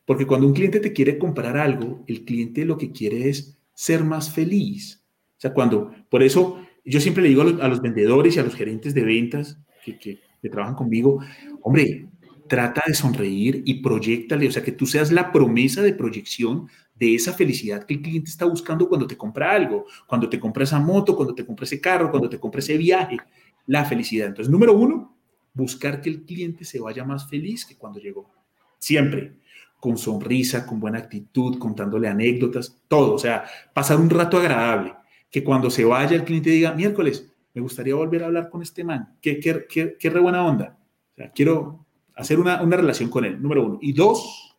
Porque 0.03 0.26
cuando 0.26 0.47
un 0.47 0.53
cliente 0.53 0.80
te 0.80 0.93
quiere 0.93 1.20
comprar 1.20 1.57
algo, 1.57 2.03
el 2.07 2.26
cliente 2.26 2.66
lo 2.66 2.76
que 2.76 2.91
quiere 2.91 3.30
es 3.30 3.59
ser 3.76 4.03
más 4.03 4.34
feliz. 4.34 5.03
O 5.38 5.41
sea, 5.41 5.53
cuando, 5.53 5.93
por 6.09 6.24
eso 6.24 6.64
yo 6.86 7.00
siempre 7.00 7.24
le 7.24 7.30
digo 7.30 7.42
a 7.42 7.68
los, 7.68 7.82
vendedores 7.82 8.36
y 8.36 8.40
a 8.40 8.44
los 8.44 8.56
gerentes 8.56 8.94
de 8.94 9.04
ventas 9.04 9.58
que, 9.84 9.98
que, 9.98 10.20
trabajan 10.50 10.76
conmigo, 10.76 11.20
hombre, 11.64 12.06
trata 12.48 12.84
de 12.86 12.94
sonreír 12.94 13.64
y 13.66 13.82
proyectale, 13.82 14.48
o 14.48 14.52
sea, 14.52 14.62
que 14.62 14.72
tú 14.72 14.86
seas 14.86 15.12
la 15.12 15.32
promesa 15.32 15.82
de 15.82 15.94
proyección 15.94 16.68
de 16.94 17.16
esa 17.16 17.34
felicidad 17.34 17.84
que 17.84 17.96
el 17.96 18.02
cliente 18.02 18.30
está 18.30 18.46
buscando 18.46 18.88
cuando 18.88 19.08
te 19.08 19.18
compra 19.18 19.52
algo, 19.52 19.86
cuando 20.08 20.30
te 20.30 20.40
compra 20.40 20.64
esa 20.64 20.80
moto, 20.80 21.16
cuando 21.16 21.34
te 21.34 21.46
compra 21.46 21.66
ese 21.66 21.82
carro, 21.82 22.12
cuando 22.12 22.30
te 22.30 22.40
compra 22.40 22.60
ese 22.60 22.78
viaje, 22.78 23.18
la 23.66 23.86
felicidad. 23.86 24.28
Entonces, 24.28 24.52
número 24.52 24.74
uno, 24.74 25.18
buscar 25.54 26.02
que 26.02 26.10
el 26.10 26.24
cliente 26.24 26.64
se 26.64 26.80
vaya 26.80 27.04
más 27.04 27.28
feliz 27.28 27.66
que 27.66 27.76
cuando 27.76 28.00
llegó. 28.00 28.30
Siempre, 28.78 29.40
con 29.80 29.98
sonrisa, 29.98 30.66
con 30.66 30.80
buena 30.80 31.00
actitud, 31.00 31.58
contándole 31.58 32.08
anécdotas, 32.08 32.78
todo, 32.88 33.16
o 33.16 33.20
sea, 33.20 33.46
pasar 33.74 34.00
un 34.00 34.10
rato 34.10 34.38
agradable, 34.38 34.94
que 35.30 35.43
cuando 35.43 35.69
se 35.69 35.84
vaya 35.86 36.15
el 36.15 36.23
cliente 36.23 36.49
diga, 36.49 36.73
miércoles, 36.73 37.32
me 37.53 37.61
gustaría 37.61 37.95
volver 37.95 38.23
a 38.23 38.28
hablar 38.28 38.49
con 38.49 38.61
este 38.61 38.84
man, 38.84 39.17
qué, 39.21 39.39
qué, 39.39 39.95
qué, 39.99 40.09
re 40.09 40.19
buena 40.19 40.45
onda. 40.45 40.78
O 41.13 41.15
sea, 41.15 41.32
quiero 41.32 41.86
hacer 42.15 42.39
una 42.39 42.57
relación 42.78 43.09
con 43.09 43.26
él, 43.26 43.41
número 43.41 43.65
uno. 43.65 43.80
Y 43.82 43.93
dos, 43.93 44.57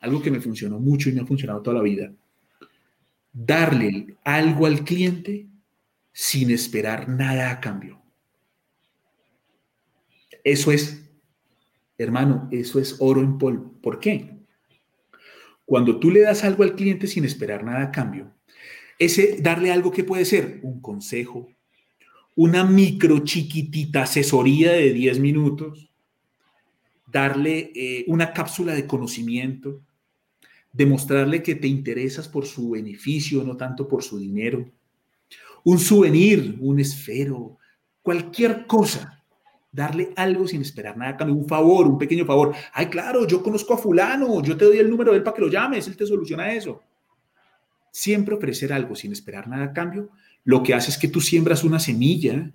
algo 0.00 0.20
que 0.20 0.30
me 0.30 0.40
funcionó 0.40 0.78
mucho 0.78 1.08
y 1.08 1.12
me 1.12 1.20
ha 1.20 1.26
funcionado 1.26 1.62
toda 1.62 1.76
la 1.76 1.82
vida, 1.82 2.12
darle 3.32 4.16
algo 4.24 4.66
al 4.66 4.84
cliente 4.84 5.46
sin 6.12 6.50
esperar 6.50 7.08
nada 7.08 7.50
a 7.50 7.60
cambio. 7.60 8.02
Eso 10.44 10.72
es, 10.72 11.08
hermano, 11.96 12.48
eso 12.50 12.80
es 12.80 12.96
oro 12.98 13.20
en 13.20 13.38
polvo. 13.38 13.72
¿Por 13.80 14.00
qué? 14.00 14.38
Cuando 15.64 15.98
tú 15.98 16.10
le 16.10 16.20
das 16.20 16.44
algo 16.44 16.64
al 16.64 16.74
cliente 16.74 17.06
sin 17.06 17.24
esperar 17.24 17.64
nada 17.64 17.82
a 17.84 17.90
cambio, 17.92 18.34
ese 19.04 19.38
darle 19.40 19.72
algo 19.72 19.90
que 19.90 20.04
puede 20.04 20.24
ser 20.24 20.60
un 20.62 20.80
consejo, 20.80 21.48
una 22.34 22.64
micro 22.64 23.20
chiquitita 23.20 24.02
asesoría 24.02 24.72
de 24.72 24.92
10 24.92 25.18
minutos, 25.20 25.90
darle 27.06 27.72
eh, 27.74 28.04
una 28.08 28.32
cápsula 28.32 28.74
de 28.74 28.86
conocimiento, 28.86 29.82
demostrarle 30.72 31.42
que 31.42 31.54
te 31.54 31.68
interesas 31.68 32.28
por 32.28 32.46
su 32.46 32.70
beneficio, 32.70 33.44
no 33.44 33.56
tanto 33.56 33.86
por 33.86 34.02
su 34.02 34.18
dinero, 34.18 34.70
un 35.64 35.78
souvenir, 35.78 36.56
un 36.60 36.80
esfero, 36.80 37.58
cualquier 38.02 38.66
cosa, 38.66 39.22
darle 39.70 40.12
algo 40.16 40.46
sin 40.46 40.62
esperar 40.62 40.96
nada, 40.96 41.24
un 41.26 41.46
favor, 41.46 41.86
un 41.86 41.98
pequeño 41.98 42.24
favor. 42.24 42.54
Ay, 42.72 42.86
claro, 42.86 43.26
yo 43.26 43.42
conozco 43.42 43.74
a 43.74 43.78
fulano, 43.78 44.42
yo 44.42 44.56
te 44.56 44.64
doy 44.64 44.78
el 44.78 44.90
número 44.90 45.12
de 45.12 45.18
él 45.18 45.22
para 45.22 45.34
que 45.36 45.42
lo 45.42 45.48
llames, 45.48 45.86
él 45.86 45.96
te 45.96 46.06
soluciona 46.06 46.52
eso. 46.52 46.82
Siempre 47.92 48.34
ofrecer 48.34 48.72
algo 48.72 48.96
sin 48.96 49.12
esperar 49.12 49.46
nada 49.46 49.66
a 49.66 49.72
cambio 49.72 50.10
lo 50.44 50.62
que 50.62 50.74
hace 50.74 50.90
es 50.90 50.98
que 50.98 51.08
tú 51.08 51.20
siembras 51.20 51.64
una 51.64 51.78
semilla 51.78 52.50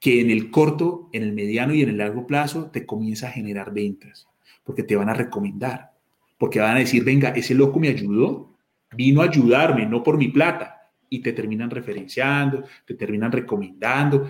que 0.00 0.20
en 0.20 0.30
el 0.30 0.50
corto, 0.50 1.08
en 1.12 1.22
el 1.22 1.32
mediano 1.32 1.74
y 1.74 1.82
en 1.82 1.88
el 1.88 1.98
largo 1.98 2.26
plazo 2.26 2.70
te 2.70 2.84
comienza 2.84 3.28
a 3.28 3.32
generar 3.32 3.72
ventas, 3.72 4.28
porque 4.64 4.82
te 4.82 4.96
van 4.96 5.08
a 5.08 5.14
recomendar, 5.14 5.92
porque 6.38 6.60
van 6.60 6.76
a 6.76 6.80
decir, 6.80 7.02
venga, 7.02 7.30
ese 7.30 7.54
loco 7.54 7.80
me 7.80 7.88
ayudó, 7.88 8.54
vino 8.94 9.22
a 9.22 9.24
ayudarme, 9.24 9.86
no 9.86 10.02
por 10.02 10.18
mi 10.18 10.28
plata, 10.28 10.90
y 11.08 11.20
te 11.20 11.32
terminan 11.32 11.70
referenciando, 11.70 12.64
te 12.84 12.94
terminan 12.94 13.32
recomendando, 13.32 14.28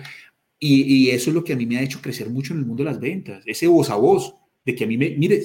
y, 0.59 1.09
eso 1.09 1.29
es 1.29 1.35
lo 1.35 1.43
que 1.43 1.53
a 1.53 1.55
mí 1.55 1.67
me 1.67 1.77
ha 1.77 1.83
hecho 1.83 2.01
crecer 2.01 2.29
mucho 2.29 2.53
en 2.53 2.59
el 2.59 2.65
mundo 2.65 2.83
de 2.83 2.89
las 2.89 2.99
ventas, 2.99 3.43
ese 3.45 3.67
voz 3.67 3.89
a 3.89 3.95
voz, 3.95 4.35
de 4.65 4.73
que 4.73 4.85
a 4.85 4.87
mí 4.87 4.97
me, 4.97 5.11
mire, 5.11 5.41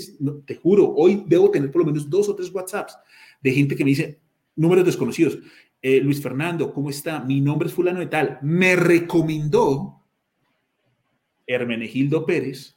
te 0.47 0.55
juro, 0.55 0.95
hoy 0.95 1.25
debo 1.27 1.51
tener 1.51 1.71
por 1.71 1.83
lo 1.83 1.87
menos 1.87 2.09
dos 2.09 2.29
o 2.29 2.35
tres 2.35 2.51
WhatsApps 2.53 2.97
de 3.41 3.53
gente 3.53 3.77
que 3.77 3.85
me 3.85 3.91
dice 3.91 4.22
números 4.57 4.85
desconocidos 4.85 5.39
eh, 5.85 6.01
Luis 6.01 6.23
Fernando, 6.23 6.73
¿cómo 6.73 6.91
está? 6.91 7.19
Mi 7.19 7.41
nombre 7.41 7.67
es 7.69 7.75
fulano 7.75 7.99
de 7.99 8.07
tal. 8.07 8.39
Me 8.41 8.77
recomendó 8.77 10.01
Hermenegildo 11.45 12.25
Pérez 12.25 12.77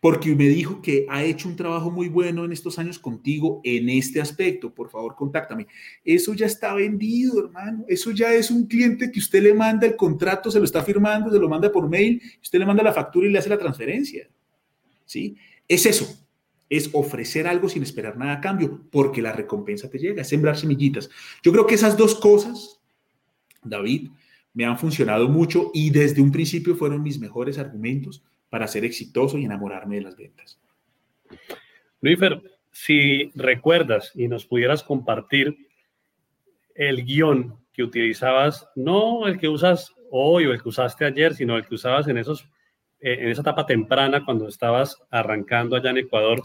porque 0.00 0.34
me 0.34 0.48
dijo 0.48 0.82
que 0.82 1.06
ha 1.08 1.22
hecho 1.22 1.48
un 1.48 1.56
trabajo 1.56 1.90
muy 1.90 2.08
bueno 2.08 2.44
en 2.44 2.52
estos 2.52 2.78
años 2.78 2.98
contigo 2.98 3.60
en 3.62 3.90
este 3.90 4.22
aspecto. 4.22 4.72
Por 4.72 4.90
favor, 4.90 5.14
contáctame. 5.14 5.66
Eso 6.02 6.32
ya 6.34 6.46
está 6.46 6.74
vendido, 6.74 7.44
hermano. 7.44 7.84
Eso 7.88 8.10
ya 8.10 8.32
es 8.32 8.50
un 8.50 8.66
cliente 8.66 9.10
que 9.10 9.18
usted 9.18 9.42
le 9.42 9.54
manda 9.54 9.86
el 9.86 9.96
contrato, 9.96 10.50
se 10.50 10.58
lo 10.58 10.64
está 10.64 10.82
firmando, 10.82 11.30
se 11.30 11.38
lo 11.38 11.48
manda 11.48 11.70
por 11.70 11.88
mail, 11.88 12.20
usted 12.42 12.58
le 12.58 12.66
manda 12.66 12.82
la 12.82 12.92
factura 12.92 13.26
y 13.26 13.30
le 13.30 13.38
hace 13.38 13.48
la 13.50 13.58
transferencia. 13.58 14.28
¿Sí? 15.04 15.36
Es 15.68 15.84
eso. 15.84 16.23
Es 16.68 16.90
ofrecer 16.92 17.46
algo 17.46 17.68
sin 17.68 17.82
esperar 17.82 18.16
nada 18.16 18.34
a 18.34 18.40
cambio, 18.40 18.82
porque 18.90 19.22
la 19.22 19.32
recompensa 19.32 19.90
te 19.90 19.98
llega, 19.98 20.22
es 20.22 20.28
sembrar 20.28 20.56
semillitas. 20.56 21.10
Yo 21.42 21.52
creo 21.52 21.66
que 21.66 21.74
esas 21.74 21.96
dos 21.96 22.14
cosas, 22.14 22.80
David, 23.62 24.10
me 24.54 24.64
han 24.64 24.78
funcionado 24.78 25.28
mucho 25.28 25.70
y 25.74 25.90
desde 25.90 26.22
un 26.22 26.32
principio 26.32 26.76
fueron 26.76 27.02
mis 27.02 27.18
mejores 27.18 27.58
argumentos 27.58 28.22
para 28.48 28.68
ser 28.68 28.84
exitoso 28.84 29.36
y 29.36 29.44
enamorarme 29.44 29.96
de 29.96 30.02
las 30.02 30.16
ventas. 30.16 30.60
Luífer, 32.00 32.40
si 32.70 33.30
recuerdas 33.34 34.12
y 34.14 34.28
nos 34.28 34.46
pudieras 34.46 34.82
compartir 34.82 35.56
el 36.74 37.04
guion 37.04 37.56
que 37.72 37.82
utilizabas, 37.82 38.68
no 38.76 39.26
el 39.26 39.38
que 39.38 39.48
usas 39.48 39.92
hoy 40.10 40.46
o 40.46 40.52
el 40.52 40.62
que 40.62 40.68
usaste 40.68 41.04
ayer, 41.04 41.34
sino 41.34 41.56
el 41.56 41.66
que 41.66 41.74
usabas 41.74 42.06
en, 42.08 42.18
esos, 42.18 42.48
eh, 43.04 43.18
en 43.20 43.28
esa 43.28 43.42
etapa 43.42 43.66
temprana 43.66 44.24
cuando 44.24 44.48
estabas 44.48 45.02
arrancando 45.10 45.76
allá 45.76 45.90
en 45.90 45.98
Ecuador. 45.98 46.40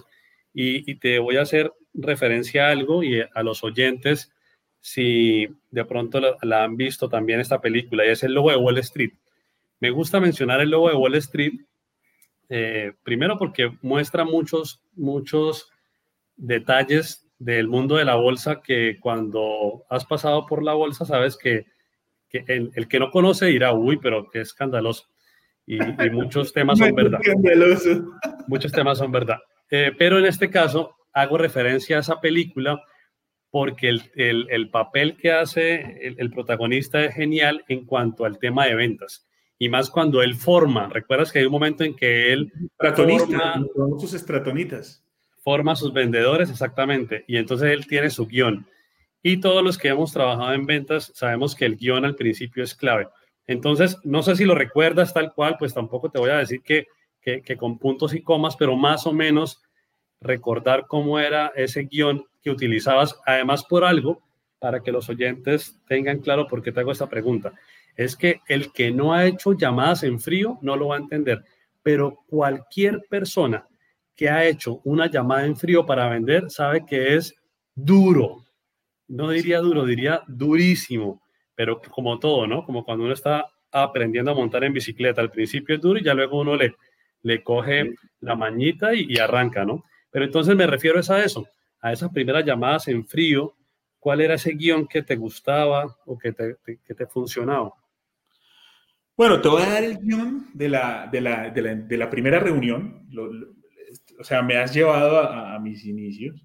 Y, 0.54 0.96
te 0.96 1.20
voy 1.20 1.38
a 1.38 1.44
hacer 1.44 1.72
referencia 1.94 2.68
a 2.68 2.72
algo 2.72 3.02
y 3.04 3.22
a 3.22 3.44
los 3.44 3.64
oyentes, 3.64 4.34
si 4.82 5.48
de 5.72 5.86
pronto 5.86 6.20
la, 6.42 6.64
han 6.64 6.76
visto 6.76 7.08
también 7.08 7.40
esta 7.40 7.62
película, 7.62 8.06
y 8.06 8.10
es 8.10 8.24
el 8.24 8.34
logo 8.34 8.50
de 8.52 8.58
Wall 8.58 8.78
Street. 8.80 9.14
Me 9.80 9.92
gusta 9.92 10.20
mencionar 10.20 10.60
el 10.60 10.72
logo 10.72 10.90
de 10.90 10.96
Wall 10.96 11.16
Street 11.16 11.54
eh, 12.50 12.94
primero 13.04 13.38
porque 13.38 13.72
muestra 13.84 14.26
muchos, 14.26 14.82
muchos 14.96 15.70
detalles 16.36 17.28
del 17.38 17.68
mundo 17.68 17.96
de 17.96 18.06
la 18.06 18.16
bolsa 18.16 18.62
que 18.62 18.98
cuando 19.00 19.86
has 19.90 20.04
pasado 20.06 20.48
por 20.48 20.64
la 20.64 20.74
bolsa 20.74 21.06
sabes 21.06 21.38
que, 21.38 21.68
el, 22.32 22.88
que 22.88 23.00
no 23.00 23.12
conoce 23.12 23.46
dirá, 23.46 23.74
uy, 23.74 23.98
pero 23.98 24.30
qué 24.30 24.42
escandaloso. 24.42 25.09
Y, 25.70 26.10
muchos 26.10 26.52
temas 26.52 26.80
son 26.80 26.96
verdad. 26.96 27.20
Muchos 28.48 28.72
temas 28.72 28.98
son 28.98 29.12
verdad. 29.12 29.38
Eh, 29.70 29.92
pero 29.98 30.18
en 30.18 30.26
este 30.26 30.50
caso 30.50 30.96
hago 31.14 31.38
referencia 31.38 31.98
a 31.98 32.00
esa 32.00 32.20
película 32.20 32.82
porque 33.52 33.90
el, 34.16 34.70
papel 34.72 35.16
que 35.16 35.32
hace 35.32 36.16
el, 36.18 36.32
protagonista 36.32 37.06
es 37.06 37.14
genial 37.14 37.64
en 37.68 37.86
cuanto 37.86 38.26
al 38.26 38.40
tema 38.40 38.66
de 38.66 38.76
ventas 38.76 39.28
y 39.60 39.70
más 39.70 39.92
cuando 39.92 40.24
él 40.24 40.36
forma. 40.36 40.90
Recuerdas 40.90 41.32
que 41.32 41.40
hay 41.40 41.46
un 41.46 41.52
momento 41.52 41.84
en 41.84 41.96
que 41.96 42.34
él 42.34 42.52
forma 42.78 43.64
sus 44.00 44.14
estratonitas. 44.14 45.04
Forma 45.44 45.76
sus 45.76 45.94
vendedores, 45.94 46.50
exactamente. 46.50 47.26
Y 47.28 47.38
entonces 47.38 47.72
él 47.72 47.86
tiene 47.86 48.10
su 48.10 48.28
guion. 48.28 48.68
Y 49.22 49.40
todos 49.40 49.64
los 49.64 49.78
que 49.78 49.90
hemos 49.90 50.14
trabajado 50.14 50.54
en 50.54 50.66
ventas 50.66 51.12
sabemos 51.14 51.56
que 51.56 51.66
el 51.66 51.76
guion 51.76 52.06
al 52.06 52.16
principio 52.16 52.64
es 52.64 52.74
clave. 52.74 53.08
Entonces, 53.50 53.98
no 54.04 54.22
sé 54.22 54.36
si 54.36 54.46
lo 54.46 54.56
recuerdas 54.56 55.14
tal 55.14 55.34
cual, 55.34 55.56
pues 55.58 55.74
tampoco 55.74 56.10
te 56.10 56.20
voy 56.20 56.30
a 56.30 56.38
decir 56.38 56.62
que, 56.62 56.88
con 57.58 57.78
puntos 57.80 58.14
y 58.14 58.22
comas, 58.22 58.56
pero 58.56 58.76
más 58.76 59.06
o 59.06 59.14
menos 59.14 59.62
recordar 60.22 60.86
cómo 60.88 61.20
era 61.20 61.52
ese 61.56 61.84
guion 61.84 62.26
que 62.42 62.52
utilizabas, 62.52 63.20
además 63.26 63.66
por 63.66 63.84
algo, 63.84 64.22
para 64.60 64.82
que 64.82 64.92
los 64.92 65.10
oyentes 65.10 65.80
tengan 65.88 66.20
claro 66.20 66.48
por 66.48 66.62
qué 66.62 66.72
te 66.72 66.82
hago 66.82 66.92
esta 66.92 67.08
pregunta 67.08 67.54
es 68.00 68.16
que 68.16 68.40
el 68.48 68.72
que 68.72 68.92
no 68.92 69.14
ha 69.14 69.26
hecho 69.26 69.52
llamadas 69.52 70.04
en 70.04 70.22
frío 70.22 70.58
no 70.62 70.78
lo 70.78 70.88
va 70.88 70.96
a 70.96 71.00
entender, 71.00 71.44
pero 71.84 72.24
cualquier 72.28 73.02
persona 73.10 73.68
que 74.16 74.30
ha 74.30 74.46
hecho 74.46 74.80
una 74.86 75.08
llamada 75.12 75.46
en 75.46 75.58
frío 75.58 75.86
para 75.86 76.08
vender 76.08 76.50
sabe 76.50 76.86
que 76.86 77.16
es 77.16 77.36
duro. 77.76 78.46
No 79.10 79.32
diría 79.32 79.60
duro, 79.60 79.86
diría 79.86 80.22
durísimo, 80.28 81.22
pero 81.60 81.82
como 81.82 82.18
todo, 82.20 82.48
¿no? 82.48 82.64
Como 82.64 82.86
cuando 82.86 83.04
uno 83.04 83.14
está 83.14 83.46
aprendiendo 83.70 84.32
a 84.32 84.34
montar 84.34 84.64
en 84.64 84.72
bicicleta, 84.72 85.20
al 85.20 85.30
principio 85.30 85.76
es 85.76 85.82
duro 85.82 86.00
y 86.00 86.04
ya 86.06 86.14
luego 86.14 86.40
uno 86.40 86.56
le, 86.56 86.78
le 87.22 87.44
coge 87.44 87.96
la 88.22 88.34
mañita 88.38 88.94
y, 88.94 89.08
y 89.10 89.20
arranca, 89.20 89.66
¿no? 89.66 89.84
Pero 90.10 90.24
entonces 90.24 90.56
me 90.56 90.66
refiero 90.66 91.02
a 91.06 91.20
eso, 91.20 91.50
a 91.82 91.92
esas 91.92 92.12
primeras 92.14 92.46
llamadas 92.46 92.88
en 92.88 93.06
frío, 93.06 93.58
¿cuál 94.00 94.22
era 94.22 94.36
ese 94.36 94.54
guion 94.54 94.88
que 94.88 95.04
te 95.04 95.18
gustaba 95.18 95.98
o 96.06 96.18
que 96.18 96.32
te, 96.32 96.56
que 96.64 96.96
te 96.96 97.06
funcionaba? 97.08 97.74
Bueno, 99.18 99.42
te 99.42 99.50
voy 99.50 99.64
a 99.64 99.70
dar 99.70 99.84
el 99.84 99.98
guion 99.98 100.52
de 100.54 100.70
la, 100.70 101.10
de 101.12 101.20
la, 101.20 101.50
de 101.50 101.62
la, 101.62 101.76
de 101.76 101.98
la 101.98 102.10
primera 102.10 102.40
reunión. 102.40 103.06
o 104.18 104.24
sea, 104.24 104.42
me 104.42 104.56
has 104.56 104.74
llevado 104.74 105.20
a, 105.20 105.60
mis 105.60 105.84
inicios. 105.84 106.42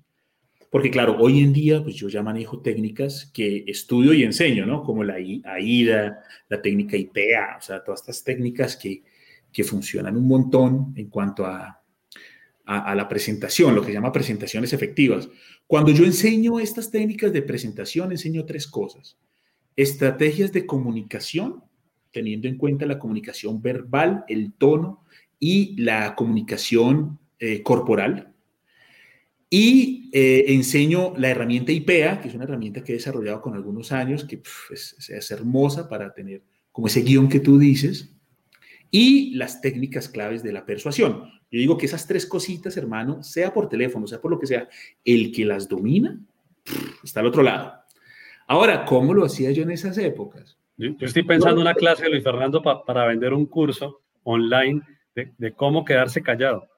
Porque 0.74 0.90
claro, 0.90 1.16
hoy 1.20 1.38
en 1.38 1.52
día 1.52 1.80
pues 1.84 1.94
yo 1.94 2.08
ya 2.08 2.20
manejo 2.20 2.58
técnicas 2.58 3.30
que 3.32 3.62
estudio 3.68 4.12
y 4.12 4.24
enseño, 4.24 4.66
¿no? 4.66 4.82
Como 4.82 5.04
la 5.04 5.14
AIDA, 5.14 6.18
la 6.48 6.60
técnica 6.60 6.96
IPEA, 6.96 7.58
o 7.60 7.62
sea, 7.62 7.84
todas 7.84 8.00
estas 8.00 8.24
técnicas 8.24 8.76
que, 8.76 9.04
que 9.52 9.62
funcionan 9.62 10.16
un 10.16 10.26
montón 10.26 10.92
en 10.96 11.10
cuanto 11.10 11.46
a, 11.46 11.80
a, 12.64 12.92
la 12.92 13.08
presentación, 13.08 13.72
lo 13.72 13.82
que 13.82 13.86
se 13.86 13.92
llama 13.92 14.10
presentaciones 14.10 14.72
efectivas. 14.72 15.28
Cuando 15.68 15.92
yo 15.92 16.04
enseño 16.04 16.58
estas 16.58 16.90
técnicas 16.90 17.32
de 17.32 17.42
presentación, 17.42 18.10
enseño 18.10 18.44
tres 18.44 18.66
cosas. 18.66 19.16
Estrategias 19.76 20.50
de 20.50 20.66
comunicación, 20.66 21.62
teniendo 22.10 22.48
en 22.48 22.58
cuenta 22.58 22.84
la 22.84 22.98
comunicación 22.98 23.62
verbal, 23.62 24.24
el 24.26 24.52
tono 24.54 25.04
y 25.38 25.80
la 25.80 26.16
comunicación 26.16 27.20
eh, 27.38 27.62
corporal. 27.62 28.33
Y 29.56 30.10
eh, 30.12 30.46
enseño 30.48 31.14
la 31.16 31.28
herramienta 31.28 31.70
IPEA, 31.70 32.20
que 32.20 32.26
es 32.26 32.34
una 32.34 32.42
herramienta 32.42 32.82
que 32.82 32.90
he 32.90 32.96
desarrollado 32.96 33.40
con 33.40 33.54
algunos 33.54 33.92
años, 33.92 34.24
que 34.24 34.42
es, 34.72 35.30
hermosa 35.30 35.88
para 35.88 36.12
tener 36.12 36.42
como 36.72 36.88
ese 36.88 37.02
guion 37.02 37.28
que 37.28 37.38
tú 37.38 37.56
dices, 37.56 38.12
y 38.90 39.32
las 39.36 39.60
técnicas 39.60 40.08
claves 40.08 40.42
de 40.42 40.52
la 40.52 40.66
persuasión. 40.66 41.30
Yo 41.52 41.60
digo 41.60 41.78
que 41.78 41.86
esas 41.86 42.04
tres 42.08 42.26
cositas, 42.26 42.76
hermano, 42.76 43.22
sea 43.22 43.54
por 43.54 43.68
teléfono, 43.68 44.08
sea 44.08 44.20
por 44.20 44.32
lo 44.32 44.40
que 44.40 44.48
sea, 44.48 44.68
el 45.04 45.30
que 45.30 45.44
las 45.44 45.68
domina 45.68 46.20
está 47.04 47.20
al 47.20 47.26
otro 47.26 47.44
lado. 47.44 47.74
Ahora, 48.48 48.84
¿cómo 48.84 49.14
lo 49.14 49.24
hacía 49.24 49.52
yo 49.52 49.62
en 49.62 49.70
esas 49.70 49.96
épocas? 49.98 50.58
Yo, 50.76 50.96
estoy 50.98 51.22
pensando 51.22 51.60
en 51.60 51.68
una 51.68 51.74
clase, 51.74 52.08
Luis 52.08 52.24
Fernando, 52.24 52.60
para 52.60 53.06
vender 53.06 53.32
un 53.32 53.46
curso 53.46 54.00
online 54.24 54.82
de, 55.14 55.52
cómo 55.52 55.84
quedarse 55.84 56.22
callado. 56.22 56.73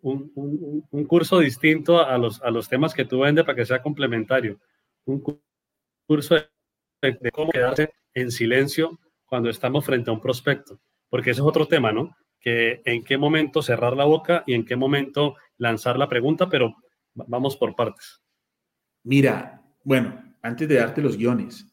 Un, 0.00 0.30
un, 0.90 1.04
curso 1.06 1.40
distinto 1.40 1.98
a 1.98 2.16
los, 2.18 2.40
a 2.42 2.50
los 2.50 2.68
temas 2.68 2.94
que 2.94 3.04
tú 3.04 3.20
vendes 3.20 3.44
para 3.44 3.56
que 3.56 3.66
sea 3.66 3.82
complementario. 3.82 4.60
Un 5.04 5.22
curso 6.06 6.36
de, 7.02 7.30
cómo 7.32 7.50
quedarse 7.50 7.92
en 8.14 8.30
silencio 8.30 8.98
cuando 9.26 9.50
estamos 9.50 9.84
frente 9.84 10.10
a 10.10 10.12
un 10.12 10.20
prospecto. 10.20 10.80
Porque 11.08 11.30
ese 11.30 11.40
es 11.40 11.46
otro 11.46 11.66
tema, 11.66 11.92
¿no? 11.92 12.16
Que 12.40 12.80
en 12.84 13.02
qué 13.04 13.18
momento 13.18 13.62
cerrar 13.62 13.96
la 13.96 14.04
boca 14.04 14.44
y 14.46 14.54
en 14.54 14.64
qué 14.64 14.76
momento 14.76 15.36
lanzar 15.56 15.98
la 15.98 16.08
pregunta, 16.08 16.48
pero 16.48 16.76
vamos 17.14 17.56
por 17.56 17.74
partes. 17.74 18.22
Mira, 19.02 19.62
bueno, 19.84 20.22
antes 20.42 20.68
de 20.68 20.76
darte 20.76 21.02
los 21.02 21.16
guiones, 21.16 21.67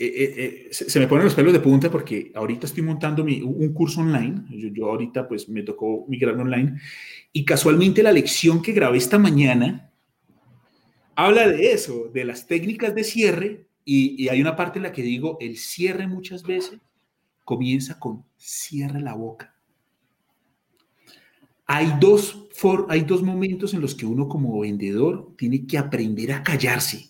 eh, 0.00 0.06
eh, 0.06 0.34
eh, 0.36 0.68
se, 0.70 1.00
me 1.00 1.08
ponen 1.08 1.24
los 1.24 1.34
pelos 1.34 1.52
de 1.52 1.58
punta 1.58 1.90
porque 1.90 2.30
ahorita 2.32 2.66
estoy 2.66 2.84
montando 2.84 3.24
un 3.24 3.72
curso 3.72 4.00
online. 4.00 4.44
Yo, 4.72 4.86
ahorita 4.86 5.26
pues 5.26 5.48
me 5.48 5.64
tocó 5.64 6.06
migrar 6.06 6.38
online 6.38 6.80
y 7.32 7.44
casualmente 7.44 8.04
la 8.04 8.12
lección 8.12 8.62
que 8.62 8.72
grabé 8.72 8.98
esta 8.98 9.18
mañana 9.18 9.90
habla 11.16 11.48
de 11.48 11.72
eso, 11.72 12.10
de 12.14 12.24
las 12.24 12.46
técnicas 12.46 12.94
de 12.94 13.02
cierre 13.02 13.66
y, 13.84 14.28
hay 14.28 14.40
una 14.40 14.54
parte 14.54 14.78
en 14.78 14.84
la 14.84 14.92
que 14.92 15.02
digo, 15.02 15.36
el 15.40 15.56
cierre 15.56 16.06
muchas 16.06 16.44
veces 16.44 16.78
comienza 17.44 17.98
con 17.98 18.24
cierre 18.36 19.00
la 19.00 19.14
boca. 19.14 19.56
Hay 21.66 21.94
dos, 21.98 22.46
hay 22.88 23.00
dos 23.00 23.22
momentos 23.22 23.74
en 23.74 23.80
los 23.80 23.96
que 23.96 24.06
uno 24.06 24.28
como 24.28 24.60
vendedor 24.60 25.34
tiene 25.36 25.66
que 25.66 25.76
aprender 25.76 26.32
a 26.32 26.42
callarse. 26.44 27.08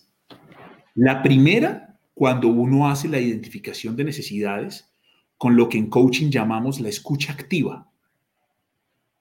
La 0.95 1.21
primera 1.21 1.88
cuando 2.19 2.49
uno 2.49 2.89
hace 2.89 3.07
la 3.07 3.21
identificación 3.21 3.95
de 3.95 4.03
necesidades 4.03 4.91
con 5.37 5.55
lo 5.55 5.69
que 5.69 5.77
en 5.77 5.89
coaching 5.89 6.29
llamamos 6.29 6.81
la 6.81 6.89
escucha 6.89 7.31
activa, 7.31 7.89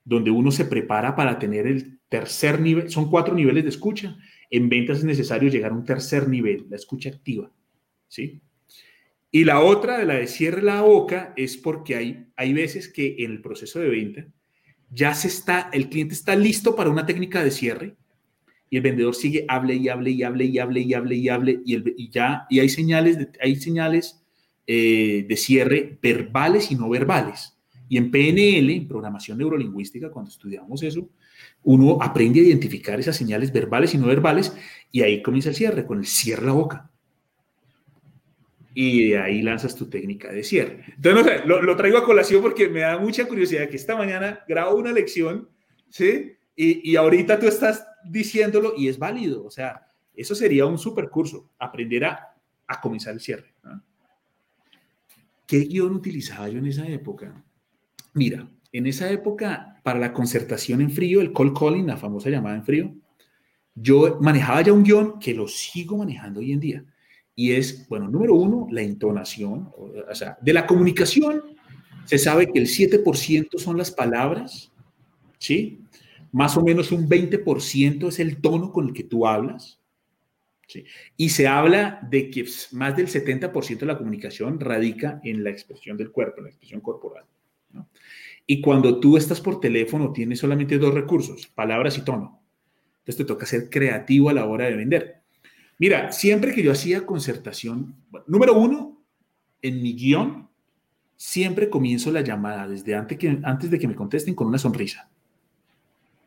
donde 0.03 0.33
uno 0.33 0.51
se 0.51 0.65
prepara 0.65 1.15
para 1.15 1.39
tener 1.39 1.69
el 1.69 2.01
tercer 2.09 2.61
nivel, 2.61 2.91
son 2.91 3.09
cuatro 3.09 3.37
niveles 3.37 3.63
de 3.63 3.71
escucha, 3.71 4.17
en 4.51 4.69
ventas 4.69 4.99
es 4.99 5.05
necesario 5.05 5.49
llegar 5.49 5.71
a 5.71 5.77
un 5.77 5.85
tercer 5.85 6.29
nivel, 6.29 6.67
la 6.69 6.75
escucha 6.75 7.11
activa, 7.11 7.53
¿sí? 8.09 8.43
Y 9.31 9.45
la 9.45 9.61
otra, 9.61 9.99
de 9.99 10.05
la 10.05 10.15
de 10.15 10.27
cierre 10.27 10.63
la 10.63 10.81
boca, 10.81 11.35
es 11.37 11.57
porque 11.57 11.95
hay, 11.95 12.27
hay 12.35 12.53
veces 12.53 12.89
que 12.89 13.15
en 13.21 13.31
el 13.31 13.41
proceso 13.41 13.79
de 13.79 13.91
venta 13.91 14.27
ya 14.91 15.15
se 15.15 15.29
está, 15.29 15.71
el 15.73 15.89
cliente 15.89 16.15
está 16.15 16.35
listo 16.35 16.75
para 16.75 16.91
una 16.91 17.07
técnica 17.07 17.45
de 17.45 17.53
cierre 17.53 17.97
y 18.71 18.77
el 18.77 18.83
vendedor 18.83 19.15
sigue, 19.15 19.45
hable 19.49 19.75
y 19.75 19.89
hable 19.89 20.11
y 20.11 20.23
hable 20.23 20.45
y 20.45 20.59
hable 20.59 20.81
y 20.81 20.95
hable 20.95 21.17
y 21.17 21.29
hable 21.29 21.61
y, 21.65 21.75
el, 21.75 21.95
y 21.97 22.11
ya, 22.11 22.47
y 22.51 22.61
hay 22.61 22.69
señales, 22.69 23.19
de, 23.19 23.29
hay 23.41 23.57
señales 23.57 24.23
eh, 24.67 25.25
de 25.29 25.37
cierre 25.37 25.99
verbales 26.03 26.71
y 26.71 26.75
no 26.75 26.89
verbales. 26.89 27.55
Y 27.89 27.97
en 27.97 28.11
PNL, 28.11 28.71
en 28.71 28.87
programación 28.87 29.39
neurolingüística, 29.39 30.11
cuando 30.11 30.31
estudiamos 30.31 30.83
eso, 30.83 31.09
uno 31.63 31.99
aprende 32.03 32.41
a 32.41 32.43
identificar 32.43 33.01
esas 33.01 33.17
señales 33.17 33.51
verbales 33.51 33.95
y 33.95 33.99
no 33.99 34.07
verbales 34.07 34.55
y 34.93 35.03
ahí 35.03 35.23
comienza 35.23 35.49
el 35.49 35.55
cierre, 35.55 35.87
con 35.87 35.99
el 35.99 36.07
cierre 36.07 36.45
la 36.45 36.53
boca. 36.53 36.91
Y 38.75 39.09
de 39.09 39.19
ahí 39.19 39.43
lanzas 39.43 39.75
tu 39.75 39.89
técnica 39.89 40.31
de 40.31 40.45
cierre. 40.45 40.85
Entonces, 40.95 41.15
no 41.15 41.25
sé, 41.25 41.47
lo, 41.47 41.63
lo 41.63 41.75
traigo 41.75 41.99
a 41.99 42.05
colación 42.05 42.43
porque 42.43 42.69
me 42.69 42.81
da 42.81 42.99
mucha 42.99 43.27
curiosidad 43.27 43.69
que 43.69 43.77
esta 43.77 43.97
mañana 43.97 44.45
grabo 44.47 44.77
una 44.77 44.93
lección, 44.93 45.49
¿sí? 45.89 46.35
Y, 46.55 46.91
y, 46.91 46.97
ahorita 46.97 47.41
tú 47.41 47.47
estás 47.47 47.88
diciéndolo 48.05 48.75
y 48.77 48.89
es 48.89 48.99
válido. 48.99 49.45
O 49.45 49.51
sea, 49.51 49.89
eso 50.15 50.35
sería 50.35 50.67
un 50.67 50.79
super 50.79 51.09
curso, 51.09 51.51
aprender 51.59 52.05
a, 52.05 52.35
a 52.67 52.81
comenzar 52.81 53.15
el 53.15 53.21
cierre. 53.21 53.55
¿Qué 55.47 55.61
guion 55.61 55.95
utilizaba 55.95 56.49
yo 56.49 56.59
en 56.59 56.67
esa 56.67 56.87
época? 56.87 57.43
Mira, 58.13 58.49
en 58.73 58.87
esa 58.87 59.11
época, 59.11 59.81
para 59.83 59.99
la 59.99 60.13
concertación 60.13 60.81
en 60.81 60.91
frío, 60.91 61.21
el 61.21 61.33
call 61.33 61.55
calling, 61.55 61.87
la 61.87 61.97
famosa 61.97 62.29
llamada 62.29 62.57
en 62.57 62.65
frío, 62.65 62.95
yo 63.75 64.19
manejaba 64.21 64.63
ya 64.63 64.73
un 64.73 64.83
guion 64.83 65.19
que 65.19 65.35
lo 65.35 65.49
sigo 65.49 65.97
manejando 65.97 66.41
hoy 66.41 66.53
en 66.53 66.61
día. 66.61 66.85
Y 67.35 67.53
es, 67.53 67.89
bueno, 67.89 68.09
número 68.09 68.35
uno, 68.35 68.67
la 68.71 68.83
entonación. 68.83 69.71
O 69.77 70.15
sea, 70.15 70.37
de 70.41 70.53
la 70.53 70.67
comunicación 70.67 71.43
se 72.05 72.19
sabe 72.19 72.51
que 72.51 72.59
el 72.59 72.67
7% 72.67 73.59
son 73.59 73.79
las 73.79 73.91
palabras, 73.91 74.73
¿sí? 75.39 75.81
Más 76.33 76.57
o 76.57 76.63
menos 76.63 76.93
un 76.93 77.09
20% 77.09 78.09
es 78.09 78.19
el 78.19 78.41
tono 78.41 78.73
con 78.73 78.89
el 78.89 78.93
que 78.93 79.05
tú 79.05 79.27
hablas. 79.27 79.81
¿sí? 80.67 80.85
Y 81.17 81.31
se 81.31 81.47
habla 81.47 82.01
de 82.11 82.31
que 82.31 82.45
más 82.73 82.97
del 82.97 83.09
70% 83.09 83.79
de 83.79 83.87
la 83.87 83.99
comunicación 83.99 84.61
radica 84.61 85.21
en 85.25 85.45
la 85.45 85.51
expresión 85.51 85.97
del 85.97 86.11
cuerpo, 86.11 86.39
en 86.39 86.45
la 86.45 86.51
expresión 86.51 86.81
corporal. 86.81 87.25
Y 88.47 88.61
cuando 88.61 88.99
tú 88.99 89.17
estás 89.17 89.41
por 89.41 89.61
teléfono, 89.61 90.13
tienes 90.13 90.39
solamente 90.39 90.79
dos 90.79 90.95
recursos, 90.95 91.47
palabras 91.47 91.99
y 91.99 92.03
tono. 92.03 92.43
Entonces 93.01 93.17
te 93.17 93.25
toca 93.25 93.47
ser 93.47 93.69
creativo 93.69 94.31
a 94.31 94.33
la 94.33 94.47
hora 94.47 94.67
de 94.67 94.77
vender. 94.77 95.23
Mira, 95.79 96.13
siempre 96.13 96.55
que 96.55 96.63
yo 96.63 96.73
hacía 96.73 97.07
concertación, 97.07 97.95
número 98.27 98.55
uno, 98.55 99.03
en 99.63 99.83
mi 99.83 99.95
guion, 99.95 100.49
siempre 101.17 101.69
comienzo 101.69 102.11
la 102.11 102.23
llamada 102.23 102.67
desde 102.67 102.95
antes, 102.95 103.19
que, 103.19 103.39
antes 103.43 103.71
de 103.71 103.79
que 103.79 103.89
me 103.89 103.95
contesten 103.95 104.35
con 104.35 104.47
una 104.47 104.59
sonrisa. 104.59 105.11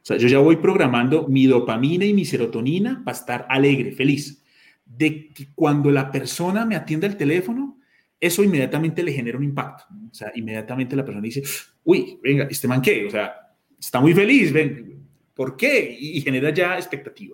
O 0.02 0.06
sea, 0.06 0.18
yo 0.18 0.28
ya 0.28 0.40
voy 0.40 0.56
programando 0.58 1.28
mi 1.28 1.46
dopamina 1.46 2.06
y 2.06 2.14
mi 2.14 2.26
serotonina 2.26 3.04
para 3.06 3.18
estar 3.18 3.46
alegre, 3.50 3.92
feliz. 3.92 4.44
De 4.86 5.30
que 5.30 5.48
cuando 5.54 5.92
la 5.92 6.12
persona 6.12 6.66
me 6.66 6.76
atienda 6.76 7.08
el 7.08 7.16
teléfono, 7.16 7.78
eso 8.20 8.44
inmediatamente 8.44 9.04
le 9.04 9.14
genera 9.14 9.38
un 9.38 9.44
impacto. 9.44 9.86
O 10.10 10.14
sea, 10.14 10.32
inmediatamente 10.36 10.96
la 10.96 11.06
persona 11.06 11.24
dice, 11.24 11.44
uy, 11.84 12.20
venga, 12.22 12.48
este 12.50 12.68
man 12.68 12.82
qué, 12.82 13.06
o 13.06 13.10
sea, 13.10 13.34
está 13.80 14.00
muy 14.00 14.14
feliz, 14.14 14.52
ven, 14.52 15.06
¿por 15.34 15.56
qué? 15.56 15.98
Y 16.00 16.22
genera 16.22 16.52
ya 16.52 16.76
expectativa. 16.76 17.34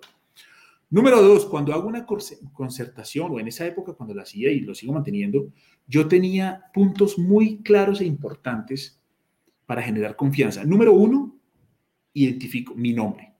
Número 0.90 1.20
dos, 1.20 1.44
cuando 1.44 1.74
hago 1.74 1.86
una 1.86 2.06
concertación, 2.06 3.32
o 3.32 3.40
en 3.40 3.48
esa 3.48 3.66
época 3.66 3.92
cuando 3.92 4.14
la 4.14 4.22
hacía 4.22 4.50
y 4.50 4.60
lo 4.60 4.74
sigo 4.74 4.94
manteniendo, 4.94 5.52
yo 5.86 6.08
tenía 6.08 6.64
puntos 6.72 7.18
muy 7.18 7.58
claros 7.62 8.00
e 8.00 8.06
importantes 8.06 8.98
para 9.66 9.82
generar 9.82 10.16
confianza. 10.16 10.64
Número 10.64 10.94
uno, 10.94 11.37
identifico 12.24 12.74
mi 12.74 12.92
nombre. 12.92 13.32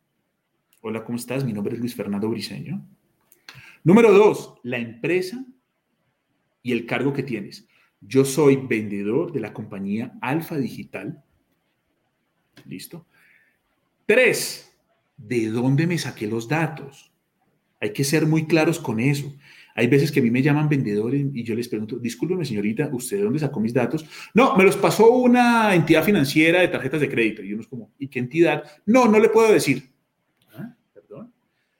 Hola, 0.80 1.04
¿cómo 1.04 1.16
estás? 1.16 1.44
Mi 1.44 1.52
nombre 1.52 1.74
es 1.74 1.80
Luis 1.80 1.94
Fernando 1.94 2.28
Briseño. 2.28 2.86
Número 3.84 4.12
dos, 4.12 4.54
la 4.62 4.78
empresa 4.78 5.44
y 6.62 6.72
el 6.72 6.86
cargo 6.86 7.12
que 7.12 7.22
tienes. 7.22 7.66
Yo 8.00 8.24
soy 8.24 8.56
vendedor 8.56 9.32
de 9.32 9.40
la 9.40 9.52
compañía 9.52 10.16
Alfa 10.20 10.56
Digital. 10.56 11.24
¿Listo? 12.66 13.06
Tres, 14.06 14.76
¿de 15.16 15.48
dónde 15.48 15.86
me 15.86 15.98
saqué 15.98 16.26
los 16.26 16.48
datos? 16.48 17.12
Hay 17.80 17.92
que 17.92 18.04
ser 18.04 18.26
muy 18.26 18.46
claros 18.46 18.78
con 18.78 19.00
eso. 19.00 19.34
Hay 19.78 19.86
veces 19.86 20.10
que 20.10 20.18
a 20.18 20.22
mí 20.24 20.30
me 20.32 20.42
llaman 20.42 20.68
vendedores 20.68 21.24
y 21.32 21.44
yo 21.44 21.54
les 21.54 21.68
pregunto, 21.68 22.00
discúlpeme 22.00 22.44
señorita, 22.44 22.90
¿usted 22.92 23.18
de 23.18 23.22
dónde 23.22 23.38
sacó 23.38 23.60
mis 23.60 23.72
datos? 23.72 24.04
No, 24.34 24.56
me 24.56 24.64
los 24.64 24.76
pasó 24.76 25.08
una 25.12 25.72
entidad 25.72 26.02
financiera 26.02 26.62
de 26.62 26.66
tarjetas 26.66 27.00
de 27.00 27.08
crédito. 27.08 27.44
Y 27.44 27.52
uno 27.52 27.62
es 27.62 27.68
como, 27.68 27.92
¿y 27.96 28.08
qué 28.08 28.18
entidad? 28.18 28.64
No, 28.86 29.06
no 29.06 29.20
le 29.20 29.28
puedo 29.28 29.52
decir. 29.52 29.88
¿Ah? 30.52 30.74
Perdón. 30.92 31.32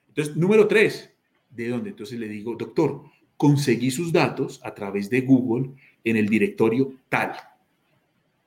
Entonces, 0.07 0.37
número 0.37 0.69
tres, 0.69 1.11
¿de 1.51 1.71
dónde? 1.71 1.91
Entonces 1.91 2.21
le 2.21 2.29
digo, 2.29 2.55
doctor, 2.55 3.03
conseguí 3.37 3.91
sus 3.91 4.13
datos 4.13 4.61
a 4.63 4.73
través 4.73 5.11
de 5.11 5.23
Google 5.23 5.71
en 6.05 6.17
el 6.19 6.29
directorio 6.29 6.93
tal. 7.09 7.33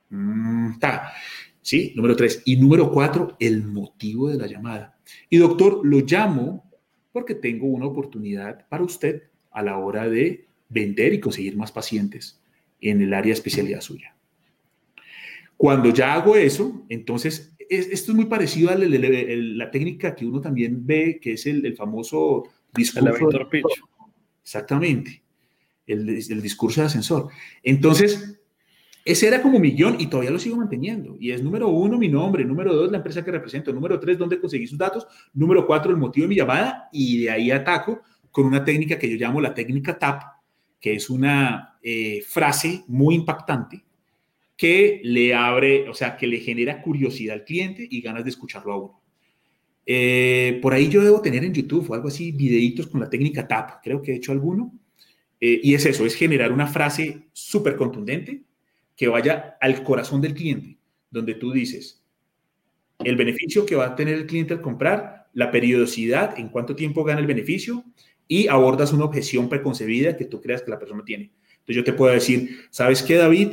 Mm, 0.08 0.78
tal. 0.78 1.00
¿Sí? 1.60 1.92
Número 1.94 2.16
tres. 2.16 2.40
Y 2.46 2.56
número 2.56 2.90
cuatro, 2.90 3.36
el 3.38 3.64
motivo 3.64 4.30
de 4.30 4.38
la 4.38 4.46
llamada. 4.46 4.96
Y 5.28 5.36
doctor, 5.36 5.82
lo 5.84 6.00
llamo 6.00 6.70
porque 7.12 7.34
tengo 7.34 7.66
una 7.66 7.84
oportunidad 7.84 8.66
para 8.70 8.82
usted 8.82 9.24
a 9.52 9.62
la 9.62 9.78
hora 9.78 10.08
de 10.08 10.46
vender 10.68 11.12
y 11.12 11.20
conseguir 11.20 11.56
más 11.56 11.72
pacientes 11.72 12.40
en 12.80 13.00
el 13.00 13.14
área 13.14 13.28
de 13.28 13.34
especialidad 13.34 13.80
suya. 13.80 14.14
Cuando 15.56 15.90
ya 15.90 16.14
hago 16.14 16.36
eso, 16.36 16.84
entonces, 16.88 17.54
es, 17.68 17.86
esto 17.88 18.12
es 18.12 18.16
muy 18.16 18.26
parecido 18.26 18.70
a 18.70 18.74
la, 18.74 18.86
la, 18.86 19.08
la, 19.08 19.70
técnica 19.70 20.14
que 20.14 20.26
uno 20.26 20.40
también 20.40 20.84
ve, 20.84 21.20
que 21.22 21.34
es 21.34 21.46
el, 21.46 21.64
el 21.64 21.76
famoso 21.76 22.44
discurso. 22.74 23.30
El 23.30 23.46
pitch. 23.46 23.64
Exactamente, 24.42 25.22
el, 25.86 26.08
el 26.08 26.42
discurso 26.42 26.80
de 26.80 26.88
ascensor. 26.88 27.28
Entonces, 27.62 28.40
ese 29.04 29.26
era 29.26 29.42
como 29.42 29.58
mi 29.58 29.72
guion 29.72 30.00
y 30.00 30.06
todavía 30.06 30.30
lo 30.30 30.38
sigo 30.38 30.56
manteniendo. 30.56 31.16
Y 31.18 31.30
es 31.30 31.42
número 31.42 31.68
uno, 31.68 31.98
mi 31.98 32.08
nombre. 32.08 32.44
Número 32.44 32.74
dos, 32.74 32.90
la 32.90 32.98
empresa 32.98 33.24
que 33.24 33.32
represento. 33.32 33.72
Número 33.72 33.98
tres, 33.98 34.16
dónde 34.16 34.40
conseguí 34.40 34.66
sus 34.66 34.78
datos. 34.78 35.06
Número 35.34 35.66
cuatro, 35.66 35.90
el 35.90 35.96
motivo 35.96 36.24
de 36.24 36.28
mi 36.28 36.36
llamada. 36.36 36.88
Y 36.92 37.22
de 37.22 37.30
ahí 37.30 37.50
ataco 37.50 38.02
con 38.32 38.46
una 38.46 38.64
técnica 38.64 38.98
que 38.98 39.08
yo 39.08 39.16
llamo 39.16 39.40
la 39.40 39.54
técnica 39.54 39.98
TAP, 39.98 40.22
que 40.80 40.94
es 40.94 41.08
una 41.08 41.78
eh, 41.82 42.22
frase 42.26 42.82
muy 42.88 43.14
impactante 43.14 43.84
que 44.56 45.00
le 45.04 45.34
abre, 45.34 45.88
o 45.88 45.94
sea, 45.94 46.16
que 46.16 46.26
le 46.26 46.38
genera 46.38 46.82
curiosidad 46.82 47.36
al 47.36 47.44
cliente 47.44 47.86
y 47.88 48.00
ganas 48.00 48.24
de 48.24 48.30
escucharlo 48.30 48.72
a 48.72 48.76
uno. 48.76 49.00
Eh, 49.84 50.58
por 50.62 50.72
ahí 50.72 50.88
yo 50.88 51.02
debo 51.02 51.20
tener 51.20 51.44
en 51.44 51.52
YouTube 51.52 51.90
o 51.90 51.94
algo 51.94 52.08
así, 52.08 52.32
videitos 52.32 52.86
con 52.86 53.00
la 53.00 53.10
técnica 53.10 53.46
TAP, 53.46 53.82
creo 53.82 54.00
que 54.00 54.12
he 54.12 54.16
hecho 54.16 54.32
alguno. 54.32 54.72
Eh, 55.40 55.60
y 55.62 55.74
es 55.74 55.84
eso, 55.86 56.06
es 56.06 56.14
generar 56.14 56.52
una 56.52 56.66
frase 56.66 57.28
súper 57.32 57.76
contundente 57.76 58.42
que 58.96 59.08
vaya 59.08 59.56
al 59.60 59.82
corazón 59.82 60.20
del 60.20 60.34
cliente, 60.34 60.78
donde 61.10 61.34
tú 61.34 61.52
dices 61.52 62.02
el 63.04 63.16
beneficio 63.16 63.66
que 63.66 63.76
va 63.76 63.86
a 63.86 63.96
tener 63.96 64.14
el 64.14 64.26
cliente 64.26 64.54
al 64.54 64.60
comprar, 64.60 65.28
la 65.34 65.50
periodicidad, 65.50 66.38
en 66.38 66.48
cuánto 66.48 66.76
tiempo 66.76 67.04
gana 67.04 67.20
el 67.20 67.26
beneficio 67.26 67.84
y 68.28 68.48
abordas 68.48 68.92
una 68.92 69.04
objeción 69.04 69.48
preconcebida 69.48 70.16
que 70.16 70.24
tú 70.24 70.40
creas 70.40 70.62
que 70.62 70.70
la 70.70 70.78
persona 70.78 71.04
tiene. 71.04 71.32
Entonces 71.52 71.76
yo 71.76 71.84
te 71.84 71.92
puedo 71.92 72.12
decir, 72.12 72.66
¿sabes 72.70 73.02
qué, 73.02 73.16
David? 73.16 73.52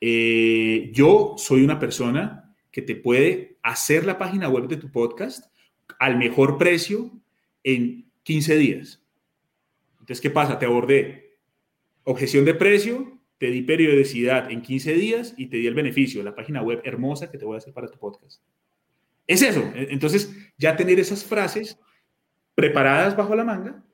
Eh, 0.00 0.90
yo 0.92 1.34
soy 1.38 1.62
una 1.64 1.78
persona 1.78 2.54
que 2.70 2.82
te 2.82 2.94
puede 2.94 3.58
hacer 3.62 4.04
la 4.04 4.18
página 4.18 4.48
web 4.48 4.68
de 4.68 4.76
tu 4.76 4.90
podcast 4.90 5.50
al 5.98 6.18
mejor 6.18 6.58
precio 6.58 7.10
en 7.64 8.10
15 8.22 8.56
días. 8.56 9.02
Entonces, 9.92 10.20
¿qué 10.20 10.30
pasa? 10.30 10.58
Te 10.58 10.66
abordé 10.66 11.38
objeción 12.04 12.44
de 12.44 12.54
precio, 12.54 13.20
te 13.38 13.50
di 13.50 13.62
periodicidad 13.62 14.50
en 14.50 14.62
15 14.62 14.94
días 14.94 15.34
y 15.36 15.46
te 15.46 15.56
di 15.56 15.66
el 15.66 15.74
beneficio, 15.74 16.22
la 16.22 16.34
página 16.34 16.62
web 16.62 16.80
hermosa 16.84 17.30
que 17.30 17.38
te 17.38 17.44
voy 17.44 17.54
a 17.54 17.58
hacer 17.58 17.72
para 17.72 17.88
tu 17.88 17.98
podcast. 17.98 18.42
Es 19.26 19.42
eso. 19.42 19.68
Entonces, 19.74 20.34
ya 20.56 20.76
tener 20.76 21.00
esas 21.00 21.24
frases 21.24 21.78
preparadas 22.56 23.14
bajo 23.14 23.36
la 23.36 23.44
manga 23.44 23.84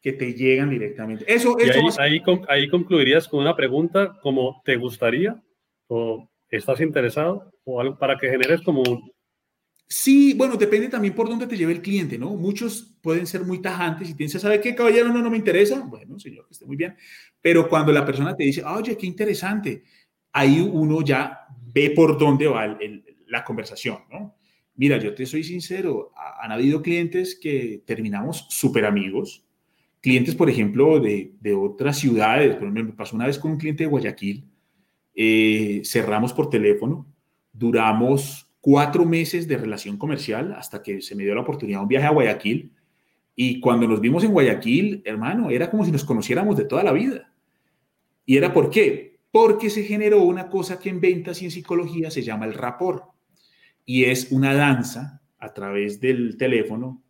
que 0.00 0.12
te 0.12 0.32
llegan 0.32 0.70
directamente. 0.70 1.24
Eso, 1.32 1.58
eso 1.58 1.80
ahí, 2.00 2.22
ahí, 2.26 2.40
ahí, 2.48 2.68
concluirías 2.68 3.28
con 3.28 3.40
una 3.40 3.54
pregunta 3.54 4.18
como 4.22 4.62
¿te 4.64 4.76
gustaría? 4.76 5.40
¿O 5.88 6.28
estás 6.48 6.80
interesado? 6.80 7.52
¿O 7.64 7.80
algo 7.80 7.98
para 7.98 8.16
que 8.16 8.30
generes 8.30 8.62
como 8.62 8.82
un... 8.82 9.12
Sí, 9.86 10.34
bueno, 10.34 10.56
depende 10.56 10.88
también 10.88 11.14
por 11.14 11.28
dónde 11.28 11.46
te 11.46 11.56
lleve 11.56 11.72
el 11.72 11.82
cliente, 11.82 12.16
¿no? 12.16 12.30
Muchos 12.30 12.96
pueden 13.02 13.26
ser 13.26 13.42
muy 13.42 13.60
tajantes 13.60 14.08
y 14.08 14.14
piensan, 14.14 14.40
¿sabe 14.40 14.60
qué, 14.60 14.74
caballero? 14.74 15.08
No, 15.10 15.20
no 15.20 15.30
me 15.30 15.36
interesa. 15.36 15.80
Bueno, 15.80 16.18
señor, 16.18 16.46
que 16.46 16.52
esté 16.52 16.64
muy 16.64 16.76
bien. 16.76 16.96
Pero 17.40 17.68
cuando 17.68 17.92
la 17.92 18.04
persona 18.04 18.34
te 18.34 18.44
dice, 18.44 18.64
oye, 18.64 18.96
qué 18.96 19.06
interesante, 19.06 19.84
ahí 20.32 20.60
uno 20.60 21.02
ya 21.02 21.40
ve 21.74 21.90
por 21.90 22.18
dónde 22.18 22.46
va 22.46 22.64
el, 22.64 22.76
el, 22.80 23.04
la 23.26 23.44
conversación, 23.44 23.98
¿no? 24.10 24.36
Mira, 24.74 24.98
yo 24.98 25.14
te 25.14 25.26
soy 25.26 25.44
sincero, 25.44 26.12
han 26.40 26.52
habido 26.52 26.82
clientes 26.82 27.38
que 27.40 27.82
terminamos 27.84 28.46
súper 28.48 28.86
amigos, 28.86 29.44
clientes, 30.00 30.34
por 30.34 30.48
ejemplo, 30.48 30.98
de, 30.98 31.32
de 31.40 31.54
otras 31.54 31.98
ciudades, 31.98 32.54
por 32.54 32.64
ejemplo, 32.64 32.84
me 32.84 32.92
pasó 32.92 33.16
una 33.16 33.26
vez 33.26 33.38
con 33.38 33.52
un 33.52 33.58
cliente 33.58 33.84
de 33.84 33.90
Guayaquil, 33.90 34.44
eh, 35.14 35.82
cerramos 35.84 36.32
por 36.32 36.48
teléfono, 36.48 37.06
duramos 37.52 38.48
cuatro 38.60 39.04
meses 39.04 39.46
de 39.46 39.58
relación 39.58 39.98
comercial 39.98 40.54
hasta 40.56 40.82
que 40.82 41.02
se 41.02 41.14
me 41.14 41.24
dio 41.24 41.34
la 41.34 41.42
oportunidad 41.42 41.78
de 41.78 41.82
un 41.82 41.88
viaje 41.88 42.06
a 42.06 42.10
Guayaquil. 42.10 42.72
Y 43.34 43.60
cuando 43.60 43.86
nos 43.88 44.00
vimos 44.00 44.24
en 44.24 44.32
Guayaquil, 44.32 45.02
hermano, 45.04 45.50
era 45.50 45.70
como 45.70 45.84
si 45.84 45.90
nos 45.90 46.04
conociéramos 46.04 46.56
de 46.56 46.64
toda 46.64 46.82
la 46.82 46.92
vida. 46.92 47.32
¿Y 48.24 48.36
era 48.36 48.52
por 48.52 48.70
qué? 48.70 49.18
Porque 49.30 49.68
se 49.68 49.84
generó 49.84 50.22
una 50.22 50.48
cosa 50.48 50.78
que 50.78 50.90
en 50.90 51.00
ventas 51.00 51.42
y 51.42 51.46
en 51.46 51.50
psicología 51.50 52.10
se 52.10 52.22
llama 52.22 52.46
el 52.46 52.54
rapor. 52.54 53.11
Y 53.84 54.04
es 54.04 54.30
una 54.30 54.54
danza 54.54 55.22
a 55.38 55.52
través 55.52 56.00
del 56.00 56.36
teléfono 56.36 57.02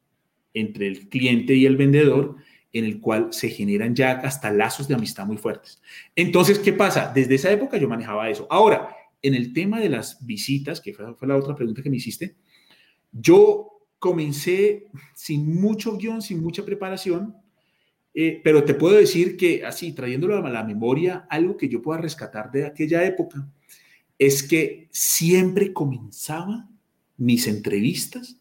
entre 0.55 0.87
el 0.87 1.09
cliente 1.09 1.55
y 1.55 1.66
el 1.66 1.77
vendedor 1.77 2.37
en 2.73 2.85
el 2.85 3.01
cual 3.01 3.33
se 3.33 3.51
generan 3.51 3.95
ya 3.95 4.12
hasta 4.12 4.51
lazos 4.51 4.89
de 4.89 4.95
amistad 4.95 5.27
muy 5.27 5.37
fuertes. 5.37 5.83
Entonces, 6.16 6.59
¿qué 6.59 6.73
pasa? 6.73 7.12
Desde 7.14 7.35
esa 7.35 7.53
época 7.53 7.77
yo 7.77 7.89
manejaba 7.89 8.31
eso. 8.31 8.47
Ahora, 8.51 8.97
en 9.20 9.35
el 9.35 9.53
tema 9.53 9.81
de 9.81 9.89
las 9.89 10.25
visitas, 10.25 10.81
que 10.81 10.95
fue, 10.95 11.29
la 11.29 11.37
otra 11.37 11.55
pregunta 11.55 11.83
que 11.83 11.91
me 11.91 11.97
hiciste, 11.97 12.37
yo 13.12 13.68
comencé 13.99 14.87
sin 15.14 15.61
mucho 15.61 15.97
guion, 15.97 16.23
sin 16.23 16.43
mucha 16.43 16.64
preparación, 16.64 17.37
eh, 18.14 18.41
pero 18.43 18.64
te 18.64 18.75
puedo 18.75 18.97
decir 18.97 19.37
que 19.37 19.64
así, 19.64 19.93
trayéndolo 19.93 20.37
a 20.37 20.51
la 20.51 20.64
memoria, 20.64 21.27
algo 21.31 21.57
que 21.57 21.68
yo 21.68 21.81
pueda 21.81 22.01
rescatar 22.01 22.51
de 22.51 22.66
aquella 22.66 23.05
época, 23.05 23.49
es 24.27 24.45
que 24.45 24.89
siempre 24.93 25.73
comenzaba 25.73 26.68
mis 27.16 27.49
entrevistas 27.49 28.37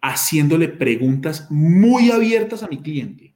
haciéndole 0.00 0.68
preguntas 0.68 1.46
muy 1.50 2.10
abiertas 2.10 2.62
a 2.62 2.68
mi 2.68 2.80
cliente 2.80 3.34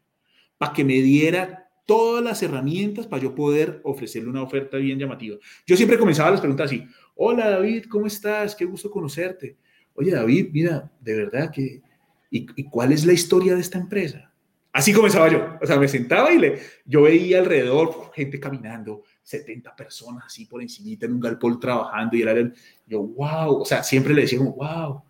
para 0.56 0.72
que 0.72 0.82
me 0.82 0.94
diera 1.02 1.68
todas 1.84 2.24
las 2.24 2.42
herramientas 2.42 3.06
para 3.06 3.22
yo 3.22 3.34
poder 3.34 3.82
ofrecerle 3.84 4.30
una 4.30 4.42
oferta 4.42 4.78
bien 4.78 4.98
llamativa. 4.98 5.36
Yo 5.66 5.76
siempre 5.76 5.98
comenzaba 5.98 6.30
las 6.30 6.40
preguntas 6.40 6.66
así, 6.66 6.86
hola 7.16 7.50
David, 7.50 7.84
¿cómo 7.90 8.06
estás? 8.06 8.56
Qué 8.56 8.64
gusto 8.64 8.90
conocerte. 8.90 9.58
Oye 9.94 10.12
David, 10.12 10.48
mira, 10.52 10.90
de 11.00 11.16
verdad 11.16 11.50
que, 11.50 11.82
¿y, 12.30 12.46
cuál 12.64 12.92
es 12.92 13.04
la 13.04 13.12
historia 13.12 13.54
de 13.54 13.60
esta 13.60 13.78
empresa? 13.78 14.32
Así 14.72 14.94
comenzaba 14.94 15.30
yo, 15.30 15.58
o 15.60 15.66
sea, 15.66 15.78
me 15.78 15.86
sentaba 15.86 16.32
y 16.32 16.38
le, 16.38 16.60
yo 16.86 17.02
veía 17.02 17.40
alrededor 17.40 18.10
gente 18.14 18.40
caminando, 18.40 19.02
70 19.22 19.74
personas 19.76 20.24
así 20.26 20.46
por 20.46 20.62
encimita 20.62 21.06
en 21.06 21.12
un 21.12 21.20
galpón 21.20 21.58
trabajando 21.60 22.16
y 22.16 22.22
era 22.22 22.52
yo, 22.86 23.02
wow, 23.02 23.60
o 23.60 23.64
sea, 23.64 23.82
siempre 23.82 24.14
le 24.14 24.22
decía 24.22 24.40
wow. 24.40 25.02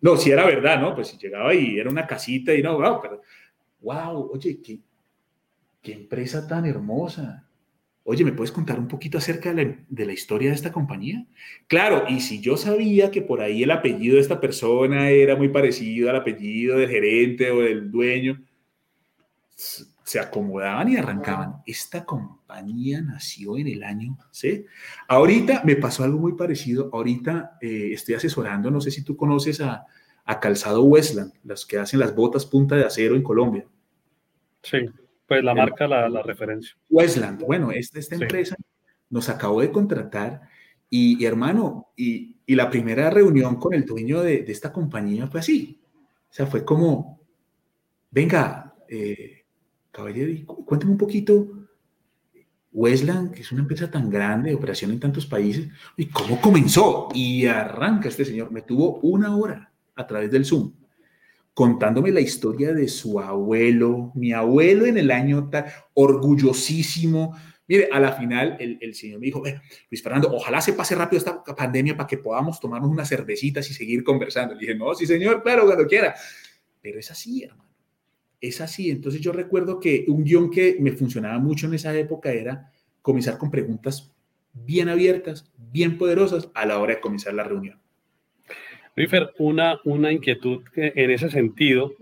No, 0.00 0.16
si 0.16 0.30
era 0.30 0.46
verdad, 0.46 0.80
¿no? 0.80 0.94
Pues 0.94 1.08
si 1.08 1.18
llegaba 1.18 1.52
y 1.54 1.78
era 1.78 1.90
una 1.90 2.06
casita 2.06 2.54
y 2.54 2.62
no, 2.62 2.78
wow, 2.78 3.00
pero, 3.02 3.22
wow, 3.80 4.30
oye, 4.32 4.60
qué, 4.62 4.78
qué 5.82 5.92
empresa 5.92 6.46
tan 6.46 6.66
hermosa. 6.66 7.44
Oye, 8.04 8.24
¿me 8.24 8.32
puedes 8.32 8.52
contar 8.52 8.78
un 8.78 8.88
poquito 8.88 9.18
acerca 9.18 9.52
de 9.52 9.64
la, 9.64 9.76
de 9.88 10.06
la, 10.06 10.12
historia 10.12 10.48
de 10.48 10.54
esta 10.54 10.72
compañía? 10.72 11.26
Claro, 11.66 12.04
y 12.08 12.20
si 12.20 12.40
yo 12.40 12.56
sabía 12.56 13.10
que 13.10 13.20
por 13.20 13.40
ahí 13.40 13.64
el 13.64 13.70
apellido 13.70 14.14
de 14.14 14.22
esta 14.22 14.40
persona 14.40 15.10
era 15.10 15.36
muy 15.36 15.48
parecido 15.48 16.08
al 16.08 16.16
apellido 16.16 16.78
del 16.78 16.88
gerente 16.88 17.50
o 17.50 17.60
del 17.60 17.90
dueño, 17.90 18.40
se 20.08 20.18
acomodaban 20.18 20.88
y 20.88 20.96
arrancaban. 20.96 21.56
Esta 21.66 22.06
compañía 22.06 23.02
nació 23.02 23.58
en 23.58 23.68
el 23.68 23.84
año, 23.84 24.16
¿sí? 24.30 24.64
Ahorita 25.06 25.60
me 25.66 25.76
pasó 25.76 26.02
algo 26.02 26.18
muy 26.18 26.32
parecido. 26.32 26.88
Ahorita 26.94 27.58
eh, 27.60 27.90
estoy 27.92 28.14
asesorando, 28.14 28.70
no 28.70 28.80
sé 28.80 28.90
si 28.90 29.04
tú 29.04 29.18
conoces 29.18 29.60
a, 29.60 29.84
a 30.24 30.40
Calzado 30.40 30.82
Westland, 30.84 31.34
las 31.44 31.66
que 31.66 31.78
hacen 31.78 32.00
las 32.00 32.14
botas 32.14 32.46
punta 32.46 32.74
de 32.74 32.86
acero 32.86 33.16
en 33.16 33.22
Colombia. 33.22 33.66
Sí, 34.62 34.78
pues 35.26 35.44
la 35.44 35.54
marca, 35.54 35.86
la, 35.86 36.08
la 36.08 36.22
referencia. 36.22 36.74
Westland, 36.88 37.42
bueno, 37.42 37.70
esta, 37.70 37.98
esta 37.98 38.14
empresa 38.14 38.56
nos 39.10 39.28
acabó 39.28 39.60
de 39.60 39.70
contratar 39.70 40.40
y, 40.88 41.22
hermano, 41.26 41.92
y, 41.94 42.38
y, 42.46 42.54
la 42.54 42.70
primera 42.70 43.10
reunión 43.10 43.56
con 43.56 43.74
el 43.74 43.84
dueño 43.84 44.22
de, 44.22 44.40
de, 44.42 44.52
esta 44.52 44.72
compañía 44.72 45.26
fue 45.26 45.40
así. 45.40 45.82
O 46.30 46.32
sea, 46.32 46.46
fue 46.46 46.64
como, 46.64 47.20
venga, 48.10 48.74
eh, 48.88 49.37
caballero, 49.90 50.30
y 50.30 50.44
cuéntame 50.44 50.92
un 50.92 50.98
poquito, 50.98 51.58
Westland, 52.72 53.32
que 53.32 53.40
es 53.40 53.52
una 53.52 53.62
empresa 53.62 53.90
tan 53.90 54.10
grande, 54.10 54.50
de 54.50 54.56
operación 54.56 54.90
en 54.90 55.00
tantos 55.00 55.26
países, 55.26 55.68
¿y 55.96 56.06
cómo 56.06 56.40
comenzó? 56.40 57.08
Y 57.14 57.46
arranca 57.46 58.08
este 58.08 58.24
señor, 58.24 58.52
me 58.52 58.62
tuvo 58.62 59.00
una 59.00 59.34
hora 59.36 59.72
a 59.96 60.06
través 60.06 60.30
del 60.30 60.44
Zoom, 60.44 60.72
contándome 61.54 62.12
la 62.12 62.20
historia 62.20 62.72
de 62.72 62.88
su 62.88 63.18
abuelo, 63.18 64.12
mi 64.14 64.32
abuelo 64.32 64.86
en 64.86 64.98
el 64.98 65.10
año 65.10 65.48
tal, 65.50 65.64
orgullosísimo. 65.94 67.36
Mire, 67.66 67.88
a 67.92 67.98
la 67.98 68.12
final 68.12 68.56
el, 68.60 68.78
el 68.80 68.94
señor 68.94 69.18
me 69.20 69.26
dijo, 69.26 69.42
Luis 69.90 70.02
Fernando, 70.02 70.30
ojalá 70.32 70.60
se 70.60 70.72
pase 70.72 70.94
rápido 70.94 71.18
esta 71.18 71.42
pandemia 71.42 71.96
para 71.96 72.06
que 72.06 72.18
podamos 72.18 72.60
tomarnos 72.60 72.90
unas 72.90 73.08
cervecitas 73.08 73.68
y 73.70 73.74
seguir 73.74 74.04
conversando. 74.04 74.54
Le 74.54 74.60
dije, 74.60 74.74
no, 74.74 74.94
sí 74.94 75.04
señor, 75.04 75.42
claro, 75.42 75.66
cuando 75.66 75.86
quiera. 75.86 76.14
Pero 76.80 77.00
es 77.00 77.10
así, 77.10 77.42
hermano 77.42 77.67
es 78.40 78.60
así. 78.60 78.90
Entonces 78.90 79.20
yo 79.20 79.32
recuerdo 79.32 79.80
que 79.80 80.04
un 80.08 80.24
guion 80.24 80.50
que 80.50 80.76
me 80.80 80.92
funcionaba 80.92 81.38
mucho 81.38 81.66
en 81.66 81.74
esa 81.74 81.96
época 81.96 82.32
era 82.32 82.70
comenzar 83.02 83.38
con 83.38 83.50
preguntas 83.50 84.12
bien 84.52 84.88
abiertas, 84.88 85.50
bien 85.56 85.98
poderosas 85.98 86.50
a 86.54 86.66
la 86.66 86.78
hora 86.78 86.94
de 86.94 87.00
comenzar 87.00 87.34
la 87.34 87.44
reunión. 87.44 87.78
Rifer, 88.96 89.32
una, 89.38 89.78
una 89.84 90.10
inquietud 90.10 90.62
en 90.74 91.10
ese 91.10 91.30
sentido, 91.30 91.92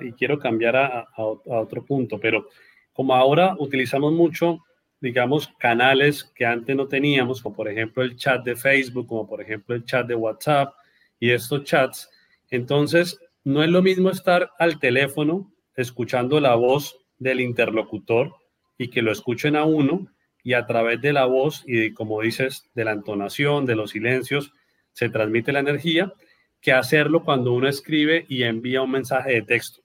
y 0.00 0.12
quiero 0.12 0.38
cambiar 0.38 0.76
a, 0.76 1.00
a, 1.00 1.22
otro 1.24 1.84
punto, 1.84 2.18
pero 2.18 2.48
como 2.92 3.14
ahora 3.14 3.56
utilizamos 3.58 4.12
mucho, 4.12 4.60
digamos, 5.00 5.48
canales 5.58 6.24
que 6.34 6.46
antes 6.46 6.74
no 6.76 6.86
teníamos, 6.86 7.42
como 7.42 7.56
por 7.56 7.68
ejemplo 7.68 8.02
el 8.02 8.16
chat 8.16 8.44
de 8.44 8.54
Facebook, 8.54 9.08
como 9.08 9.26
por 9.26 9.42
ejemplo 9.42 9.74
el 9.74 9.84
chat 9.84 10.06
de 10.06 10.14
WhatsApp 10.14 10.72
y 11.18 11.30
estos 11.30 11.64
chats, 11.64 12.08
entonces 12.50 13.18
no 13.42 13.62
es 13.62 13.70
lo 13.70 13.82
mismo 13.82 14.10
estar 14.10 14.50
al 14.58 14.78
teléfono 14.78 15.52
escuchando 15.76 16.40
la 16.40 16.54
voz 16.54 16.98
del 17.18 17.40
interlocutor 17.40 18.34
y 18.78 18.88
que 18.88 19.02
lo 19.02 19.12
escuchen 19.12 19.56
a 19.56 19.64
uno 19.64 20.06
y 20.42 20.52
a 20.54 20.66
través 20.66 21.00
de 21.00 21.12
la 21.12 21.24
voz 21.24 21.64
y 21.66 21.92
como 21.92 22.20
dices, 22.20 22.68
de 22.74 22.84
la 22.84 22.92
entonación, 22.92 23.66
de 23.66 23.76
los 23.76 23.90
silencios, 23.90 24.52
se 24.92 25.08
transmite 25.08 25.52
la 25.52 25.60
energía, 25.60 26.12
que 26.60 26.72
hacerlo 26.72 27.24
cuando 27.24 27.52
uno 27.52 27.68
escribe 27.68 28.24
y 28.28 28.42
envía 28.42 28.82
un 28.82 28.90
mensaje 28.90 29.32
de 29.32 29.42
texto. 29.42 29.82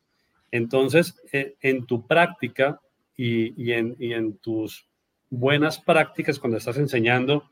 Entonces, 0.52 1.16
eh, 1.32 1.56
en 1.62 1.86
tu 1.86 2.08
práctica 2.08 2.80
y, 3.16 3.72
en, 3.74 4.38
tus 4.38 4.88
buenas 5.30 5.80
prácticas 5.80 6.40
cuando 6.40 6.58
estás 6.58 6.78
enseñando, 6.78 7.50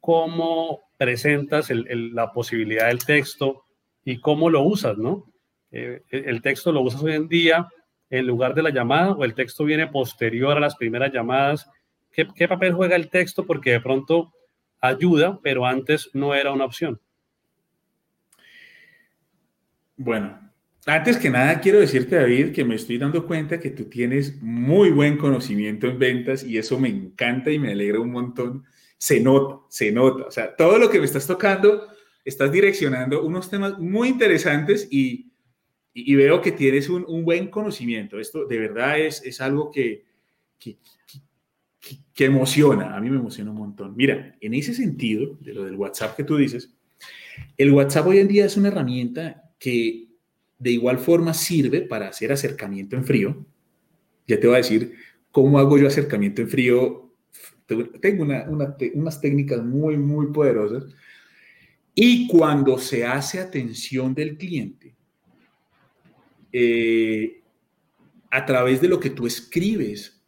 ¿cómo 0.00 0.80
presentas 0.98 1.70
la 1.70 2.32
posibilidad 2.32 2.88
del 2.88 3.04
texto 3.04 3.64
y 4.04 4.20
cómo 4.20 4.50
lo 4.50 4.62
usas, 4.62 4.98
no? 4.98 5.32
Eh, 5.72 6.02
el 6.10 6.42
texto 6.42 6.72
lo 6.72 6.80
usas 6.80 7.02
hoy 7.02 7.14
en 7.14 7.28
día 7.28 7.68
en 8.10 8.26
lugar 8.26 8.54
de 8.54 8.62
la 8.62 8.70
llamada 8.70 9.12
o 9.12 9.24
el 9.24 9.34
texto 9.34 9.64
viene 9.64 9.86
posterior 9.86 10.56
a 10.56 10.60
las 10.60 10.76
primeras 10.76 11.12
llamadas. 11.12 11.70
¿Qué, 12.10 12.26
¿Qué, 12.34 12.48
papel 12.48 12.72
juega 12.72 12.96
el 12.96 13.08
texto? 13.08 13.46
Porque 13.46 13.70
de 13.70 13.80
pronto 13.80 14.32
ayuda, 14.80 15.38
pero 15.42 15.64
antes 15.64 16.10
no 16.12 16.34
era 16.34 16.52
una 16.52 16.64
opción. 16.64 17.00
Bueno, 19.96 20.50
antes 20.86 21.18
que 21.18 21.30
nada 21.30 21.60
quiero 21.60 21.78
decirte, 21.78 22.16
David, 22.16 22.52
que 22.52 22.64
me 22.64 22.74
estoy 22.74 22.96
dando 22.98 23.26
cuenta 23.26 23.60
que 23.60 23.70
tú 23.70 23.84
tienes 23.84 24.40
muy 24.40 24.90
buen 24.90 25.18
conocimiento 25.18 25.86
en 25.86 25.98
ventas 25.98 26.42
y 26.42 26.56
eso 26.56 26.80
me 26.80 26.88
encanta 26.88 27.50
y 27.50 27.58
me 27.58 27.72
alegra 27.72 28.00
un 28.00 28.10
montón. 28.10 28.64
Se 28.96 29.20
nota, 29.20 29.60
se 29.68 29.92
nota. 29.92 30.24
O 30.24 30.30
sea, 30.30 30.56
todo 30.56 30.78
lo 30.78 30.90
que 30.90 30.98
me 30.98 31.04
estás 31.04 31.26
tocando, 31.26 31.86
estás 32.24 32.50
direccionando 32.50 33.22
unos 33.22 33.50
temas 33.50 33.78
muy 33.78 34.08
interesantes 34.08 34.88
y 34.90 35.29
y, 35.92 36.14
veo 36.14 36.40
que 36.40 36.52
tienes 36.52 36.88
un, 36.88 37.04
un, 37.08 37.24
buen 37.24 37.48
conocimiento. 37.48 38.20
Esto 38.20 38.46
de 38.46 38.58
verdad 38.58 38.98
es, 38.98 39.24
es 39.24 39.40
algo 39.40 39.70
que, 39.70 40.04
que, 40.60 40.76
emociona, 42.24 42.94
a 42.94 43.00
mí 43.00 43.08
me 43.08 43.16
emociona 43.16 43.50
un 43.50 43.56
montón. 43.56 43.96
Mira, 43.96 44.36
en 44.40 44.54
ese 44.54 44.74
sentido, 44.74 45.38
de 45.40 45.54
lo 45.54 45.64
del 45.64 45.74
WhatsApp 45.76 46.16
que 46.16 46.24
tú 46.24 46.36
dices, 46.36 46.70
el 47.56 47.72
WhatsApp 47.72 48.06
hoy 48.06 48.18
en 48.18 48.28
día 48.28 48.44
es 48.44 48.56
una 48.56 48.68
herramienta 48.68 49.50
que 49.58 50.08
de 50.58 50.70
igual 50.70 50.98
forma 50.98 51.32
sirve 51.32 51.80
para 51.80 52.08
hacer 52.08 52.30
acercamiento 52.30 52.96
en 52.96 53.04
frío. 53.04 53.46
Ya 54.26 54.38
te 54.38 54.46
voy 54.46 54.56
a 54.56 54.58
decir 54.58 54.94
cómo 55.30 55.58
hago 55.58 55.78
yo 55.78 55.86
acercamiento 55.86 56.42
en 56.42 56.48
frío. 56.48 57.14
Tengo 58.00 58.24
una, 58.24 58.44
una, 58.50 58.76
unas 58.94 59.20
técnicas 59.20 59.64
muy, 59.64 59.96
muy 59.96 60.26
poderosas. 60.26 60.84
Y 61.94 62.28
cuando 62.28 62.78
se 62.78 63.04
hace 63.04 63.40
atención 63.40 64.14
del 64.14 64.36
cliente, 64.36 64.79
eh, 66.52 67.42
a 68.30 68.44
través 68.46 68.80
de 68.80 68.88
lo 68.88 69.00
que 69.00 69.10
tú 69.10 69.26
escribes, 69.26 70.22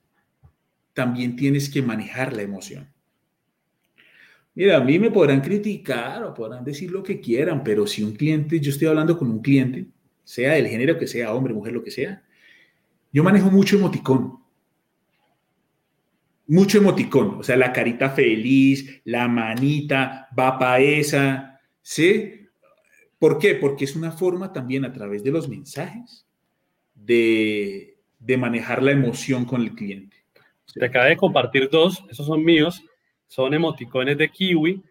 también 0.92 1.36
tienes 1.36 1.70
que 1.70 1.82
manejar 1.82 2.34
la 2.34 2.42
emoción. 2.42 2.88
Mira, 4.54 4.76
a 4.76 4.80
mí 4.80 4.98
me 4.98 5.10
podrán 5.10 5.40
criticar 5.40 6.22
o 6.24 6.34
podrán 6.34 6.64
decir 6.64 6.90
lo 6.90 7.02
que 7.02 7.20
quieran, 7.20 7.64
pero 7.64 7.86
si 7.86 8.02
un 8.02 8.12
cliente, 8.12 8.60
yo 8.60 8.70
estoy 8.70 8.88
hablando 8.88 9.16
con 9.16 9.30
un 9.30 9.40
cliente, 9.40 9.86
sea 10.24 10.52
del 10.54 10.68
género 10.68 10.98
que 10.98 11.06
sea, 11.06 11.32
hombre, 11.32 11.54
mujer, 11.54 11.72
lo 11.72 11.82
que 11.82 11.90
sea, 11.90 12.22
yo 13.12 13.24
manejo 13.24 13.50
mucho 13.50 13.76
emoticón. 13.76 14.38
Mucho 16.48 16.78
emoticón, 16.78 17.36
o 17.38 17.42
sea, 17.42 17.56
la 17.56 17.72
carita 17.72 18.10
feliz, 18.10 19.00
la 19.04 19.26
manita, 19.26 20.28
va 20.38 20.58
para 20.58 20.80
esa, 20.80 21.52
¿Sí? 21.82 22.41
¿Por 23.22 23.38
qué? 23.38 23.54
Porque 23.54 23.84
es 23.84 23.94
una 23.94 24.10
forma 24.10 24.52
también 24.52 24.84
a 24.84 24.92
través 24.92 25.22
de 25.22 25.30
los 25.30 25.48
mensajes 25.48 26.26
de, 26.92 27.96
de 28.18 28.36
manejar 28.36 28.82
la 28.82 28.90
emoción 28.90 29.44
con 29.44 29.60
el 29.60 29.76
cliente. 29.76 30.16
Te 30.74 30.86
acabé 30.86 31.10
de 31.10 31.16
compartir 31.16 31.70
dos, 31.70 32.02
esos 32.10 32.26
son 32.26 32.44
míos, 32.44 32.82
son 33.28 33.54
emoticones 33.54 34.18
de 34.18 34.28
kiwi 34.28 34.82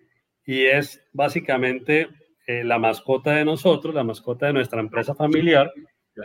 y 0.45 0.63
es 0.63 1.05
básicamente 1.11 2.07
eh, 2.47 2.63
la 2.63 2.79
mascota 2.79 3.31
de 3.31 3.43
nosotros, 3.43 3.93
la 3.93 4.05
mascota 4.05 4.45
de 4.45 4.53
nuestra 4.53 4.79
empresa 4.79 5.13
familiar, 5.13 5.69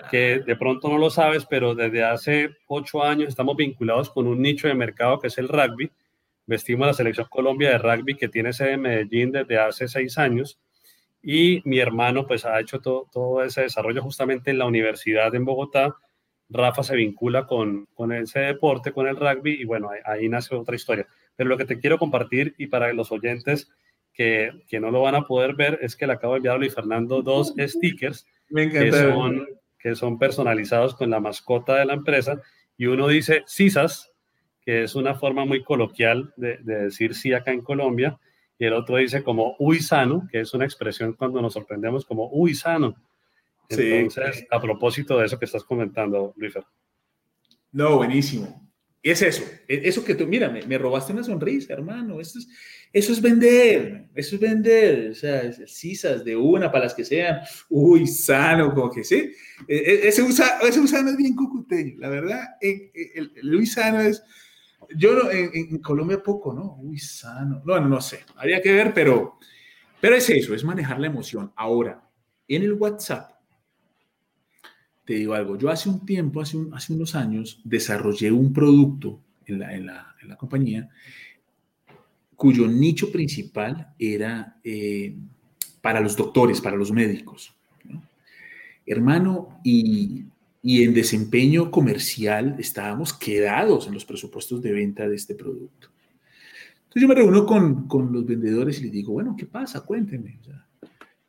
que 0.08 0.44
de 0.46 0.54
pronto 0.54 0.88
no 0.88 0.98
lo 0.98 1.10
sabes, 1.10 1.44
pero 1.44 1.74
desde 1.74 2.04
hace 2.04 2.50
ocho 2.68 3.02
años 3.02 3.30
estamos 3.30 3.56
vinculados 3.56 4.10
con 4.10 4.28
un 4.28 4.40
nicho 4.40 4.68
de 4.68 4.74
mercado 4.74 5.18
que 5.18 5.26
es 5.26 5.38
el 5.38 5.48
rugby. 5.48 5.90
Vestimos 6.46 6.86
la 6.86 6.94
selección 6.94 7.26
Colombia 7.28 7.70
de 7.70 7.78
rugby 7.78 8.14
que 8.14 8.28
tiene 8.28 8.52
sede 8.52 8.74
en 8.74 8.82
Medellín 8.82 9.32
desde 9.32 9.58
hace 9.58 9.88
seis 9.88 10.16
años 10.18 10.60
y 11.28 11.60
mi 11.64 11.80
hermano 11.80 12.24
pues 12.24 12.44
ha 12.44 12.60
hecho 12.60 12.80
todo, 12.80 13.08
todo 13.12 13.42
ese 13.42 13.62
desarrollo 13.62 14.00
justamente 14.00 14.52
en 14.52 14.58
la 14.58 14.64
universidad 14.64 15.34
en 15.34 15.44
Bogotá. 15.44 15.96
Rafa 16.48 16.84
se 16.84 16.94
vincula 16.94 17.48
con, 17.48 17.86
con 17.94 18.12
ese 18.12 18.38
deporte, 18.38 18.92
con 18.92 19.08
el 19.08 19.16
rugby 19.16 19.60
y 19.60 19.64
bueno, 19.64 19.90
ahí, 19.90 19.98
ahí 20.04 20.28
nace 20.28 20.54
otra 20.54 20.76
historia. 20.76 21.08
Pero 21.34 21.48
lo 21.50 21.56
que 21.56 21.64
te 21.64 21.80
quiero 21.80 21.98
compartir 21.98 22.54
y 22.58 22.68
para 22.68 22.92
los 22.92 23.10
oyentes 23.10 23.68
que, 24.14 24.52
que, 24.68 24.78
no 24.78 24.92
lo 24.92 25.02
van 25.02 25.16
a 25.16 25.26
poder 25.26 25.56
ver 25.56 25.80
es 25.82 25.96
que 25.96 26.06
le 26.06 26.12
acabo 26.12 26.34
de 26.34 26.36
enviar 26.36 26.54
a 26.54 26.58
Luis 26.58 26.76
Fernando 26.76 27.20
dos 27.22 27.52
stickers 27.58 28.24
que 28.54 28.92
son, 28.92 29.48
que 29.80 29.96
son 29.96 30.20
personalizados 30.20 30.94
con 30.94 31.10
la 31.10 31.18
mascota 31.18 31.74
de 31.74 31.86
la 31.86 31.94
empresa 31.94 32.40
y 32.76 32.86
uno 32.86 33.08
dice 33.08 33.42
CISAS, 33.48 34.12
que 34.60 34.84
es 34.84 34.94
una 34.94 35.16
forma 35.16 35.44
muy 35.44 35.64
coloquial 35.64 36.32
de, 36.36 36.58
de, 36.58 36.84
decir 36.84 37.16
sí 37.16 37.32
acá 37.32 37.50
en 37.50 37.62
Colombia, 37.62 38.16
y 38.58 38.64
el 38.64 38.72
otro 38.72 38.96
dice 38.96 39.22
como 39.22 39.56
uy 39.58 39.80
sano, 39.80 40.26
que 40.30 40.40
es 40.40 40.54
una 40.54 40.64
expresión 40.64 41.12
cuando 41.14 41.42
nos 41.42 41.52
sorprendemos 41.52 42.04
como 42.04 42.30
uy 42.32 42.54
sano. 42.54 42.94
Entonces, 43.68 44.38
sí. 44.38 44.46
a 44.50 44.60
propósito 44.60 45.18
de 45.18 45.26
eso 45.26 45.38
que 45.38 45.44
estás 45.44 45.64
comentando, 45.64 46.32
Luis. 46.36 46.54
No, 47.72 47.96
buenísimo. 47.96 48.66
Es 49.02 49.22
eso, 49.22 49.44
eso 49.68 50.04
que 50.04 50.16
tú, 50.16 50.26
mira, 50.26 50.48
me, 50.48 50.62
me, 50.62 50.78
robaste 50.78 51.12
una 51.12 51.22
sonrisa, 51.22 51.74
hermano. 51.74 52.20
Eso 52.20 52.40
es, 52.40 52.48
eso 52.92 53.12
es 53.12 53.20
vender, 53.22 54.08
eso 54.14 54.34
es 54.34 54.40
vender. 54.40 55.10
O 55.10 55.14
sea, 55.14 55.42
es, 55.42 55.62
cisas 55.66 56.24
de 56.24 56.34
una 56.34 56.72
para 56.72 56.84
las 56.84 56.94
que 56.94 57.04
sean, 57.04 57.40
uy, 57.68 58.06
sano, 58.08 58.74
como 58.74 58.90
que 58.90 59.04
sí. 59.04 59.30
E, 59.68 59.76
e, 59.76 60.08
ese, 60.08 60.22
usa, 60.22 60.58
ese 60.62 60.80
usano 60.80 61.10
es 61.10 61.16
bien 61.16 61.36
cucuteño, 61.36 61.94
la 61.98 62.08
verdad. 62.08 62.42
El, 62.60 62.90
el, 63.14 63.32
el 63.36 63.54
uy, 63.54 63.66
sano 63.66 64.00
es, 64.00 64.24
yo 64.94 65.14
no, 65.14 65.30
en, 65.30 65.78
Colombia 65.78 66.22
poco, 66.22 66.52
¿no? 66.52 66.76
Uy, 66.80 66.98
sano. 66.98 67.62
No, 67.64 67.80
no, 67.80 68.00
sé, 68.00 68.20
habría 68.36 68.60
que 68.60 68.72
ver, 68.72 68.92
pero, 68.94 69.38
pero 70.00 70.16
es 70.16 70.28
eso, 70.30 70.54
es 70.54 70.64
manejar 70.64 71.00
la 71.00 71.08
emoción. 71.08 71.52
Ahora, 71.56 72.08
en 72.48 72.62
el 72.62 72.74
WhatsApp, 72.74 73.32
te 75.04 75.14
digo 75.14 75.34
algo, 75.34 75.56
yo 75.56 75.70
hace 75.70 75.88
un 75.88 76.04
tiempo, 76.04 76.40
hace, 76.40 76.58
hace 76.72 76.92
unos 76.92 77.14
años, 77.14 77.60
desarrollé 77.64 78.32
un 78.32 78.52
producto 78.52 79.20
en 79.46 79.60
la, 79.60 79.74
en 79.74 79.86
la, 79.86 80.14
en 80.20 80.28
la 80.28 80.36
compañía 80.36 80.90
cuyo 82.36 82.68
nicho 82.68 83.10
principal 83.10 83.94
era 83.98 84.58
eh, 84.62 85.16
para 85.80 86.00
los 86.00 86.16
doctores, 86.16 86.60
para 86.60 86.76
los 86.76 86.92
médicos. 86.92 87.54
¿no? 87.84 88.02
Hermano, 88.84 89.60
y, 89.64 90.24
y, 90.66 90.82
en 90.82 90.94
desempeño 90.94 91.70
comercial 91.70 92.56
estábamos 92.58 93.12
quedados 93.12 93.86
en 93.86 93.94
los 93.94 94.04
presupuestos 94.04 94.60
de 94.60 94.72
venta 94.72 95.08
de 95.08 95.14
este 95.14 95.36
producto. 95.36 95.90
Entonces 96.76 97.02
yo 97.02 97.08
me 97.08 97.14
reúno 97.14 97.46
con, 97.46 97.86
con 97.86 98.12
los 98.12 98.26
vendedores 98.26 98.80
y 98.80 98.84
les 98.84 98.92
digo, 98.92 99.12
bueno, 99.12 99.36
¿qué 99.38 99.46
pasa? 99.46 99.82
Cuéntenme. 99.82 100.38
O 100.40 100.44
sea, 100.44 100.66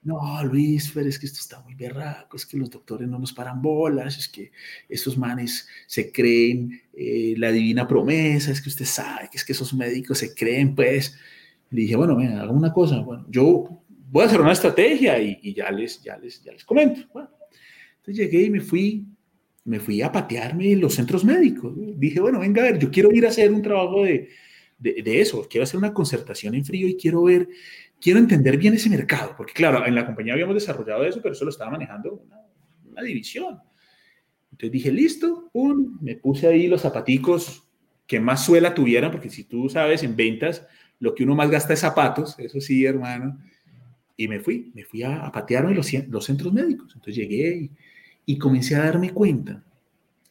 no, 0.01 0.43
Luis, 0.43 0.89
pero 0.93 1.07
es 1.07 1.19
que 1.19 1.25
esto 1.25 1.39
está 1.39 1.61
muy 1.61 1.75
berraco, 1.75 2.38
es 2.38 2.45
que 2.45 2.57
los 2.57 2.69
doctores 2.69 3.07
no 3.07 3.19
nos 3.19 3.33
paran 3.33 3.61
bolas, 3.61 4.17
es 4.17 4.27
que 4.29 4.51
estos 4.88 5.17
manes 5.17 5.67
se 5.85 6.11
creen 6.11 6.81
eh, 6.93 7.35
la 7.38 7.51
divina 7.51 7.88
promesa, 7.88 8.51
es 8.51 8.61
que 8.61 8.69
usted 8.69 8.85
sabe 8.85 9.27
que 9.29 9.38
es 9.38 9.43
que 9.43 9.51
esos 9.51 9.73
médicos 9.73 10.17
se 10.17 10.33
creen, 10.33 10.73
pues. 10.73 11.15
Le 11.69 11.81
dije, 11.81 11.95
bueno, 11.95 12.15
mira, 12.15 12.49
una 12.49 12.71
cosa, 12.71 13.01
bueno, 13.01 13.25
yo 13.29 13.83
voy 14.09 14.23
a 14.23 14.27
hacer 14.27 14.39
una 14.39 14.53
estrategia 14.53 15.21
y, 15.21 15.38
y 15.43 15.53
ya, 15.53 15.69
les, 15.69 16.01
ya, 16.01 16.17
les, 16.17 16.41
ya 16.41 16.53
les 16.53 16.63
comento. 16.63 17.01
Bueno, 17.11 17.29
entonces 17.97 18.15
llegué 18.25 18.43
y 18.43 18.49
me 18.49 18.61
fui, 18.61 19.05
me 19.68 19.80
fui 19.80 20.01
a 20.01 20.11
patearme 20.11 20.76
los 20.76 20.95
centros 20.95 21.24
médicos. 21.24 21.74
Dije, 21.76 22.20
bueno, 22.20 22.39
venga 22.39 22.61
a 22.63 22.72
ver, 22.72 22.80
yo 22.80 22.89
quiero 22.89 23.11
ir 23.11 23.26
a 23.26 23.30
hacer 23.30 23.51
un 23.51 23.61
trabajo 23.61 24.03
de, 24.03 24.30
de, 24.80 25.01
de 25.03 25.22
eso, 25.22 25.47
quiero 25.49 25.63
hacer 25.63 25.78
una 25.78 25.93
concertación 25.93 26.55
en 26.55 26.65
frío 26.65 26.88
y 26.88 26.95
quiero 26.95 27.24
ver 27.24 27.47
quiero 27.99 28.20
entender 28.20 28.57
bien 28.57 28.74
ese 28.74 28.89
mercado, 28.89 29.34
porque 29.36 29.53
claro, 29.53 29.86
en 29.86 29.95
la 29.95 30.05
compañía 30.05 30.34
habíamos 30.34 30.55
desarrollado 30.55 31.05
eso, 31.05 31.22
pero 31.22 31.34
eso 31.34 31.45
lo 31.45 31.51
estaba 31.51 31.72
manejando 31.72 32.13
una, 32.13 32.41
una 32.86 33.01
división. 33.01 33.59
Entonces 34.51 34.72
dije, 34.72 34.91
listo, 34.91 35.49
pum, 35.51 35.97
me 36.01 36.15
puse 36.15 36.47
ahí 36.47 36.68
los 36.68 36.82
zapaticos 36.82 37.68
que 38.05 38.20
más 38.20 38.45
suela 38.45 38.74
tuvieran, 38.74 39.11
porque 39.11 39.30
si 39.30 39.43
tú 39.43 39.70
sabes, 39.70 40.03
en 40.03 40.15
ventas, 40.15 40.65
lo 40.99 41.13
que 41.13 41.24
uno 41.24 41.36
más 41.36 41.49
gasta 41.49 41.74
es 41.74 41.80
zapatos, 41.80 42.38
eso 42.39 42.61
sí, 42.61 42.86
hermano. 42.86 43.38
Y 44.15 44.28
me 44.28 44.39
fui, 44.39 44.72
me 44.74 44.84
fui 44.84 45.03
a, 45.03 45.26
a 45.26 45.32
patearme 45.32 45.76
los, 45.76 45.91
los 46.07 46.26
centros 46.26 46.51
médicos. 46.53 46.91
Entonces 46.95 47.15
llegué 47.15 47.55
y, 47.55 47.72
y 48.28 48.38
comencé 48.38 48.75
a 48.75 48.84
darme 48.84 49.13
cuenta 49.13 49.63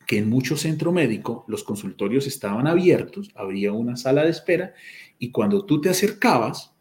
que 0.06 0.18
en 0.18 0.28
muchos 0.28 0.60
centros 0.60 0.92
médicos 0.92 1.44
los 1.48 1.64
consultorios 1.64 2.26
estaban 2.26 2.66
abiertos, 2.66 3.32
habría 3.34 3.72
una 3.72 3.96
sala 3.96 4.22
de 4.22 4.30
espera, 4.30 4.74
y 5.18 5.32
cuando 5.32 5.64
tú 5.64 5.80
te 5.80 5.88
acercabas, 5.88 6.74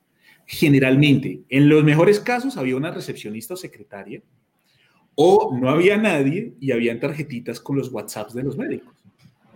generalmente, 0.45 1.41
en 1.49 1.70
los 1.70 1.86
mejores 1.86 2.20
casos 2.20 2.57
había 2.57 2.76
una 2.76 2.91
recepcionista 2.91 3.53
o 3.53 3.57
secretaria, 3.57 4.22
o 5.16 5.57
no 5.57 5.70
había 5.70 5.97
nadie 5.97 6.53
y 6.59 6.72
habían 6.72 6.99
tarjetitas 6.99 7.61
con 7.61 7.78
los 7.78 7.89
WhatsApps 7.89 8.34
de 8.34 8.43
los 8.43 8.57
médicos. 8.57 8.93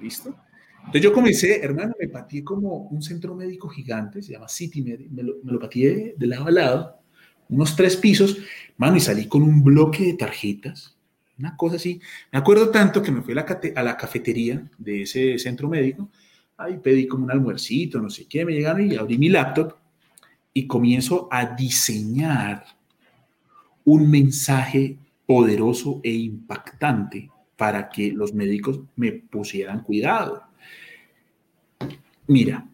¿Listo? 0.02 0.34
Entonces 0.78 1.02
yo 1.02 1.12
comencé, 1.12 1.62
hermano, 1.62 1.94
me 2.00 2.08
pateé 2.08 2.42
como 2.42 2.88
un 2.88 3.02
centro 3.02 3.36
médico 3.36 3.68
gigante, 3.68 4.22
se 4.22 4.32
llama 4.32 4.48
City 4.48 4.82
Med, 4.82 5.02
me 5.12 5.24
lo, 5.24 5.36
me 5.44 5.52
lo 5.52 5.60
pateé 5.60 6.16
de 6.18 6.26
lado 6.26 6.48
a 6.48 6.52
lado, 6.52 7.00
unos 7.50 7.76
tres 7.76 7.98
pisos, 7.98 8.38
mano, 8.78 8.96
y 8.96 9.02
salí 9.02 9.28
con 9.28 9.42
un 9.44 9.62
bloque 9.62 10.06
de 10.06 10.14
tarjetas, 10.14 10.99
una 11.40 11.56
cosa 11.56 11.78
así. 11.78 12.00
Me 12.32 12.40
acuerdo 12.40 12.70
tanto 12.70 13.02
que 13.02 13.12
me 13.12 13.22
fui 13.22 13.34
a 13.34 13.84
la, 13.84 13.98
cafetería 13.98 14.70
de 14.78 15.04
ese 15.04 15.40
centro 15.40 15.70
médico, 15.70 16.10
ahí 16.58 16.78
pedí 16.78 17.08
como 17.08 17.24
un 17.24 17.32
almuercito, 17.32 18.00
no 18.00 18.10
sé 18.10 18.28
qué, 18.28 18.46
me 18.46 18.54
llegaron 18.54 18.92
y 18.92 18.96
abrí 18.96 19.18
mi 19.18 19.30
laptop 19.30 19.76
y 20.54 20.68
comienzo 20.68 21.28
a 21.32 21.46
diseñar 21.56 22.66
un 23.86 24.12
mensaje 24.12 24.98
poderoso 25.26 26.02
e 26.04 26.12
impactante 26.12 27.30
para 27.56 27.90
que 27.90 28.12
los 28.12 28.34
médicos 28.34 28.82
me 28.96 29.12
pusieran 29.14 29.84
cuidado. 29.84 30.44
Mira, 32.28 32.69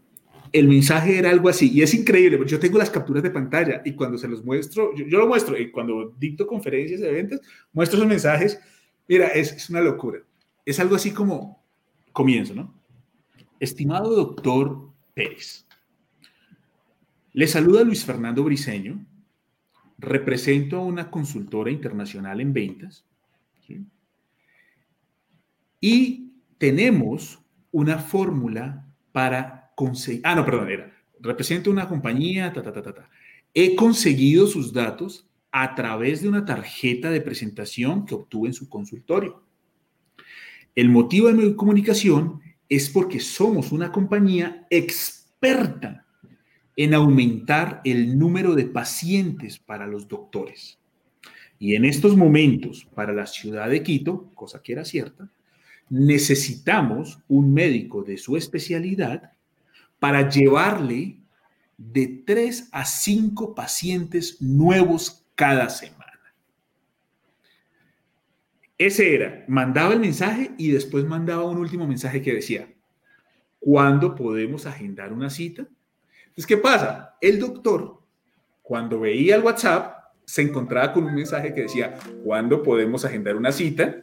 el 0.58 0.70
mensaje 0.70 1.18
era 1.18 1.32
algo 1.32 1.50
así, 1.50 1.70
y 1.70 1.82
es 1.82 1.94
increíble, 1.94 2.38
porque 2.38 2.52
yo 2.52 2.60
tengo 2.60 2.78
las 2.78 2.90
capturas 2.90 3.22
de 3.22 3.30
pantalla 3.30 3.82
y 3.84 3.92
cuando 3.94 4.18
se 4.18 4.30
los 4.30 4.42
muestro, 4.42 4.96
yo, 4.96 5.18
lo 5.18 5.28
muestro, 5.28 5.60
y 5.60 5.70
cuando 5.70 6.16
dicto 6.18 6.48
conferencias, 6.48 7.02
eventos, 7.02 7.42
muestro 7.74 7.98
esos 7.98 8.08
mensajes, 8.08 8.60
mira, 9.06 9.28
es, 9.28 9.70
una 9.70 9.82
locura. 9.82 10.20
Es 10.66 10.80
algo 10.80 10.96
así 10.96 11.12
como, 11.12 11.62
comienzo, 12.14 12.56
¿no? 12.56 12.74
Estimado 13.60 14.16
doctor 14.16 14.90
Pérez, 15.14 15.66
le 17.34 17.48
saluda 17.48 17.84
Luis 17.84 18.06
Fernando 18.06 18.42
Briseño, 18.42 19.06
represento 19.98 20.78
a 20.78 20.86
una 20.86 21.12
consultora 21.12 21.70
internacional 21.70 22.40
en 22.40 22.54
ventas 22.54 23.04
y 25.82 26.32
tenemos 26.58 27.40
una 27.72 28.00
fórmula 28.00 28.88
para 29.12 29.65
conseguir, 29.76 30.22
ah, 30.24 30.36
no, 30.36 30.46
perdón, 30.46 30.70
era, 30.72 30.94
represento 31.20 31.70
una 31.70 31.88
compañía, 31.88 32.52
ta, 32.52 32.64
ta, 32.64 32.74
ta, 32.74 32.82
ta, 32.82 32.94
ta. 32.94 33.10
He 33.54 33.76
conseguido 33.76 34.48
sus 34.48 34.74
datos 34.74 35.28
a 35.52 35.76
través 35.76 36.22
de 36.22 36.28
una 36.28 36.44
tarjeta 36.44 37.12
de 37.12 37.22
presentación 37.22 38.06
que 38.06 38.16
obtuve 38.16 38.50
en 38.50 38.54
su 38.54 38.68
consultorio. 38.68 39.44
El 40.76 40.90
motivo 40.90 41.28
de 41.28 41.34
mi 41.34 41.56
comunicación 41.56 42.42
es 42.68 42.90
porque 42.90 43.20
somos 43.20 43.72
una 43.72 43.92
compañía 43.92 44.68
experta 44.70 46.06
en 46.76 46.94
aumentar 46.94 47.82
el 47.86 48.20
número 48.20 48.56
de 48.56 48.66
pacientes 48.66 49.60
para 49.60 49.88
los 49.88 50.08
doctores. 50.08 50.78
Y 51.58 51.76
en 51.76 51.86
estos 51.86 52.18
momentos, 52.18 52.86
para 52.94 53.14
la 53.14 53.26
ciudad 53.26 53.70
de 53.70 53.82
Quito, 53.82 54.32
cosa 54.36 54.62
que 54.62 54.74
era 54.74 54.84
cierta, 54.84 55.32
necesitamos 55.90 57.20
un 57.30 57.54
médico 57.54 58.04
de 58.04 58.18
su 58.18 58.36
especialidad 58.36 59.32
para 60.00 60.30
llevarle 60.30 61.20
de 61.78 62.24
3 62.26 62.70
a 62.72 62.86
5 62.86 63.56
pacientes 63.56 64.42
nuevos 64.42 65.26
cada 65.36 65.70
semana. 65.70 66.06
Ese 68.78 69.16
era, 69.16 69.46
mandaba 69.48 69.94
el 69.94 70.00
mensaje 70.00 70.52
y 70.58 70.72
después 70.72 71.06
mandaba 71.06 71.46
un 71.46 71.58
último 71.58 71.88
mensaje 71.88 72.22
que 72.22 72.34
decía, 72.34 72.74
¿cuándo 73.60 74.16
podemos 74.16 74.66
agendar 74.66 75.14
una 75.14 75.30
cita? 75.30 75.66
Entonces, 76.26 76.46
¿qué 76.46 76.58
pasa? 76.58 77.16
El 77.22 77.40
doctor 77.40 78.06
cuando 78.66 79.00
veía 79.00 79.36
el 79.36 79.44
WhatsApp, 79.44 79.96
se 80.26 80.42
encontraba 80.42 80.92
con 80.92 81.04
un 81.04 81.14
mensaje 81.14 81.54
que 81.54 81.62
decía, 81.62 82.00
¿cuándo 82.24 82.64
podemos 82.64 83.06
agendar 83.06 83.36
una 83.36 83.52
cita? 83.52 84.02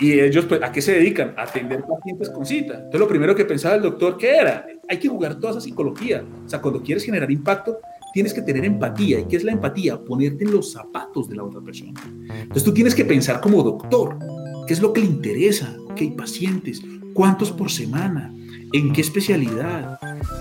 Y 0.00 0.20
ellos, 0.20 0.46
pues, 0.46 0.62
¿a 0.62 0.72
qué 0.72 0.80
se 0.80 0.92
dedican? 0.92 1.34
A 1.36 1.42
atender 1.42 1.84
pacientes 1.84 2.30
con 2.30 2.46
cita. 2.46 2.74
Entonces, 2.74 3.00
lo 3.00 3.08
primero 3.08 3.34
que 3.34 3.44
pensaba 3.44 3.74
el 3.74 3.82
doctor, 3.82 4.16
¿qué 4.16 4.36
era? 4.36 4.66
Hay 4.88 4.98
que 4.98 5.08
jugar 5.08 5.36
toda 5.36 5.52
esa 5.52 5.60
psicología. 5.60 6.24
O 6.44 6.48
sea, 6.48 6.60
cuando 6.60 6.82
quieres 6.82 7.04
generar 7.04 7.30
impacto, 7.30 7.78
tienes 8.12 8.32
que 8.32 8.42
tener 8.42 8.64
empatía. 8.64 9.20
¿Y 9.20 9.24
qué 9.24 9.36
es 9.36 9.44
la 9.44 9.52
empatía? 9.52 9.98
Ponerte 9.98 10.44
en 10.44 10.52
los 10.52 10.72
zapatos 10.72 11.28
de 11.28 11.36
la 11.36 11.44
otra 11.44 11.60
persona. 11.60 11.92
Entonces, 12.28 12.64
tú 12.64 12.72
tienes 12.72 12.94
que 12.94 13.04
pensar 13.04 13.40
como 13.40 13.62
doctor, 13.62 14.18
¿qué 14.66 14.72
es 14.72 14.80
lo 14.80 14.92
que 14.92 15.00
le 15.00 15.06
interesa? 15.06 15.76
¿Qué 15.94 16.04
hay 16.04 16.10
pacientes? 16.10 16.82
¿Cuántos 17.12 17.52
por 17.52 17.70
semana? 17.70 18.34
¿En 18.72 18.92
qué 18.92 19.02
especialidad? 19.02 19.98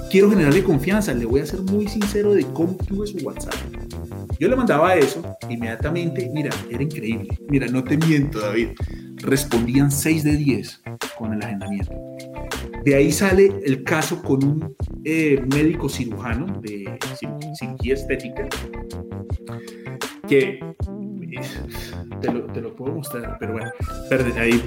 Quiero 0.10 0.30
generarle 0.30 0.64
confianza. 0.64 1.14
Le 1.14 1.26
voy 1.26 1.42
a 1.42 1.46
ser 1.46 1.62
muy 1.62 1.88
sincero 1.88 2.34
de 2.34 2.46
cómo 2.46 2.78
tuve 2.88 3.08
su 3.08 3.18
WhatsApp. 3.18 3.56
Yo 4.40 4.48
le 4.48 4.56
mandaba 4.56 4.96
eso, 4.96 5.22
inmediatamente, 5.50 6.28
mira, 6.34 6.50
era 6.70 6.82
increíble. 6.82 7.38
Mira, 7.48 7.68
no 7.68 7.84
te 7.84 7.96
miento, 7.96 8.40
David. 8.40 8.70
Respondían 9.22 9.92
6 9.92 10.24
de 10.24 10.38
10 10.38 10.82
con 11.18 11.34
el 11.34 11.44
agendamiento. 11.44 11.94
De 12.84 12.96
ahí 12.96 13.12
sale 13.12 13.52
el 13.64 13.84
caso 13.84 14.22
con 14.22 14.44
un 14.44 14.76
eh, 15.04 15.42
médico 15.54 15.88
cirujano 15.88 16.60
de 16.62 16.98
cirugía 17.58 17.94
estética 17.94 18.48
que 20.28 20.60
te 22.22 22.32
lo, 22.32 22.46
te 22.48 22.62
lo, 22.62 22.76
puedo 22.76 22.94
mostrar, 22.96 23.38
pero 23.40 23.54
bueno, 23.54 23.72
ahí 24.38 24.62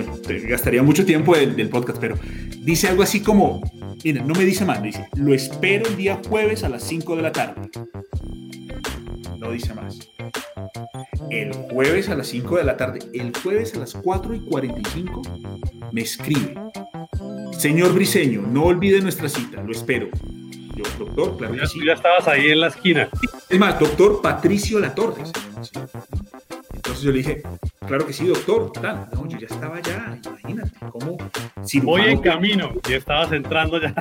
gastaría 0.49 0.83
mucho 0.83 1.05
tiempo 1.05 1.37
del, 1.37 1.55
del, 1.57 1.69
podcast, 1.69 1.99
pero 1.99 2.17
dice 2.63 2.89
algo 2.89 3.03
así 3.03 3.21
como, 3.21 3.63
mira, 4.03 4.23
no 4.23 4.35
me 4.35 4.45
dice 4.45 4.65
más, 4.65 4.83
dice, 4.83 5.07
lo 5.17 5.35
espero 5.35 5.87
el 5.87 5.97
día 5.97 6.21
jueves 6.29 6.65
a 6.65 6.69
las 6.69 6.83
5 6.85 7.17
de 7.17 7.23
la 7.23 7.33
tarde. 7.33 7.71
No 9.45 9.51
dice 9.51 9.75
más. 9.75 9.99
El 11.31 11.53
jueves 11.53 12.09
a 12.09 12.15
las 12.15 12.29
5 12.29 12.57
de 12.57 12.65
la 12.65 12.79
tarde, 12.79 13.01
el 13.13 13.31
jueves 13.37 13.75
a 13.75 13.81
las 13.81 13.93
4 13.93 14.35
y 14.35 14.41
45, 14.41 15.21
me 15.93 16.01
escribe. 16.01 16.55
Señor 17.53 17.93
Briseño, 17.93 18.41
no 18.41 18.65
olvide 18.65 19.03
nuestra 19.03 19.29
cita, 19.29 19.63
lo 19.63 19.73
espero. 19.73 20.09
Yo, 20.75 20.85
doctor, 20.99 21.37
claro 21.37 21.55
que 21.57 21.67
sí. 21.67 21.79
ya 21.85 21.93
estabas 21.93 22.27
ahí 22.27 22.49
en 22.53 22.61
la 22.61 22.69
esquina. 22.69 23.11
Es 23.51 23.59
más, 23.59 23.79
doctor 23.79 24.23
Patricio 24.23 24.81
Latorre. 24.81 25.25
Entonces 26.75 27.03
yo 27.03 27.11
le 27.11 27.19
dije, 27.19 27.43
claro 27.87 28.07
que 28.07 28.15
sí, 28.15 28.27
doctor. 28.27 28.73
Tal. 28.73 29.09
No, 29.13 29.29
yo 29.29 29.39
ya 29.39 29.47
estaba 29.47 29.81
ya, 29.83 30.19
imagínate, 30.45 30.79
cómo... 30.91 31.17
Voy 31.83 32.03
en 32.03 32.21
camino 32.21 32.73
y 32.89 32.93
estabas 32.93 33.33
entrando 33.33 33.81
ya. 33.81 33.95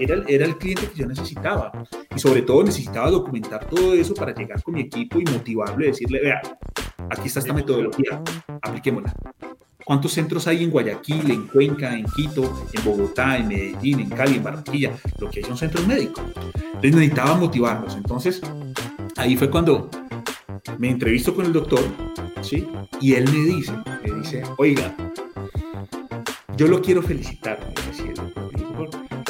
Era, 0.00 0.24
era 0.26 0.44
el 0.46 0.56
cliente 0.56 0.88
que 0.88 1.00
yo 1.00 1.06
necesitaba. 1.06 1.72
Y 2.14 2.18
sobre 2.18 2.42
todo 2.42 2.64
necesitaba 2.64 3.10
documentar 3.10 3.66
todo 3.66 3.94
eso 3.94 4.14
para 4.14 4.34
llegar 4.34 4.62
con 4.62 4.74
mi 4.74 4.82
equipo 4.82 5.20
y 5.20 5.24
motivarlo 5.24 5.84
y 5.84 5.88
decirle, 5.88 6.20
vea, 6.20 6.42
aquí 7.10 7.26
está 7.26 7.40
esta 7.40 7.52
metodología, 7.52 8.22
apliquémosla. 8.62 9.12
¿Cuántos 9.84 10.12
centros 10.12 10.48
hay 10.48 10.64
en 10.64 10.70
Guayaquil, 10.70 11.30
en 11.30 11.46
Cuenca, 11.46 11.94
en 11.94 12.06
Quito, 12.16 12.42
en 12.72 12.84
Bogotá, 12.84 13.36
en 13.36 13.46
Medellín, 13.46 14.00
en 14.00 14.10
Cali, 14.10 14.36
en 14.36 14.42
Barranquilla? 14.42 14.92
Lo 15.20 15.30
que 15.30 15.38
hay 15.38 15.44
son 15.44 15.56
centros 15.56 15.86
médicos. 15.86 16.24
Entonces 16.54 16.94
necesitaba 16.94 17.36
motivarlos. 17.36 17.94
Entonces, 17.94 18.40
ahí 19.16 19.36
fue 19.36 19.48
cuando 19.48 19.88
me 20.78 20.90
entrevisto 20.90 21.34
con 21.34 21.46
el 21.46 21.52
doctor, 21.52 21.84
¿sí? 22.42 22.66
Y 23.00 23.14
él 23.14 23.30
me 23.30 23.38
dice, 23.38 23.72
me 24.04 24.12
dice, 24.18 24.42
oiga, 24.58 24.92
yo 26.56 26.68
lo 26.68 26.80
quiero 26.80 27.02
felicitar, 27.02 27.58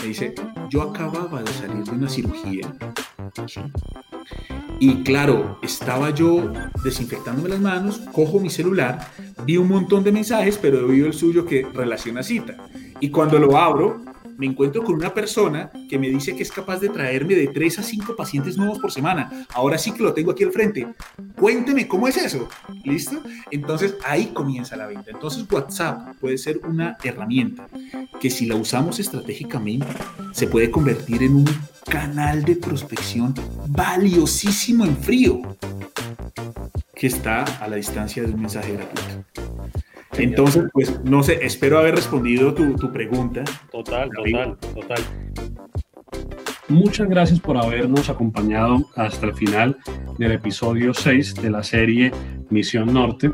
me 0.01 0.09
dice, 0.09 0.35
yo 0.69 0.83
acababa 0.83 1.43
de 1.43 1.53
salir 1.53 1.85
de 1.85 1.91
una 1.91 2.09
cirugía, 2.09 2.73
¿sí? 3.47 3.61
Y 4.79 5.03
claro, 5.03 5.59
estaba 5.63 6.11
yo 6.11 6.53
desinfectándome 6.85 7.49
las 7.49 7.61
manos, 7.61 8.01
cojo 8.13 8.39
mi 8.39 8.51
celular, 8.51 9.09
vi 9.45 9.57
un 9.57 9.69
montón 9.69 10.05
de 10.05 10.13
mensajes, 10.13 10.59
pero 10.59 10.79
he 10.79 10.85
oído 10.85 11.07
el 11.07 11.15
suyo 11.15 11.47
que 11.47 11.67
relaciona 11.73 12.23
cita. 12.23 12.57
Y 13.01 13.11
cuando 13.11 13.39
lo 13.39 13.57
abro, 13.57 14.03
me 14.37 14.47
encuentro 14.47 14.83
con 14.85 14.95
una 14.95 15.15
persona 15.15 15.71
que 15.89 15.99
me 15.99 16.09
dice 16.09 16.37
que 16.37 16.43
es 16.43 16.53
capaz 16.53 16.79
de 16.79 16.89
traerme 16.89 17.35
de 17.35 17.49
3 17.49 17.79
a 17.79 17.83
5 17.83 18.17
pacientes 18.17 18.57
nuevos 18.57 18.79
por 18.79 18.93
semana. 18.93 19.47
Ahora 19.53 19.79
sí 19.79 19.93
que 19.93 20.03
lo 20.03 20.13
tengo 20.13 20.33
aquí 20.33 20.45
al 20.45 20.53
frente. 20.53 20.87
Cuénteme 21.37 21.89
cómo 21.89 22.09
es 22.09 22.17
eso. 22.17 22.49
¿Listo? 22.85 23.23
Entonces 23.51 23.97
ahí 24.05 24.27
comienza 24.27 24.77
la 24.77 24.87
venta. 24.87 25.11
Entonces 25.11 25.45
WhatsApp 25.51 26.17
puede 26.21 26.39
ser 26.39 26.61
una 26.67 26.97
herramienta 27.03 27.69
que 28.21 28.31
si 28.31 28.47
la 28.47 28.57
usamos 28.57 28.99
estratégicamente 28.99 29.87
se 30.33 30.47
puede 30.47 30.71
convertir 30.71 31.23
en 31.23 31.37
un 31.37 31.47
canal 31.89 32.45
de 32.45 32.57
prospección 32.57 33.35
valiosísimo 33.69 34.85
en 34.85 34.97
frío 34.97 35.57
que 36.95 37.07
está 37.07 37.43
a 37.43 37.69
la 37.69 37.77
distancia 37.77 38.23
de 38.23 38.33
un 38.33 38.41
mensaje 38.41 38.73
gratuito. 38.73 39.46
Entonces, 40.19 40.65
pues 40.73 41.03
no 41.05 41.23
sé, 41.23 41.39
espero 41.43 41.79
haber 41.79 41.95
respondido 41.95 42.55
tu, 42.55 42.75
tu 42.75 42.93
pregunta. 42.93 43.45
Total, 43.71 44.11
total, 44.11 44.57
total. 44.75 45.03
Muchas 46.69 47.09
gracias 47.09 47.39
por 47.39 47.57
habernos 47.57 48.11
acompañado 48.11 48.79
hasta 48.97 49.27
el 49.27 49.35
final 49.35 49.77
del 50.19 50.33
episodio 50.33 50.93
6 50.95 51.37
de 51.37 51.51
la 51.51 51.63
serie 51.63 52.13
Misión 52.51 52.93
Norte. 52.93 53.31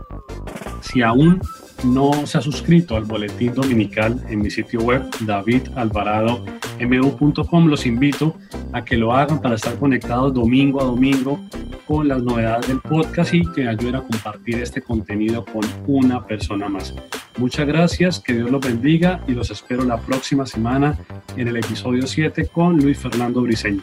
Si 0.82 1.00
aún 1.00 1.40
no 1.84 2.26
se 2.26 2.38
ha 2.38 2.40
suscrito 2.40 2.96
al 2.96 3.04
boletín 3.04 3.54
dominical 3.54 4.20
en 4.28 4.40
mi 4.40 4.50
sitio 4.50 4.80
web 4.80 5.04
davidalvaradomu.com, 5.20 7.66
los 7.66 7.86
invito 7.86 8.34
a 8.72 8.84
que 8.84 8.96
lo 8.96 9.12
hagan 9.12 9.40
para 9.40 9.54
estar 9.56 9.76
conectados 9.78 10.34
domingo 10.34 10.80
a 10.80 10.84
domingo 10.84 11.38
con 11.86 12.08
las 12.08 12.22
novedades 12.22 12.68
del 12.68 12.80
podcast 12.80 13.34
y 13.34 13.44
que 13.52 13.68
ayuden 13.68 13.96
a 13.96 14.02
compartir 14.02 14.60
este 14.60 14.80
contenido 14.82 15.44
con 15.44 15.62
una 15.86 16.26
persona 16.26 16.68
más. 16.68 16.94
Muchas 17.38 17.66
gracias, 17.66 18.20
que 18.20 18.34
Dios 18.34 18.50
los 18.50 18.60
bendiga 18.60 19.22
y 19.26 19.32
los 19.32 19.50
espero 19.50 19.84
la 19.84 19.98
próxima 19.98 20.46
semana 20.46 20.98
en 21.36 21.48
el 21.48 21.56
episodio 21.56 22.06
7 22.06 22.46
con 22.46 22.78
Luis 22.78 22.98
Fernando 22.98 23.42
Briceño. 23.42 23.82